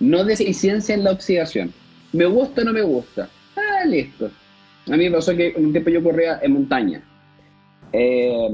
[0.00, 1.70] no de eficiencia en la oxidación.
[2.14, 3.28] ¿Me gusta o no me gusta?
[3.56, 4.30] Ah, listo.
[4.88, 7.02] A mí me pasó que un tiempo yo corría en montaña.
[7.92, 8.48] Eh,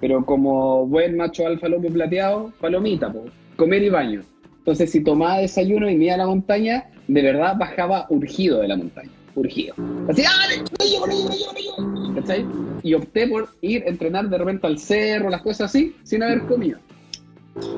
[0.00, 3.24] pero como buen macho alfa lomo plateado, palomita, po,
[3.56, 4.22] comer y baño.
[4.58, 8.68] Entonces, si tomaba desayuno y me iba a la montaña, de verdad bajaba urgido de
[8.68, 9.10] la montaña.
[9.34, 9.74] Urgido.
[10.08, 10.30] Así, ¡ah!
[10.78, 12.14] ¡No llego, no llego, no llego, no llego!
[12.20, 12.46] ¿Cachai?
[12.82, 16.42] Y opté por ir a entrenar de repente al cerro, las cosas así, sin haber
[16.42, 16.78] comido.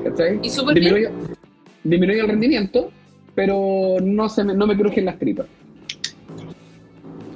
[0.03, 0.39] ¿Cachai?
[0.41, 1.11] Y súper bien.
[1.83, 2.91] Disminuye el rendimiento,
[3.35, 5.47] pero no, se me, no me crujen las tripas.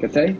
[0.01, 0.35] ¿Cachai?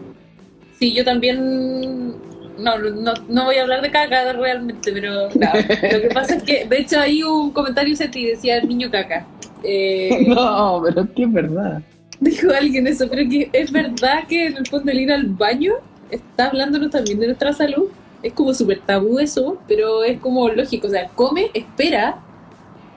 [0.78, 2.14] Sí, yo también.
[2.58, 5.60] No, no, no voy a hablar de caca realmente, pero claro,
[5.92, 9.26] lo que pasa es que, de hecho, hay un comentario que decía el niño caca.
[9.62, 11.82] Eh, No, pero es que es verdad.
[12.20, 15.74] dijo alguien eso, pero que es verdad que en el fondo el ir al baño
[16.10, 17.88] está hablándonos también de nuestra salud.
[18.22, 20.86] Es como súper tabú eso, pero es como lógico.
[20.86, 22.16] O sea, come, espera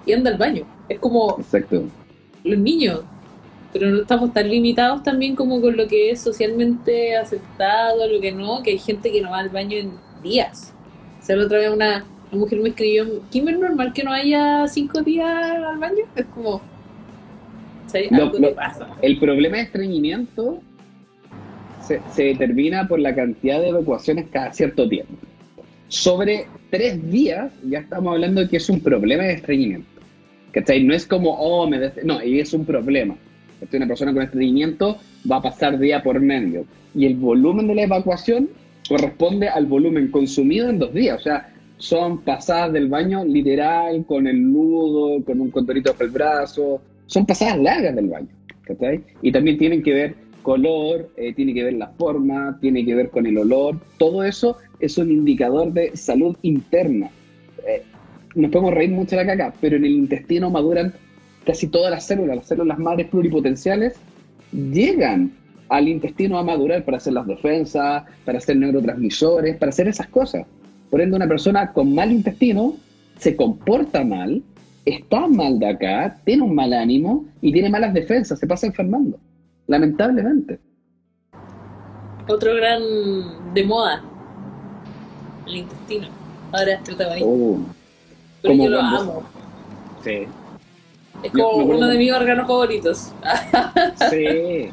[0.05, 0.63] y anda al baño.
[0.87, 1.83] Es como Exacto.
[2.45, 3.01] los niños.
[3.71, 8.31] Pero no estamos tan limitados también como con lo que es socialmente aceptado, lo que
[8.31, 9.91] no, que hay gente que no va al baño en
[10.23, 10.73] días.
[11.21, 14.09] O sea, la otra vez una, una mujer me escribió, ¿quién es normal que no
[14.11, 16.05] vaya cinco días al baño?
[16.15, 16.61] Es como...
[18.11, 18.87] Lo- Algo lo- pasa.
[19.01, 20.61] El problema de estreñimiento
[21.81, 25.13] se, se determina por la cantidad de evacuaciones cada cierto tiempo.
[25.87, 29.87] Sobre tres días ya estamos hablando de que es un problema de estreñimiento.
[30.51, 30.83] ¿Cachai?
[30.83, 32.03] No es como, oh, me des-".
[32.03, 33.15] No, y es un problema.
[33.71, 34.97] Una persona con estreñimiento
[35.29, 36.65] va a pasar día por medio.
[36.95, 38.49] Y el volumen de la evacuación
[38.87, 41.19] corresponde al volumen consumido en dos días.
[41.19, 46.11] O sea, son pasadas del baño literal, con el nudo, con un contorito para el
[46.11, 46.81] brazo.
[47.05, 48.27] Son pasadas largas del baño.
[48.63, 49.03] ¿cachai?
[49.21, 53.09] Y también tienen que ver color, eh, tiene que ver la forma, tiene que ver
[53.09, 53.77] con el olor.
[53.97, 57.09] Todo eso es un indicador de salud interna.
[57.67, 57.83] Eh,
[58.35, 60.93] nos podemos reír mucho de la caca, pero en el intestino maduran
[61.45, 63.95] casi todas las células, las células madres pluripotenciales
[64.51, 65.31] llegan
[65.69, 70.45] al intestino a madurar para hacer las defensas, para hacer neurotransmisores, para hacer esas cosas.
[70.89, 72.75] Por ende, una persona con mal intestino
[73.17, 74.41] se comporta mal,
[74.85, 79.19] está mal de acá, tiene un mal ánimo y tiene malas defensas, se pasa enfermando.
[79.67, 80.59] Lamentablemente.
[82.27, 82.81] Otro gran
[83.53, 84.03] de moda,
[85.47, 86.07] el intestino.
[86.51, 87.29] Ahora es protagonista.
[87.29, 87.59] Oh,
[88.41, 89.23] pero como yo lo cuando- amo.
[90.03, 90.27] sí.
[91.23, 93.11] Es como uno de mis órganos favoritos.
[94.09, 94.69] Sí.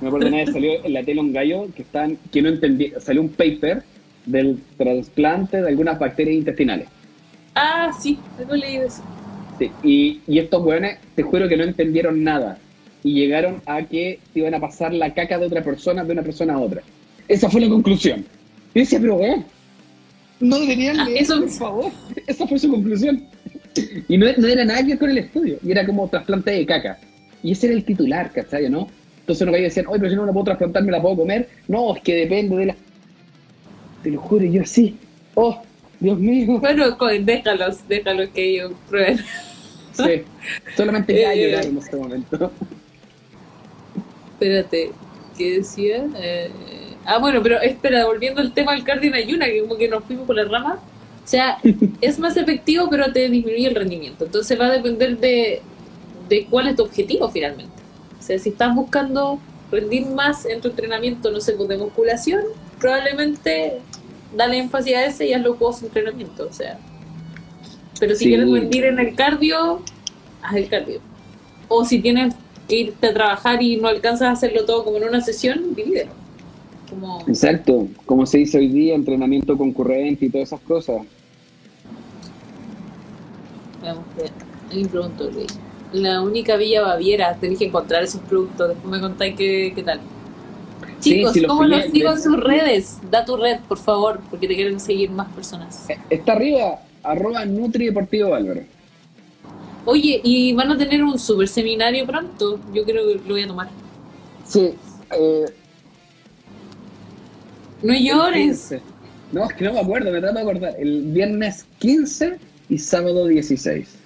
[0.00, 2.98] Me acuerdo una vez salió en la tele un gallo que, están, que no entendía,
[3.00, 3.82] salió un paper
[4.26, 6.88] del trasplante de algunas bacterias intestinales.
[7.54, 9.02] ah, sí, algo leí de eso.
[9.58, 12.58] Sí, y, y estos weones, te juro que no entendieron nada.
[13.04, 16.54] Y llegaron a que iban a pasar la caca de otra persona, de una persona
[16.54, 16.82] a otra.
[17.28, 18.24] Esa fue la conclusión.
[18.74, 19.44] Y decía, pero weón,
[20.40, 21.92] no deberían Ah, leer, eso- por favor.
[22.26, 23.22] Esa fue su conclusión.
[24.08, 26.66] Y no, no era nada que ver con el estudio, y era como trasplante de
[26.66, 26.98] caca.
[27.42, 28.70] Y ese era el titular, ¿cachai?
[28.70, 28.88] ¿no?
[29.20, 31.48] Entonces uno y decían, oye, pero si no la puedo trasplantar, ¿me la puedo comer?
[31.68, 32.76] No, es que depende de la...
[34.02, 34.96] Te lo juro, yo sí.
[35.34, 35.62] Oh,
[35.98, 36.58] Dios mío.
[36.60, 39.18] Bueno, déjalos, déjalos que ellos prueben.
[39.94, 40.22] Sí,
[40.76, 41.50] solamente ya Eh.
[41.50, 42.50] llorar en este momento.
[44.32, 44.90] Espérate,
[45.38, 46.04] ¿qué decía?
[46.20, 46.50] Eh,
[47.04, 50.02] ah, bueno, pero espera, volviendo al tema del cardio en ayuna, que como que nos
[50.04, 50.80] fuimos por la rama.
[51.24, 51.58] O sea,
[52.00, 54.24] es más efectivo, pero te disminuye el rendimiento.
[54.26, 55.62] Entonces va a depender de,
[56.28, 57.72] de cuál es tu objetivo finalmente.
[58.18, 59.38] O sea, si estás buscando
[59.70, 62.42] rendir más en tu entrenamiento, no sé, pues de musculación,
[62.78, 63.80] probablemente
[64.36, 66.46] dale énfasis a ese y hazlo post entrenamiento.
[66.48, 66.78] O sea,
[67.98, 68.30] pero si Sí.
[68.30, 69.80] quieres rendir en el cardio,
[70.42, 71.00] haz el cardio.
[71.68, 72.34] O si tienes
[72.68, 76.12] que irte a trabajar y no alcanzas a hacerlo todo como en una sesión, divídelo.
[76.90, 81.02] Como, Exacto, como se dice hoy día, entrenamiento concurrente y todas esas cosas.
[83.82, 84.30] veamos, ve-
[84.70, 85.28] alguien preguntó,
[85.92, 90.00] la única villa Baviera, tenés que encontrar esos productos, después me contáis qué, qué tal.
[91.00, 92.98] Sí, Chicos, los ¿cómo los pillé, sigo en sus redes?
[93.10, 95.88] Da tu red, por favor, porque te quieren seguir más personas.
[95.90, 98.62] Eh, Está arriba, arroba Nutri Deportivo Álvaro.
[99.86, 103.46] Oye, y van a tener un super seminario pronto, yo creo que lo voy a
[103.46, 103.68] tomar.
[104.46, 104.70] Sí,
[105.18, 105.44] eh,
[107.84, 108.68] No llores.
[108.70, 108.80] 15.
[109.32, 110.74] No, es que no me acuerdo, me trato de acordar.
[110.78, 112.38] El viernes 15
[112.68, 113.96] y sábado 16.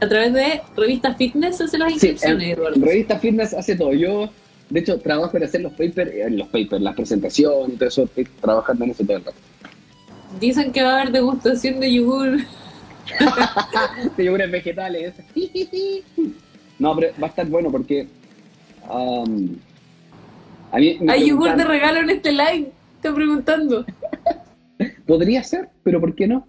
[0.00, 2.84] A través de Revista Fitness hace las Sí, inscripciones, en, Eduardo.
[2.84, 3.92] Revista Fitness hace todo.
[3.92, 4.30] Yo,
[4.70, 8.24] de hecho, trabajo en hacer los papers, en los papers, las presentaciones todo eso, estoy
[8.40, 9.36] trabajando en eso todo el rato.
[10.40, 12.38] Dicen que va a haber degustación de yogur.
[14.16, 15.14] de yogures vegetales.
[16.78, 18.08] No, pero va a estar bueno porque.
[18.90, 19.54] um,
[20.70, 22.70] a mí me Hay yogur de regalo en este live.
[22.96, 23.84] Estoy preguntando.
[25.06, 26.46] Podría ser, pero ¿por qué no?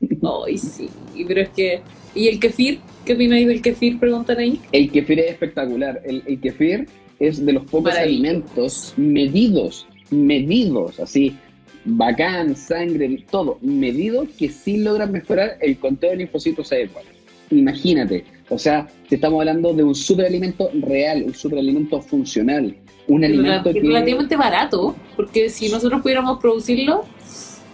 [0.46, 0.88] Ay, sí.
[1.26, 1.80] Pero es que.
[2.14, 2.80] ¿Y el kefir?
[3.04, 3.98] ¿Qué opináis del kefir?
[3.98, 4.60] Preguntan ahí.
[4.70, 6.00] El kefir es espectacular.
[6.04, 6.86] El, el kefir
[7.18, 11.36] es de los pocos alimentos medidos, medidos, así,
[11.84, 17.08] bacán, sangre, todo, medido que sí logran mejorar el conteo de linfocitos adecuado.
[17.50, 22.74] Imagínate, o sea, si estamos hablando de un superalimento real, un superalimento funcional,
[23.08, 23.80] un alimento que...
[23.80, 24.94] Relativamente barato.
[25.16, 27.04] Porque si nosotros pudiéramos producirlo.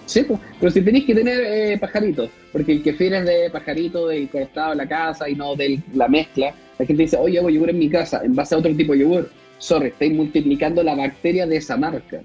[0.06, 4.08] Sí, pues, pero si tenéis que tener eh, pajaritos, porque el kefir es de pajarito,
[4.08, 6.52] del cortado de la casa y no de la mezcla.
[6.78, 9.00] La gente dice, oye, hago yogur en mi casa, en base a otro tipo de
[9.00, 9.30] yogur.
[9.58, 12.22] Sorry, estáis multiplicando la bacteria de esa marca.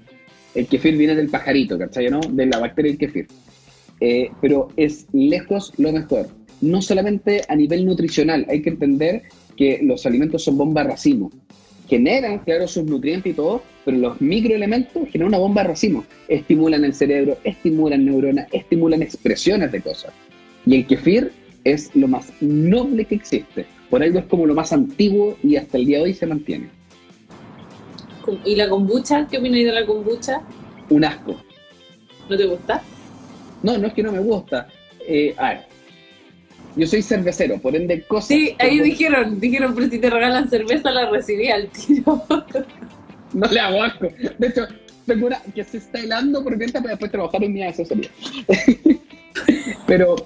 [0.54, 2.10] El kefir viene del pajarito, ¿cachai?
[2.10, 2.20] ¿no?
[2.20, 3.28] De la bacteria del kefir.
[4.00, 6.28] Eh, pero es lejos lo mejor.
[6.60, 9.22] No solamente a nivel nutricional, hay que entender
[9.56, 11.30] que los alimentos son bomba racimo.
[11.88, 16.04] Generan, claro, sus nutrientes y todo, pero los microelementos generan una bomba de racimo.
[16.28, 20.12] Estimulan el cerebro, estimulan neuronas, estimulan expresiones de cosas.
[20.64, 21.32] Y el kefir
[21.64, 23.66] es lo más noble que existe.
[23.90, 26.68] Por algo es como lo más antiguo y hasta el día de hoy se mantiene.
[28.44, 29.26] ¿Y la kombucha?
[29.30, 30.42] ¿Qué opináis de la kombucha?
[30.90, 31.36] Un asco.
[32.28, 32.82] ¿No te gusta?
[33.62, 34.68] No, no es que no me gusta.
[35.06, 35.60] Eh, a ver,
[36.76, 38.28] yo soy cervecero, por ende cosas...
[38.28, 42.22] Sí, ahí como- dijeron, dijeron, pero si te regalan cerveza la recibí al tiro.
[43.32, 44.08] No le hago asco.
[44.38, 44.66] De hecho,
[45.04, 48.08] tengo una que se está helando por venta para después trabajar en mi asesoría.
[49.86, 50.16] Pero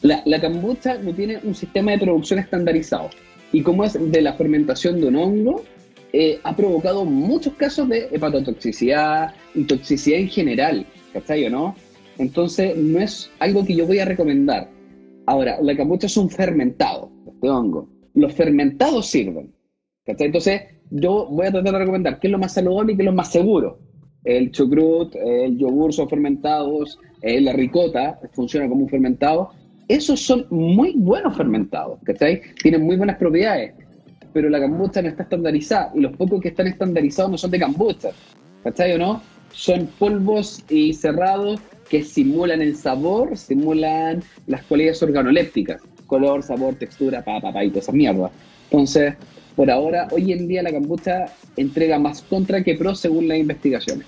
[0.00, 3.10] la, la kombucha no tiene un sistema de producción estandarizado.
[3.52, 5.64] Y como es de la fermentación de un hongo,
[6.12, 10.86] eh, ha provocado muchos casos de hepatotoxicidad y toxicidad en general.
[11.12, 11.76] ¿Cachai o no?
[12.18, 14.68] Entonces, no es algo que yo voy a recomendar.
[15.26, 17.88] Ahora, la kombucha es un fermentado de hongo.
[18.14, 19.52] Los fermentados sirven.
[20.04, 20.26] ¿Cachai?
[20.26, 23.06] Entonces, yo voy a tratar de recomendar qué es lo más saludable y qué es
[23.06, 23.78] lo más seguro.
[24.24, 29.50] El chucrut, el yogur son fermentados, eh, la ricota funciona como un fermentado.
[29.88, 32.40] Esos son muy buenos fermentados, ¿cachai?
[32.62, 33.74] Tienen muy buenas propiedades,
[34.32, 37.60] pero la kombucha no está estandarizada y los pocos que están estandarizados no son de
[37.60, 38.10] kombucha,
[38.62, 39.22] ¿cachai o no?
[39.52, 47.24] Son polvos y cerrados que simulan el sabor, simulan las cualidades organolépticas, color, sabor, textura,
[47.24, 48.30] pa, pa, pa, y toda esa mierda.
[48.70, 49.14] Entonces,
[49.56, 51.26] por ahora, hoy en día la kombucha
[51.56, 54.06] entrega más contra que pro según las investigaciones.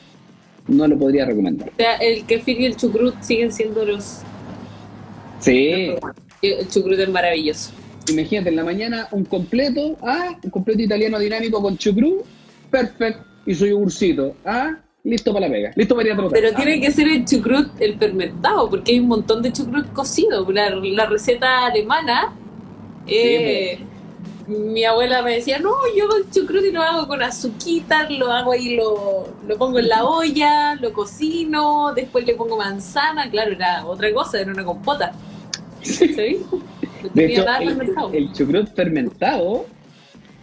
[0.66, 1.68] No lo podría recomendar.
[1.68, 4.22] O sea, el kefir y el chucrut siguen siendo los...
[5.40, 5.92] Sí,
[6.40, 7.72] El chucrut es maravilloso.
[8.08, 12.22] imagínate, en la mañana un completo, ah, un completo italiano dinámico con chucrú,
[12.70, 16.40] perfecto, y su yogurcito, ah, listo para la pega, listo para ir a trotar.
[16.40, 20.50] Pero tiene que ser el chucrut el fermentado, porque hay un montón de chucrut cocido.
[20.50, 22.32] La, la receta alemana,
[23.06, 23.78] eh,
[24.46, 28.76] mi abuela me decía, no, yo el chucrut lo hago con azuquita, lo hago ahí,
[28.76, 34.12] lo, lo pongo en la olla, lo cocino, después le pongo manzana, claro, era otra
[34.12, 35.12] cosa, era una compota.
[35.82, 36.40] ¿Sí?
[37.12, 39.66] De hecho, el, el, chucrut fermentado,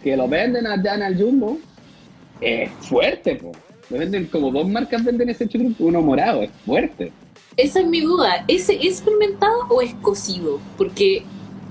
[0.04, 1.58] que lo venden allá en el Jumbo,
[2.40, 3.50] es fuerte, po.
[3.92, 7.12] Lo venden como dos marcas venden ese chucrut, uno morado, es fuerte.
[7.58, 10.58] Esa es mi duda, ¿ese es fermentado o es cocido?
[10.78, 11.22] Porque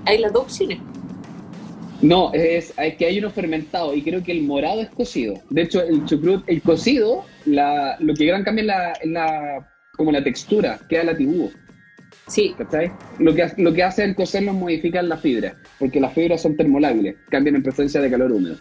[0.06, 0.78] hay las dos opciones.
[2.04, 5.34] No, es, que hay uno fermentado y creo que el morado es cocido.
[5.50, 9.68] De hecho, el chucrut, el cocido, la, lo que gran cambia es la,
[9.98, 11.52] como la textura, queda la tibú.
[12.28, 12.54] Sí.
[12.56, 12.92] ¿Cachai?
[13.18, 16.56] Lo que, lo que hace el cocerlo es modificar la fibra, porque las fibras son
[16.56, 18.58] termolábiles, cambian en presencia de calor húmedo.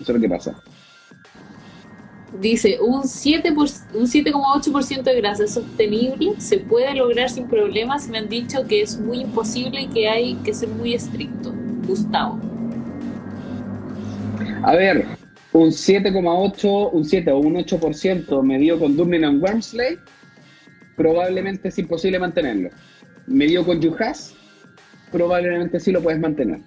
[0.00, 0.62] Eso es lo que pasa.
[2.38, 8.08] Dice, un 7,8% de grasa sostenible se puede lograr sin problemas.
[8.08, 11.52] Me han dicho que es muy imposible y que hay que ser muy estricto.
[11.86, 12.38] Gustavo.
[14.62, 15.06] A ver,
[15.52, 19.98] un 7,8, un 7 o un 8% medido con Dublin and Wormsley,
[20.96, 22.70] probablemente es imposible mantenerlo.
[23.26, 24.34] Medido con Yuhas,
[25.10, 26.60] probablemente sí lo puedes mantener.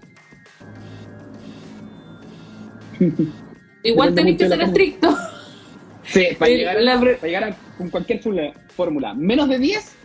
[3.84, 5.16] Igual tenés que ser estricto.
[6.06, 8.22] Sí, para, llegar, a, con cualquier
[8.76, 9.96] fórmula menos de 10,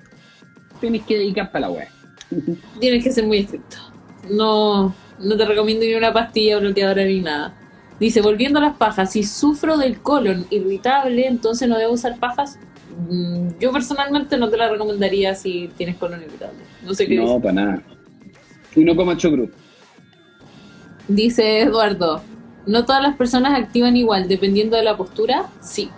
[0.81, 1.89] tienes que dedicar para la web.
[2.81, 3.77] Tienes que ser muy estricto.
[4.31, 7.55] No, no te recomiendo ni una pastilla bloqueadora ni nada.
[7.99, 12.59] Dice, volviendo a las pajas, si sufro del colon irritable, entonces no debo usar pajas.
[13.09, 16.61] Mm, yo personalmente no te la recomendaría si tienes colon irritable.
[16.85, 17.83] No sé qué No, para nada.
[18.77, 19.53] Y no coma chucrut.
[21.09, 22.23] Dice Eduardo,
[22.69, 25.90] no todas las personas activan igual, dependiendo de la postura, sí.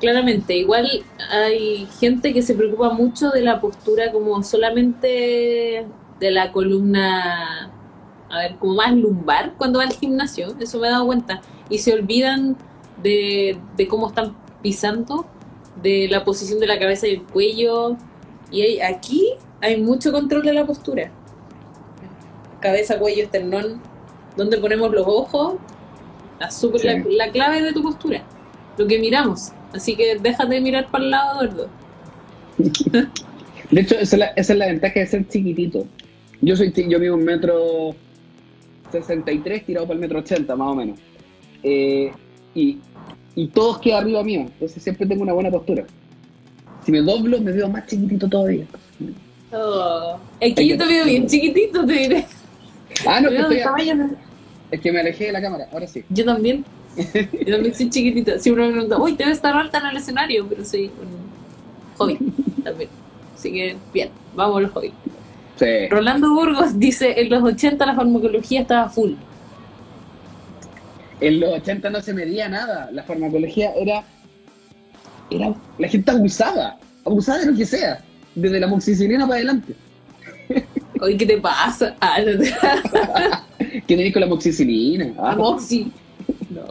[0.00, 0.88] Claramente, igual
[1.30, 5.86] hay gente que se preocupa mucho de la postura como solamente
[6.18, 7.70] de la columna
[8.32, 11.78] a ver, como más lumbar cuando va al gimnasio, eso me he dado cuenta, y
[11.78, 12.56] se olvidan
[13.02, 13.58] de,
[13.90, 15.26] cómo están pisando,
[15.82, 17.96] de la posición de la cabeza y el cuello,
[18.50, 21.10] y aquí hay mucho control de la postura.
[22.60, 23.82] Cabeza, cuello, esternón,
[24.36, 25.56] donde ponemos los ojos,
[26.84, 28.22] la, la, clave de tu postura,
[28.76, 29.52] lo que miramos.
[29.72, 31.68] Así que déjate de mirar para el lado, Eduardo.
[33.70, 35.86] De hecho, esa es, la, ventaja de ser chiquitito.
[36.40, 37.94] Yo soy yo vivo un metro
[38.90, 40.98] 63 tirado para el metro 80 más o menos.
[41.62, 42.12] Eh,
[42.54, 42.78] y,
[43.34, 45.84] y todos quedan arriba mío, entonces siempre tengo una buena postura.
[46.84, 48.66] Si me doblo, me veo más chiquitito todavía.
[49.52, 52.26] Oh, es que yo te veo bien chiquitito, te diré.
[53.06, 53.60] Ah, no, que estoy
[54.72, 56.02] Es que me alejé de la cámara, ahora sí.
[56.08, 56.64] Yo también.
[56.96, 58.38] Yo también soy chiquitita.
[58.38, 62.18] Siempre me preguntan, uy, te ves estar alta en el escenario, pero soy un hobby
[62.64, 62.88] también.
[63.34, 64.94] Así que, bien, vamos a los hobbies.
[65.90, 69.12] Rolando Burgos dice, en los 80 la farmacología estaba full.
[71.20, 74.02] En los 80 no se medía nada, la farmacología era...
[75.30, 78.02] era la gente abusaba, abusaba de lo que sea,
[78.34, 79.74] desde la moxicilina para adelante.
[81.02, 81.96] Oye, ¿qué te pasa?
[82.00, 82.16] Ah,
[83.58, 85.12] ¿Qué tenés con la moxicilina?
[85.18, 85.34] Ah.
[85.36, 85.90] Moxi.
[86.48, 86.62] No.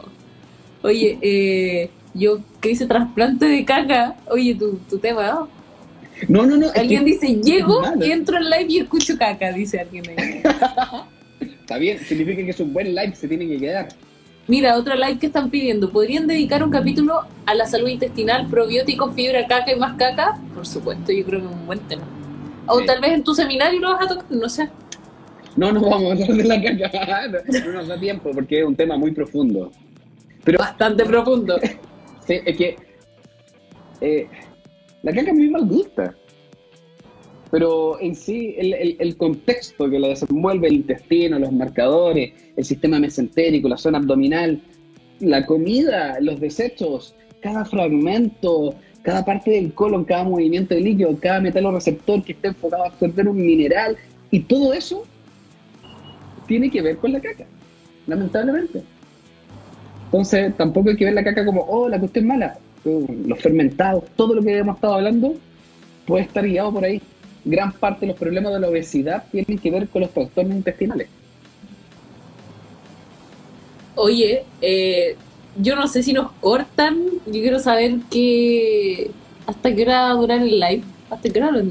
[0.82, 4.16] Oye, eh, yo que hice trasplante de caca.
[4.30, 5.48] Oye, tu, tu tema, ¿no?
[6.28, 6.68] No, no, no.
[6.74, 10.04] Alguien dice, llego y entro en live y escucho caca, dice alguien
[11.40, 13.88] Está bien, significa que es un buen live, se tiene que quedar.
[14.48, 15.90] Mira, otra live que están pidiendo.
[15.90, 20.40] ¿Podrían dedicar un capítulo a la salud intestinal, probióticos, fibra, caca y más caca?
[20.54, 22.21] Por supuesto, yo creo que es un buen tema.
[22.66, 24.68] O tal vez en tu seminario lo vas a tocar, no sé.
[25.56, 27.28] No, no vamos a hablar de la caca.
[27.64, 29.70] No, nos da tiempo porque es un tema muy profundo.
[30.44, 31.58] Pero, Bastante profundo.
[32.26, 32.76] sí, es que
[34.00, 34.26] eh,
[35.02, 36.14] la caca a mí me gusta.
[37.50, 42.98] Pero en sí, el, el, contexto que la desenvuelve el intestino, los marcadores, el sistema
[42.98, 44.62] mesentérico, la zona abdominal,
[45.20, 51.40] la comida, los desechos, cada fragmento, cada parte del colon, cada movimiento de líquido, cada
[51.40, 53.96] metalorreceptor que esté enfocado a absorber un mineral,
[54.30, 55.04] y todo eso
[56.46, 57.44] tiene que ver con la caca,
[58.06, 58.82] lamentablemente.
[60.06, 64.34] Entonces, tampoco hay que ver la caca como, oh, la cuestión mala los fermentados, todo
[64.34, 65.34] lo que hemos estado hablando
[66.06, 67.00] puede estar guiado por ahí.
[67.44, 71.08] Gran parte de los problemas de la obesidad tienen que ver con los trastornos intestinales.
[73.94, 75.16] Oye, eh,
[75.56, 76.98] yo no sé si nos cortan.
[77.26, 79.10] Yo quiero saber qué.
[79.46, 80.82] ¿Hasta qué hora dura el live?
[81.10, 81.62] ¿Hasta qué hora lo.?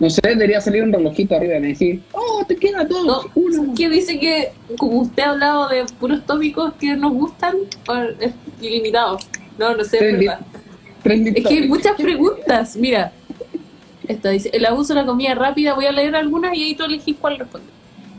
[0.00, 3.28] No sé, debería salir un relojito arriba y decir, oh, te queda todo.
[3.34, 3.74] uno.
[3.74, 7.56] Que dice que, como usted ha hablado de puros tópicos que nos gustan,
[8.20, 9.18] es ilimitado.
[9.58, 10.40] No, no sé, es verdad.
[11.04, 12.76] Es que hay muchas preguntas.
[12.76, 13.12] Mira,
[14.06, 16.84] esta dice, el abuso de la comida rápida, voy a leer algunas y ahí tú
[16.84, 17.66] elegís cuál responde.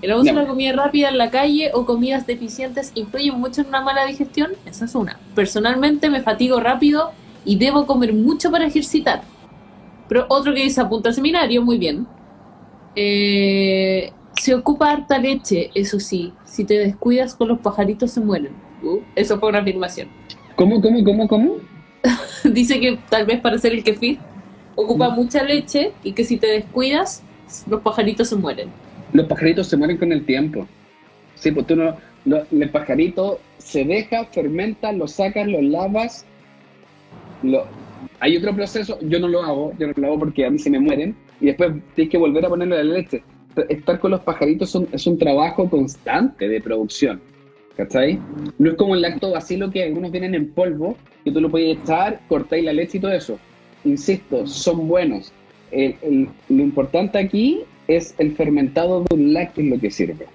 [0.01, 3.67] El abuso de la comida rápida en la calle o comidas deficientes influyen mucho en
[3.67, 4.51] una mala digestión.
[4.65, 5.19] Esa es una.
[5.35, 7.11] Personalmente me fatigo rápido
[7.43, 9.23] y debo comer mucho para ejercitar.
[10.07, 12.07] Pero otro que dice apunta al seminario, muy bien.
[12.95, 16.33] Eh, se ocupa harta leche, eso sí.
[16.45, 18.53] Si te descuidas con los pajaritos se mueren.
[18.81, 20.07] Uh, eso fue una afirmación.
[20.55, 21.55] ¿Cómo, cómo, cómo, cómo?
[22.45, 24.19] dice que tal vez para hacer el kefir
[24.75, 27.21] ocupa mucha leche y que si te descuidas
[27.67, 28.69] los pajaritos se mueren.
[29.13, 30.67] Los pajaritos se mueren con el tiempo.
[31.35, 31.95] Sí, pues tú no.
[32.25, 36.25] no- el pajarito se deja, fermenta, lo sacas, lo lavas.
[37.43, 37.65] Lo,
[38.19, 40.69] hay otro proceso, yo no lo hago, yo no lo hago porque a mí se
[40.69, 41.15] me mueren.
[41.39, 43.23] Y después tienes que volver a ponerle la leche.
[43.69, 47.21] Estar con los pajaritos son- es un trabajo constante de producción.
[47.77, 48.19] ¿Cachai?
[48.57, 52.19] No es como el lactobacilo que algunos vienen en polvo, que tú lo puedes echar,
[52.27, 53.39] cortáis la leche y todo eso.
[53.85, 55.31] Insisto, son buenos.
[55.71, 60.27] El- el- lo importante aquí es el fermentado de un lácteo lo que sirve.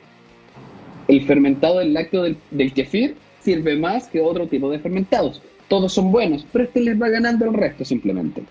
[1.09, 5.41] El fermentado del lácteo del, del kefir sirve más que otro tipo de fermentados.
[5.69, 8.43] Todos son buenos, pero este les va ganando el resto simplemente.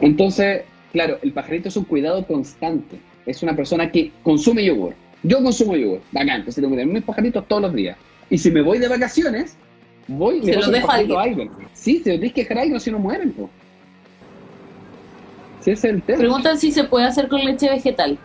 [0.00, 0.62] Entonces,
[0.92, 2.98] claro, el pajarito es un cuidado constante.
[3.24, 4.94] Es una persona que consume yogur.
[5.22, 6.00] Yo consumo yogur.
[6.12, 7.96] Bacán, entonces tengo que tener mis pajaritos todos los días.
[8.28, 9.56] Y si me voy de vacaciones,
[10.06, 11.50] voy y Se el dejo a alguien.
[11.72, 13.32] Sí, se los tienes que dejar a alguien, si no mueren.
[13.32, 13.48] po.
[15.66, 16.18] Es el tema.
[16.18, 18.18] Preguntan si se puede hacer con leche vegetal.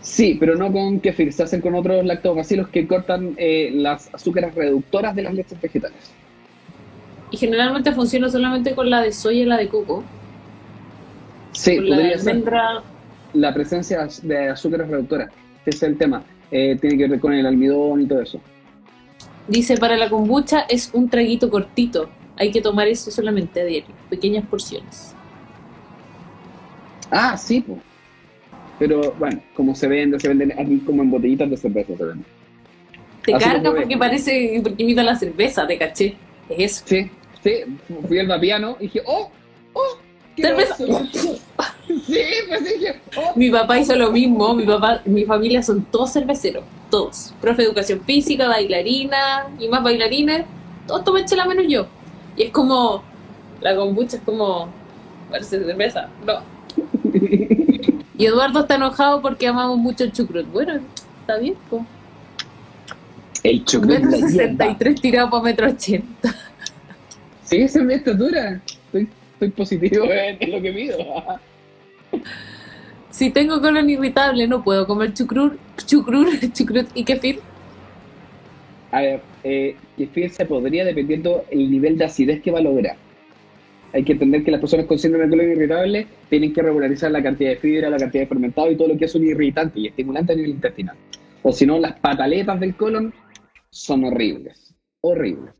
[0.00, 4.52] Sí, pero no con kefir, se hacen con otros lactobacilos que cortan eh, las azúcares
[4.54, 6.12] reductoras de las leches vegetales.
[7.30, 10.02] Y generalmente funciona solamente con la de soya y la de coco.
[11.52, 12.82] Sí, con la de almendra.
[13.32, 15.30] la presencia de azúcares reductoras.
[15.64, 16.24] Ese es el tema.
[16.50, 18.40] Eh, tiene que ver con el almidón y todo eso.
[19.46, 22.10] Dice, para la kombucha es un traguito cortito.
[22.36, 25.14] Hay que tomar eso solamente a diario, pequeñas porciones.
[27.12, 27.78] Ah, sí, pues.
[28.78, 32.24] Pero bueno, como se vende, se venden aquí como en botellitas de cerveza se venden.
[33.24, 36.16] Te Así carga porque parece, porque imita la cerveza, te caché.
[36.48, 36.84] Es eso.
[36.86, 37.10] Sí,
[37.44, 37.50] sí,
[38.08, 39.30] fui al vapiano y dije, ¡oh!
[39.74, 39.98] ¡oh!
[40.34, 40.76] ¿qué Cerveza.
[42.06, 43.32] Sí, pues dije, ¡oh!
[43.36, 47.34] Mi papá hizo lo mismo, mi papá, mi familia son todos cerveceros, todos.
[47.40, 50.44] Profe de educación física, bailarina y más bailarines,
[50.86, 51.86] todos toman chela menos yo.
[52.36, 53.02] Y es como,
[53.60, 54.68] la kombucha es como,
[55.30, 56.51] parece cerveza, no.
[58.18, 60.46] Y Eduardo está enojado porque amamos mucho el chucrut.
[60.52, 60.80] Bueno,
[61.20, 61.82] está bien, pues.
[63.42, 64.04] El chocolate.
[64.04, 64.66] Metro la hierba.
[64.66, 66.06] 63 tirado para metro 80.
[67.44, 68.62] Sí, esa es mi estatura.
[68.64, 70.96] Estoy, estoy positivo en, en lo que mido.
[73.10, 77.40] Si tengo colon irritable, no puedo comer chucrut, chucrut, chucrut y kefir.
[78.90, 82.96] A ver, eh, kefir se podría dependiendo el nivel de acidez que va a lograr.
[83.92, 87.22] Hay que entender que las personas con síndrome de colon irritable tienen que regularizar la
[87.22, 89.88] cantidad de fibra, la cantidad de fermentado y todo lo que es un irritante y
[89.88, 90.96] estimulante a nivel intestinal.
[91.42, 93.12] O si no, las pataletas del colon
[93.70, 94.74] son horribles.
[95.02, 95.52] Horribles.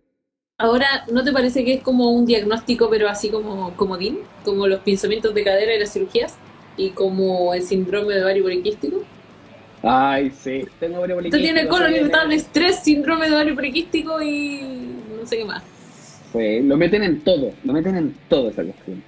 [0.58, 4.18] Ahora, ¿no te parece que es como un diagnóstico, pero así como comodín?
[4.44, 6.38] Como los pinzamientos de cadera y las cirugías,
[6.76, 9.02] y como el síndrome de ovario poliquístico.
[9.82, 10.64] Ay, sí.
[10.78, 11.96] Tengo ovario poliquístico, tiene colon sí.
[11.96, 14.60] irritable, estrés, síndrome de ovario poliquístico y
[15.18, 15.64] no sé qué más.
[16.34, 17.52] Lo meten en todo.
[17.64, 19.02] Lo meten en todo esa cuestión.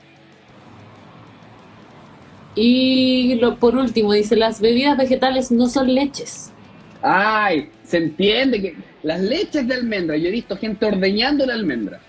[2.55, 6.53] Y lo, por último, dice, las bebidas vegetales no son leches.
[7.03, 12.01] Ay, se entiende que las leches de almendra, yo he visto gente ordeñando la almendra.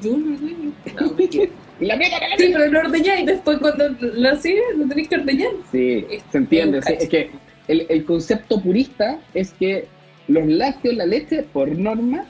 [0.00, 0.54] Yo no sé.
[1.00, 1.16] No,
[1.86, 5.08] la meten a la Sí, pero lo ordeñáis y después cuando lo sigues lo tenéis
[5.08, 5.50] que ordeñar.
[5.72, 6.82] Sí, se entiende.
[6.82, 7.30] sí, es que
[7.66, 9.88] el, el concepto purista es que
[10.28, 12.24] los lácteos, la leche, por norma,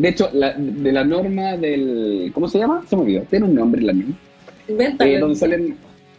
[0.00, 2.30] de hecho, la- de la norma del.
[2.34, 2.84] ¿Cómo se llama?
[2.88, 3.22] Se me olvidó.
[3.22, 4.14] Tiene un nombre la misma.
[4.68, 5.10] Invéntalo.
[5.10, 5.76] Eh, donde salen.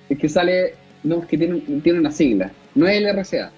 [0.09, 0.73] Es que sale.
[1.03, 2.51] No, es que tiene, tiene una sigla.
[2.75, 3.51] No es el RCA.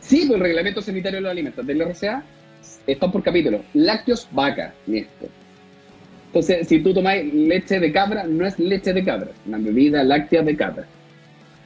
[0.00, 2.22] Sí, pues el Reglamento Sanitario de los Alimentos del RCA
[2.86, 3.62] está por capítulo.
[3.74, 4.72] Lácteos, vaca.
[4.86, 5.26] Listo.
[6.28, 10.42] Entonces, si tú tomas leche de cabra, no es leche de cabra, una bebida láctea
[10.42, 10.84] de cabra.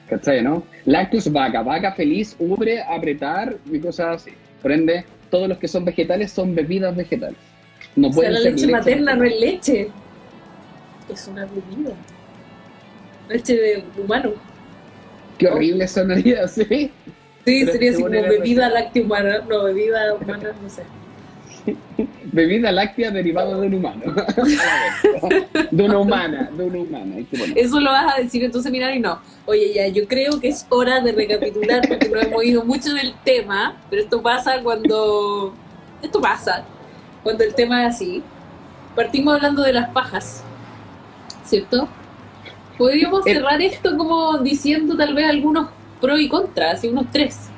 [0.09, 0.65] ¿Cachai, no?
[0.86, 4.31] Lácteos, vaca, vaca feliz, ubre, apretar y cosas así.
[4.62, 7.39] Por ende, todos los que son vegetales son bebidas vegetales.
[7.96, 9.90] No O sea, pueden la leche materna no es leche.
[11.08, 11.94] Es una bebida.
[13.28, 14.32] Leche de humano.
[15.38, 16.64] Qué horrible sonaría, ¿sí?
[16.64, 16.90] Sí,
[17.44, 19.38] Pero sería así como bebida láctea humana.
[19.48, 20.82] No, bebida humana, no sé.
[22.32, 24.02] Bebida láctea derivada de un humano.
[25.70, 27.16] De una humana, de una humana.
[27.54, 29.20] Eso lo vas a decir en tu seminario y no.
[29.46, 33.14] Oye, ya, yo creo que es hora de recapitular porque no hemos ido mucho del
[33.24, 35.54] tema, pero esto pasa cuando.
[36.02, 36.64] Esto pasa
[37.22, 38.22] cuando el tema es así.
[38.97, 40.42] Partimos hablando de las pajas,
[41.44, 41.88] ¿cierto?
[42.76, 45.68] Podríamos El- cerrar esto como diciendo tal vez algunos
[46.01, 47.48] pro y contra, así unos tres.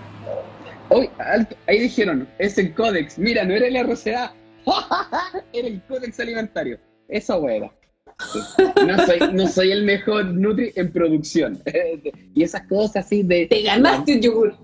[0.89, 3.19] Hoy, alto, ahí dijeron, es el códex.
[3.19, 4.35] Mira, no era el RCA,
[5.53, 6.79] era el códex alimentario.
[7.09, 7.71] Esa hueá.
[8.87, 11.63] No soy, no soy el mejor Nutri en producción.
[12.35, 13.47] y esas cosas así de.
[13.47, 14.55] Te ganaste un yogur.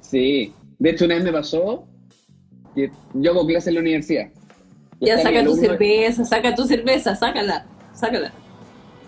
[0.00, 0.52] Sí.
[0.78, 1.86] De hecho, una vez me pasó
[2.74, 4.28] que yo hago clase en la universidad.
[5.00, 8.32] Ya saca tu cerveza, saca tu cerveza, sácala, sácala.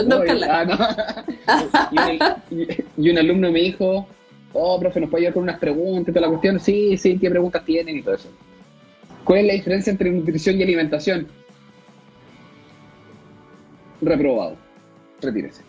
[0.05, 0.77] No, y- ah, no.
[1.93, 2.69] y, un, y-
[3.07, 4.07] y un alumno me dijo,
[4.53, 6.59] oh, profe, ¿nos puede ayudar con unas preguntas y toda la cuestión?
[6.59, 8.29] Sí, sí, ¿qué preguntas tienen y todo eso?
[9.25, 11.29] ¿Cuál es la diferencia entre nutrición y alimentación?
[14.03, 14.57] Reprobado.
[15.23, 15.63] Retírese.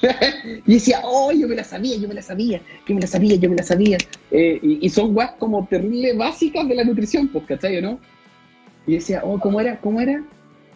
[0.66, 3.36] y decía, oh, yo me la sabía, yo me la sabía, yo me la sabía,
[3.36, 3.98] yo me la sabía.
[4.30, 8.00] Eh, y, y son guas como terrible básicas de la nutrición, pues, ¿cachai o no?
[8.86, 9.80] Y decía, oh, ¿cómo era?
[9.80, 10.22] ¿Cómo era?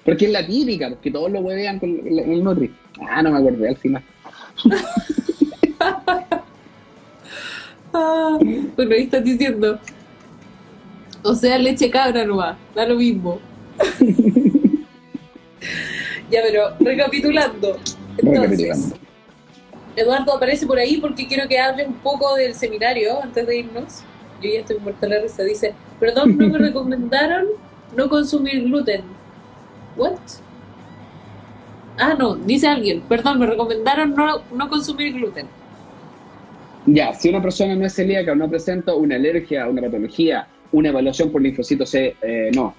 [0.04, 2.70] Porque es la típica, porque todos lo huevean con el, el Nutri.
[3.00, 4.02] Ah, no me acordé al final.
[7.92, 8.38] Ah,
[8.76, 9.80] bueno, ahí estás diciendo.
[11.22, 13.40] O sea, leche cabra nomás, da lo mismo.
[16.30, 17.78] ya, pero recapitulando.
[18.22, 18.94] Entonces.
[19.96, 24.02] Eduardo aparece por ahí porque quiero que hables un poco del seminario antes de irnos.
[24.40, 25.42] Yo ya estoy muerta la risa.
[25.42, 27.46] Dice, perdón, no me recomendaron
[27.96, 29.02] no consumir gluten.
[29.96, 30.18] ¿What?
[31.98, 35.46] Ah, no, dice alguien, perdón, me recomendaron no, no consumir gluten.
[36.86, 40.88] Ya, si una persona no es celíaca o no presenta una alergia, una patología, una
[40.88, 42.74] evaluación por linfocitos C, eh, no,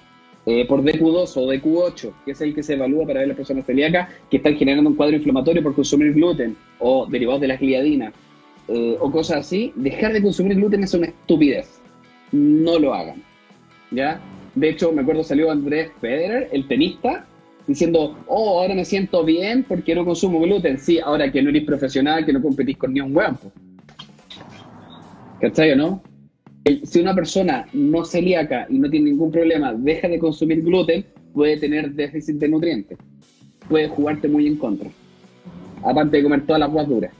[0.46, 3.64] eh, por DQ2 o DQ8, que es el que se evalúa para ver las personas
[3.64, 8.12] celíacas que están generando un cuadro inflamatorio por consumir gluten o derivados de la gliadina
[8.68, 11.80] eh, o cosas así, dejar de consumir gluten es una estupidez.
[12.32, 13.22] No lo hagan.
[13.90, 14.20] ¿Ya?
[14.54, 17.26] De hecho, me acuerdo salió Andrés Federer, el tenista,
[17.66, 20.78] diciendo, oh, ahora me siento bien porque no consumo gluten.
[20.78, 23.36] Sí, ahora que no eres profesional, que no competís con ni un hueón.
[23.36, 23.52] po.
[25.40, 26.02] ¿Cachai o no?
[26.84, 31.56] Si una persona no celíaca y no tiene ningún problema deja de consumir gluten, puede
[31.56, 32.98] tener déficit de nutrientes.
[33.68, 34.88] Puede jugarte muy en contra.
[35.82, 37.12] Aparte de comer todas las guas duras.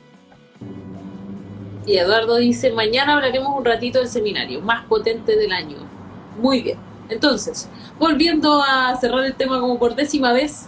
[1.87, 5.79] Y Eduardo dice, mañana hablaremos un ratito del seminario, más potente del año.
[6.41, 6.79] Muy bien.
[7.09, 10.67] Entonces, volviendo a cerrar el tema como por décima vez,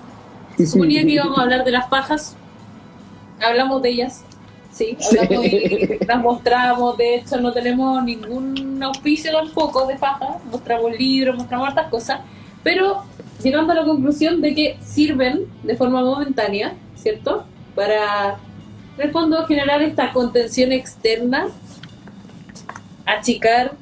[0.57, 2.37] se suponía que íbamos a hablar de las fajas.
[3.41, 4.25] Hablamos de ellas.
[4.75, 6.99] Sí, hablamos y las mostramos.
[6.99, 10.45] De hecho, no tenemos ningún auspicio tampoco de fajas.
[10.51, 12.21] Mostramos libros, mostramos hartas cosas.
[12.65, 13.05] Pero
[13.43, 17.45] llegando a la conclusión de que sirven de forma momentánea, ¿cierto?
[17.77, 18.39] Para
[18.97, 21.49] en el fondo generar esta contención externa,
[23.07, 23.73] achicar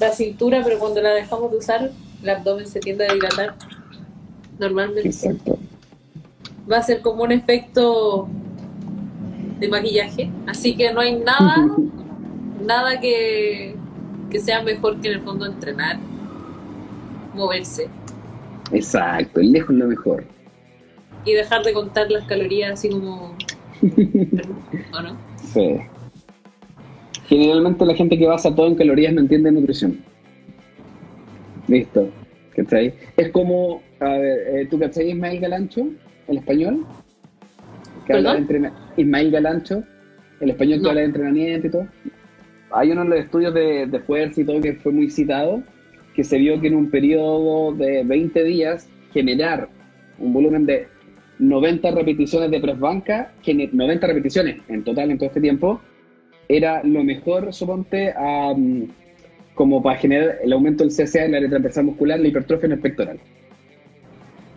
[0.00, 1.90] la cintura, pero cuando la dejamos de usar,
[2.22, 3.54] el abdomen se tiende a dilatar.
[4.58, 5.58] Normalmente Exacto.
[6.70, 8.28] va a ser como un efecto
[9.62, 11.56] de maquillaje, así que no hay nada,
[12.66, 13.76] nada que,
[14.28, 15.98] que sea mejor que en el fondo entrenar,
[17.34, 17.88] moverse
[18.72, 20.24] Exacto, el lejos es lo mejor.
[21.24, 23.36] y dejar de contar las calorías así como...
[24.94, 25.16] ¿O no?
[25.36, 25.76] Sí.
[27.26, 30.00] Generalmente la gente que basa todo en calorías no entiende nutrición.
[31.68, 32.08] Listo.
[32.56, 32.94] ¿Cachai?
[33.16, 35.86] Es como, a ver, eh, ¿tú cachai Ismael Galancho,
[36.28, 36.84] el español?
[38.06, 38.72] Que habla de ¿Perdón?
[38.96, 39.82] Ismael Galancho,
[40.40, 40.94] el español No.
[40.94, 41.86] de entrenamiento y todo.
[42.72, 45.62] Hay uno de los estudios de, de fuerza y todo que fue muy citado,
[46.14, 49.68] que se vio que en un periodo de 20 días generar
[50.18, 50.86] un volumen de
[51.38, 55.80] 90 repeticiones de press banca, gene- 90 repeticiones en total en todo este tiempo,
[56.48, 58.54] era lo mejor, suponte, a,
[59.54, 62.78] como para generar el aumento del CSA en la transversal muscular, la hipertrofia en el
[62.80, 63.18] pectoral.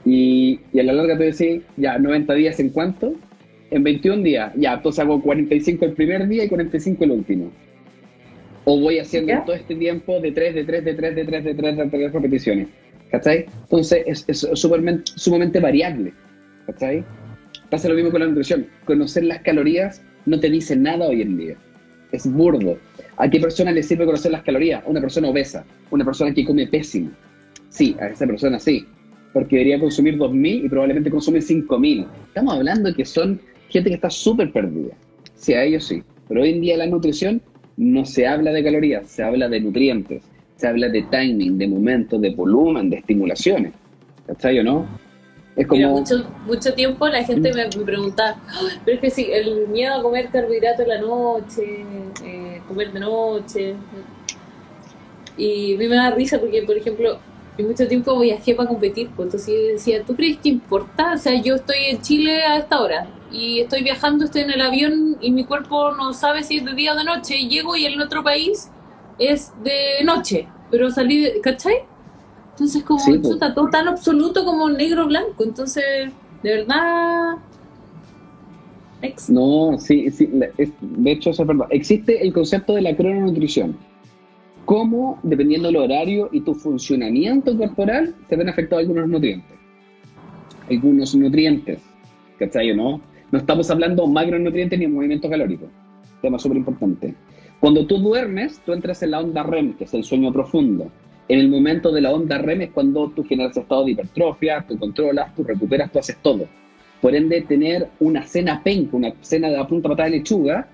[0.05, 3.13] Y, y a la larga te decís, ya, 90 días en cuánto?
[3.75, 7.51] En 21 días, ya, entonces hago 45 el primer día y 45 el último.
[8.63, 9.43] O voy haciendo ¿Ya?
[9.43, 12.13] todo este tiempo de 3, de 3, de 3, de 3, de 3, de 3
[12.13, 12.67] repeticiones.
[13.11, 13.45] ¿Cachai?
[13.63, 16.13] Entonces es, es supermen- sumamente variable.
[16.67, 17.03] ¿Cachai?
[17.69, 18.65] Pasa lo mismo con la nutrición.
[18.85, 21.55] Conocer las calorías no te dice nada hoy en día.
[22.13, 22.77] Es burdo.
[23.17, 24.83] ¿A qué persona le sirve conocer las calorías?
[24.85, 27.11] Una persona obesa, una persona que come pésimo.
[27.67, 28.85] Sí, a esa persona sí,
[29.33, 32.07] porque debería consumir 2.000 y probablemente consume 5.000.
[32.29, 33.41] Estamos hablando que son
[33.75, 34.93] gente que está súper perdida.
[35.35, 36.01] Sí, a ellos sí.
[36.29, 37.41] Pero hoy en día la nutrición
[37.75, 40.23] no se habla de calorías, se habla de nutrientes,
[40.55, 43.73] se habla de timing, de momentos, de volumen, de estimulaciones.
[44.27, 44.87] ¿Cachai o no?
[45.57, 45.89] Es como...
[45.89, 49.93] mucho, mucho tiempo la gente me, me preguntaba, "Ah, pero es que sí, el miedo
[49.95, 51.63] a comer carbohidratos en la noche,
[52.23, 53.75] eh, comer de noche.
[55.37, 57.19] Y a mí me da risa porque, por ejemplo,
[57.57, 61.13] y mucho tiempo viajé para competir, pues entonces yo decía, ¿tú crees que importa?
[61.13, 64.61] O sea, yo estoy en Chile a esta hora y estoy viajando, estoy en el
[64.61, 67.75] avión y mi cuerpo no sabe si es de día o de noche, y llego
[67.75, 68.69] y en el otro país
[69.19, 71.75] es de noche, pero salí, ¿cachai?
[72.51, 73.33] Entonces como, Sí, pues.
[73.33, 75.83] chuta, todo tan absoluto como negro blanco, entonces,
[76.43, 77.35] de verdad...
[79.01, 81.67] ex- No, sí, sí, es- de hecho eso es verdad.
[81.69, 83.77] Existe el concepto de la crononutrición.
[84.65, 89.55] Cómo, dependiendo del horario y tu funcionamiento corporal, se ven afectados algunos nutrientes.
[90.69, 91.79] Algunos nutrientes,
[92.39, 93.01] ¿cachai o no?
[93.31, 95.67] No estamos hablando macronutrientes ni movimiento calórico.
[96.19, 97.13] Tema súper importante.
[97.59, 100.89] Cuando tú duermes, tú entras en la onda REM, que es el sueño profundo.
[101.27, 104.79] En el momento de la onda REM es cuando tú generas estado de hipertrofia, tú
[104.79, 106.47] controlas, tú recuperas, tú haces todo.
[107.01, 110.67] Por ende, tener una cena penca, una cena de la punta patada de lechuga,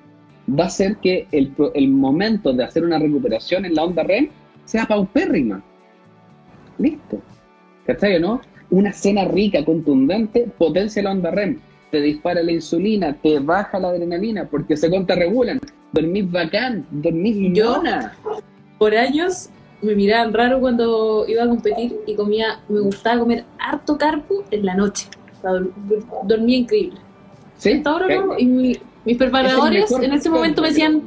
[0.49, 4.29] va a hacer que el, el momento de hacer una recuperación en la onda REM
[4.65, 5.61] sea paupérrima.
[6.77, 7.19] Listo.
[7.85, 8.41] ¿Cachai o no?
[8.69, 11.59] Una cena rica, contundente, potencia la onda REM,
[11.91, 15.59] te dispara la insulina, te baja la adrenalina, porque se contrarregulan.
[15.91, 17.35] Dormís bacán, dormís
[17.65, 18.13] mona.
[18.79, 19.49] por años
[19.81, 24.65] me miraban raro cuando iba a competir y comía, me gustaba comer harto carbo en
[24.65, 25.07] la noche.
[25.37, 25.51] O sea,
[26.23, 26.99] dormía increíble.
[27.57, 27.73] ¿Sí?
[27.73, 31.01] Hasta ahora no, y mi- mis preparadores Es en ese momento me decían,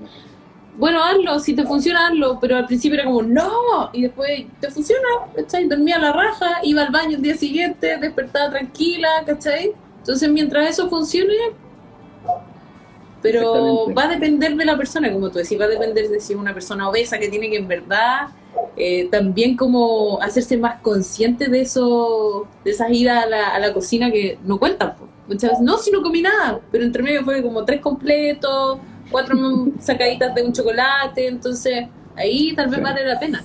[0.76, 4.70] bueno, hazlo, si te funciona, hazlo, pero al principio era como, no, y después, ¿te
[4.70, 5.08] funciona?
[5.34, 5.68] ¿cachai?
[5.68, 9.72] Dormía a la raja, iba al baño el día siguiente, despertaba tranquila, ¿cachai?
[9.98, 11.34] Entonces, mientras eso funcione,
[13.22, 16.34] pero va a depender de la persona, como tú decís, va a depender de si
[16.34, 18.28] es una persona obesa que tiene que en verdad
[18.76, 23.72] eh, también como hacerse más consciente de eso, de esas idas a la, a la
[23.72, 24.96] cocina que no cuentan.
[24.96, 25.13] po.
[25.26, 28.78] Muchas veces, no, si no comí nada, pero entre medio fue como tres completos,
[29.10, 29.36] cuatro
[29.80, 31.86] sacaditas de un chocolate, entonces
[32.16, 32.82] ahí tal vez Sí.
[32.84, 33.42] vale la pena.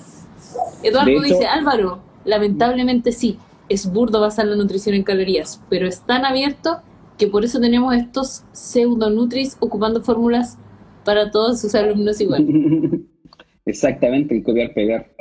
[0.84, 3.38] Eduardo hecho- dice, Álvaro, lamentablemente sí,
[3.69, 6.81] es burdo basar la nutrición en calorías, pero es tan abierto
[7.18, 10.57] que por eso tenemos estos pseudonutris ocupando fórmulas
[11.06, 12.45] para todos sus alumnos igual.
[13.65, 15.11] Exactamente, el copiar-pegar.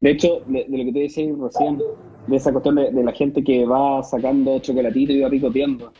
[0.00, 1.80] De hecho, de, de lo que te decía recién,
[2.28, 5.92] de esa cuestión de, la gente que va sacando chocolatito y va picoteando,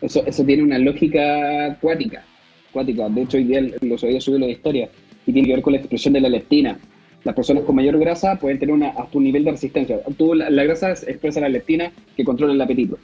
[0.00, 2.22] eso, eso tiene una lógica acuática.
[2.70, 3.08] acuática.
[3.08, 4.90] De hecho, hoy día los había subido la historia
[5.26, 6.78] y tiene que ver con la expresión de la leptina.
[7.24, 10.00] Las personas con mayor grasa pueden tener una, hasta un nivel de resistencia.
[10.16, 12.98] Tú, la, la grasa expresa la leptina que controla el apetito.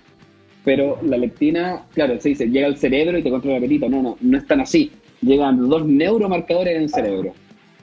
[0.65, 3.89] Pero la leptina, claro, se dice, llega al cerebro y te controla el apetito.
[3.89, 4.93] No, no, no es tan así.
[5.21, 7.33] Llegan dos neuromarcadores en el cerebro.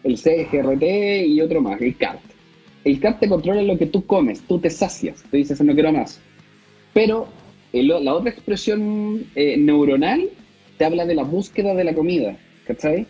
[0.03, 2.21] El CGRT y otro más, el CART.
[2.89, 5.91] El CART te controla lo que tú comes, tú te sacias, tú dices, no quiero
[5.93, 6.19] más.
[6.91, 7.27] Pero
[7.71, 10.27] el- la otra expresión eh, neuronal
[10.79, 12.35] te habla de la búsqueda de la comida,
[12.65, 13.05] ¿cachai?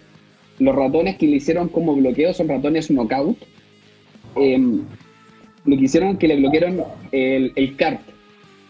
[0.60, 3.38] Los ratones que le hicieron como bloqueo son ratones knockout.
[4.36, 4.82] Em,
[5.64, 6.84] lo que hicieron es que le bloquearon
[7.14, 8.02] el, el CART.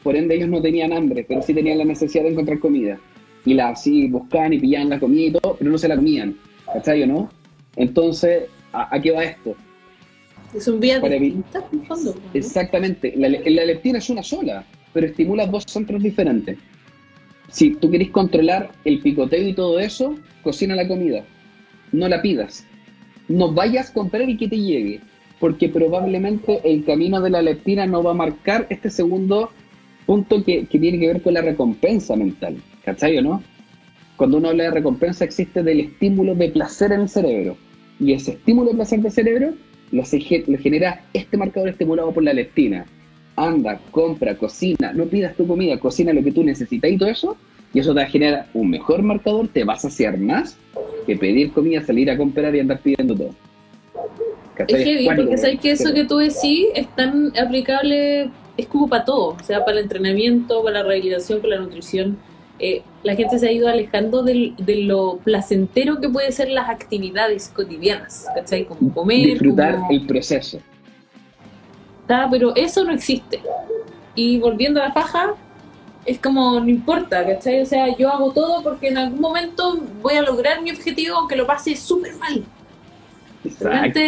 [0.04, 3.00] Por ende, ellos no tenían hambre, pero sí tenían la necesidad de encontrar comida.
[3.46, 6.38] Y la así buscaban y pillaban la comida y todo, pero no se la comían.
[6.72, 7.30] ¿Cachai o no?
[7.76, 9.56] Entonces, ¿a, a qué va esto?
[10.58, 12.16] Son vías distintas, en fondo.
[12.16, 12.22] ¿no?
[12.34, 13.14] Exactamente.
[13.16, 16.58] La leptina es una sola, pero estimula dos centros diferentes.
[17.50, 21.24] Si tú querés controlar el picoteo y todo eso, cocina la comida.
[21.92, 22.66] No la pidas.
[23.28, 25.02] No vayas a comprar y que te llegue.
[25.40, 29.52] Porque probablemente el camino de la leptina no va a marcar este segundo
[30.06, 32.58] punto que, que tiene que ver con la recompensa mental.
[32.84, 33.44] ¿Cachai o no?
[34.18, 37.56] Cuando uno habla de recompensa existe del estímulo de placer en el cerebro.
[38.00, 39.54] Y ese estímulo de placer del cerebro
[39.92, 40.04] lo,
[40.48, 42.86] lo genera este marcador estimulado por la leptina.
[43.36, 47.38] Anda, compra, cocina, no pidas tu comida, cocina lo que tú necesitas y todo eso,
[47.74, 50.58] y eso te va a generar un mejor marcador, te vas a saciar más
[51.06, 53.36] que pedir comida, salir a comprar y andar pidiendo todo.
[54.56, 54.82] ¿Cachai?
[54.82, 59.06] Es heavy, porque sabes que eso que tú decís es tan aplicable, es como para
[59.06, 62.18] todo, o sea, para el entrenamiento, para la rehabilitación, para la nutrición.
[62.60, 66.70] Eh, la gente se ha ido alejando del- de lo placentero que pueden ser las
[66.70, 68.66] actividades cotidianas, ¿cachai?
[68.66, 70.60] Como comer, disfrutar como- el proceso.
[72.06, 73.40] Ta, pero eso no existe.
[74.16, 75.36] Y volviendo a la faja,
[76.06, 77.62] es como, no importa, ¿cachai?
[77.62, 81.36] O sea, yo hago todo porque en algún momento voy a lograr mi objetivo aunque
[81.38, 82.44] lo pase súper mal.
[83.46, 84.00] Exacto.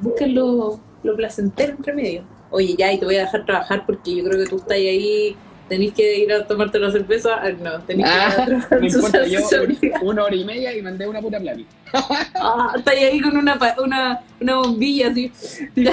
[0.00, 2.22] Busquen lo, lo placentero entre medio.
[2.50, 5.36] Oye, ya, y te voy a dejar trabajar porque yo creo que tú estás ahí,
[5.68, 7.40] tenés que ir a tomarte la cerveza.
[7.40, 9.40] Ah, no, tenés que ir a Ah, en tu importa, yo
[10.02, 11.62] una hora y media y mandé una pura plana.
[12.34, 15.32] Ah, estás ahí con una, una, una bombilla así.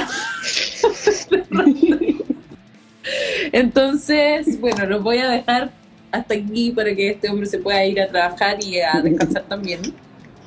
[3.51, 5.71] Entonces, bueno, los voy a dejar
[6.11, 9.81] hasta aquí para que este hombre se pueda ir a trabajar y a descansar también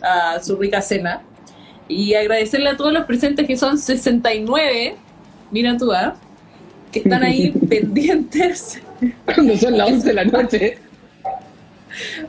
[0.02, 1.22] a su rica cena.
[1.88, 4.96] Y agradecerle a todos los presentes que son 69
[5.50, 6.16] miran tu app,
[6.92, 8.80] que están ahí pendientes.
[9.24, 10.78] Cuando son las 11 de la noche.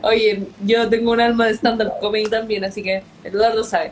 [0.01, 3.91] Oye, yo tengo un alma de stand-up comedy también, así que Eduardo sabe.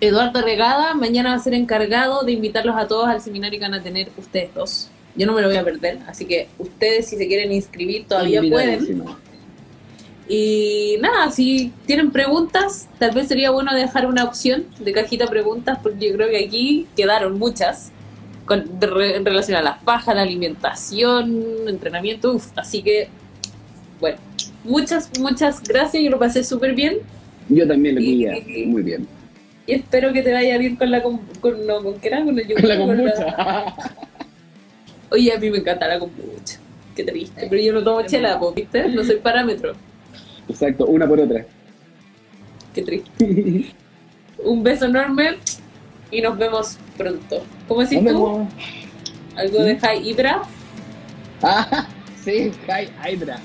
[0.00, 3.74] Eduardo Regada mañana va a ser encargado de invitarlos a todos al seminario que van
[3.74, 4.90] a tener ustedes dos.
[5.14, 8.40] Yo no me lo voy a perder, así que ustedes si se quieren inscribir todavía
[8.40, 9.04] pueden.
[10.28, 15.78] Y nada, si tienen preguntas, tal vez sería bueno dejar una opción de cajita preguntas,
[15.82, 17.90] porque yo creo que aquí quedaron muchas
[18.50, 23.06] con, de re- en relación a las pajas, la alimentación, entrenamiento, uf, así que,
[24.00, 24.18] bueno,
[24.64, 26.98] muchas, muchas gracias, yo lo pasé súper bien
[27.48, 28.66] Yo también lo pillé.
[28.66, 29.06] Muy bien.
[29.68, 32.24] y espero que te vaya bien con la, com- con, no, ¿con qué era?
[32.24, 33.74] Con el yogur, Con la con la- kombucha.
[35.12, 36.58] Oye, a mí me encanta la kombucha,
[36.96, 38.88] qué triste, pero yo no tomo chela, po, ¿viste?
[38.88, 39.74] No soy parámetro,
[40.48, 41.46] Exacto, una por otra.
[42.74, 43.74] qué triste.
[44.44, 45.36] Un beso enorme
[46.10, 47.44] y nos vemos pronto.
[47.68, 48.46] ¿Cómo decís tú?
[49.36, 50.42] ¿Algo de High Ibra?
[51.42, 51.86] Ah,
[52.24, 53.38] sí, Hi Hydra.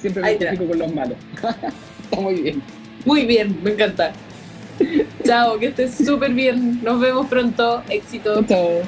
[0.00, 0.44] Siempre me Hydra.
[0.50, 1.16] identifico con los malos.
[2.04, 2.62] Está muy bien.
[3.04, 4.12] Muy bien, me encanta.
[5.24, 6.82] Chao, que estés súper bien.
[6.82, 7.82] Nos vemos pronto.
[7.88, 8.44] Éxito.
[8.44, 8.82] Chao.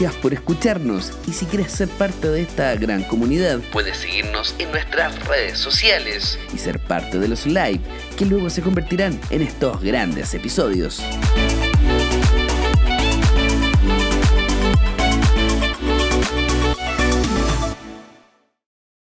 [0.00, 4.70] Gracias por escucharnos y si quieres ser parte de esta gran comunidad, puedes seguirnos en
[4.70, 7.82] nuestras redes sociales y ser parte de los live
[8.16, 11.02] que luego se convertirán en estos grandes episodios.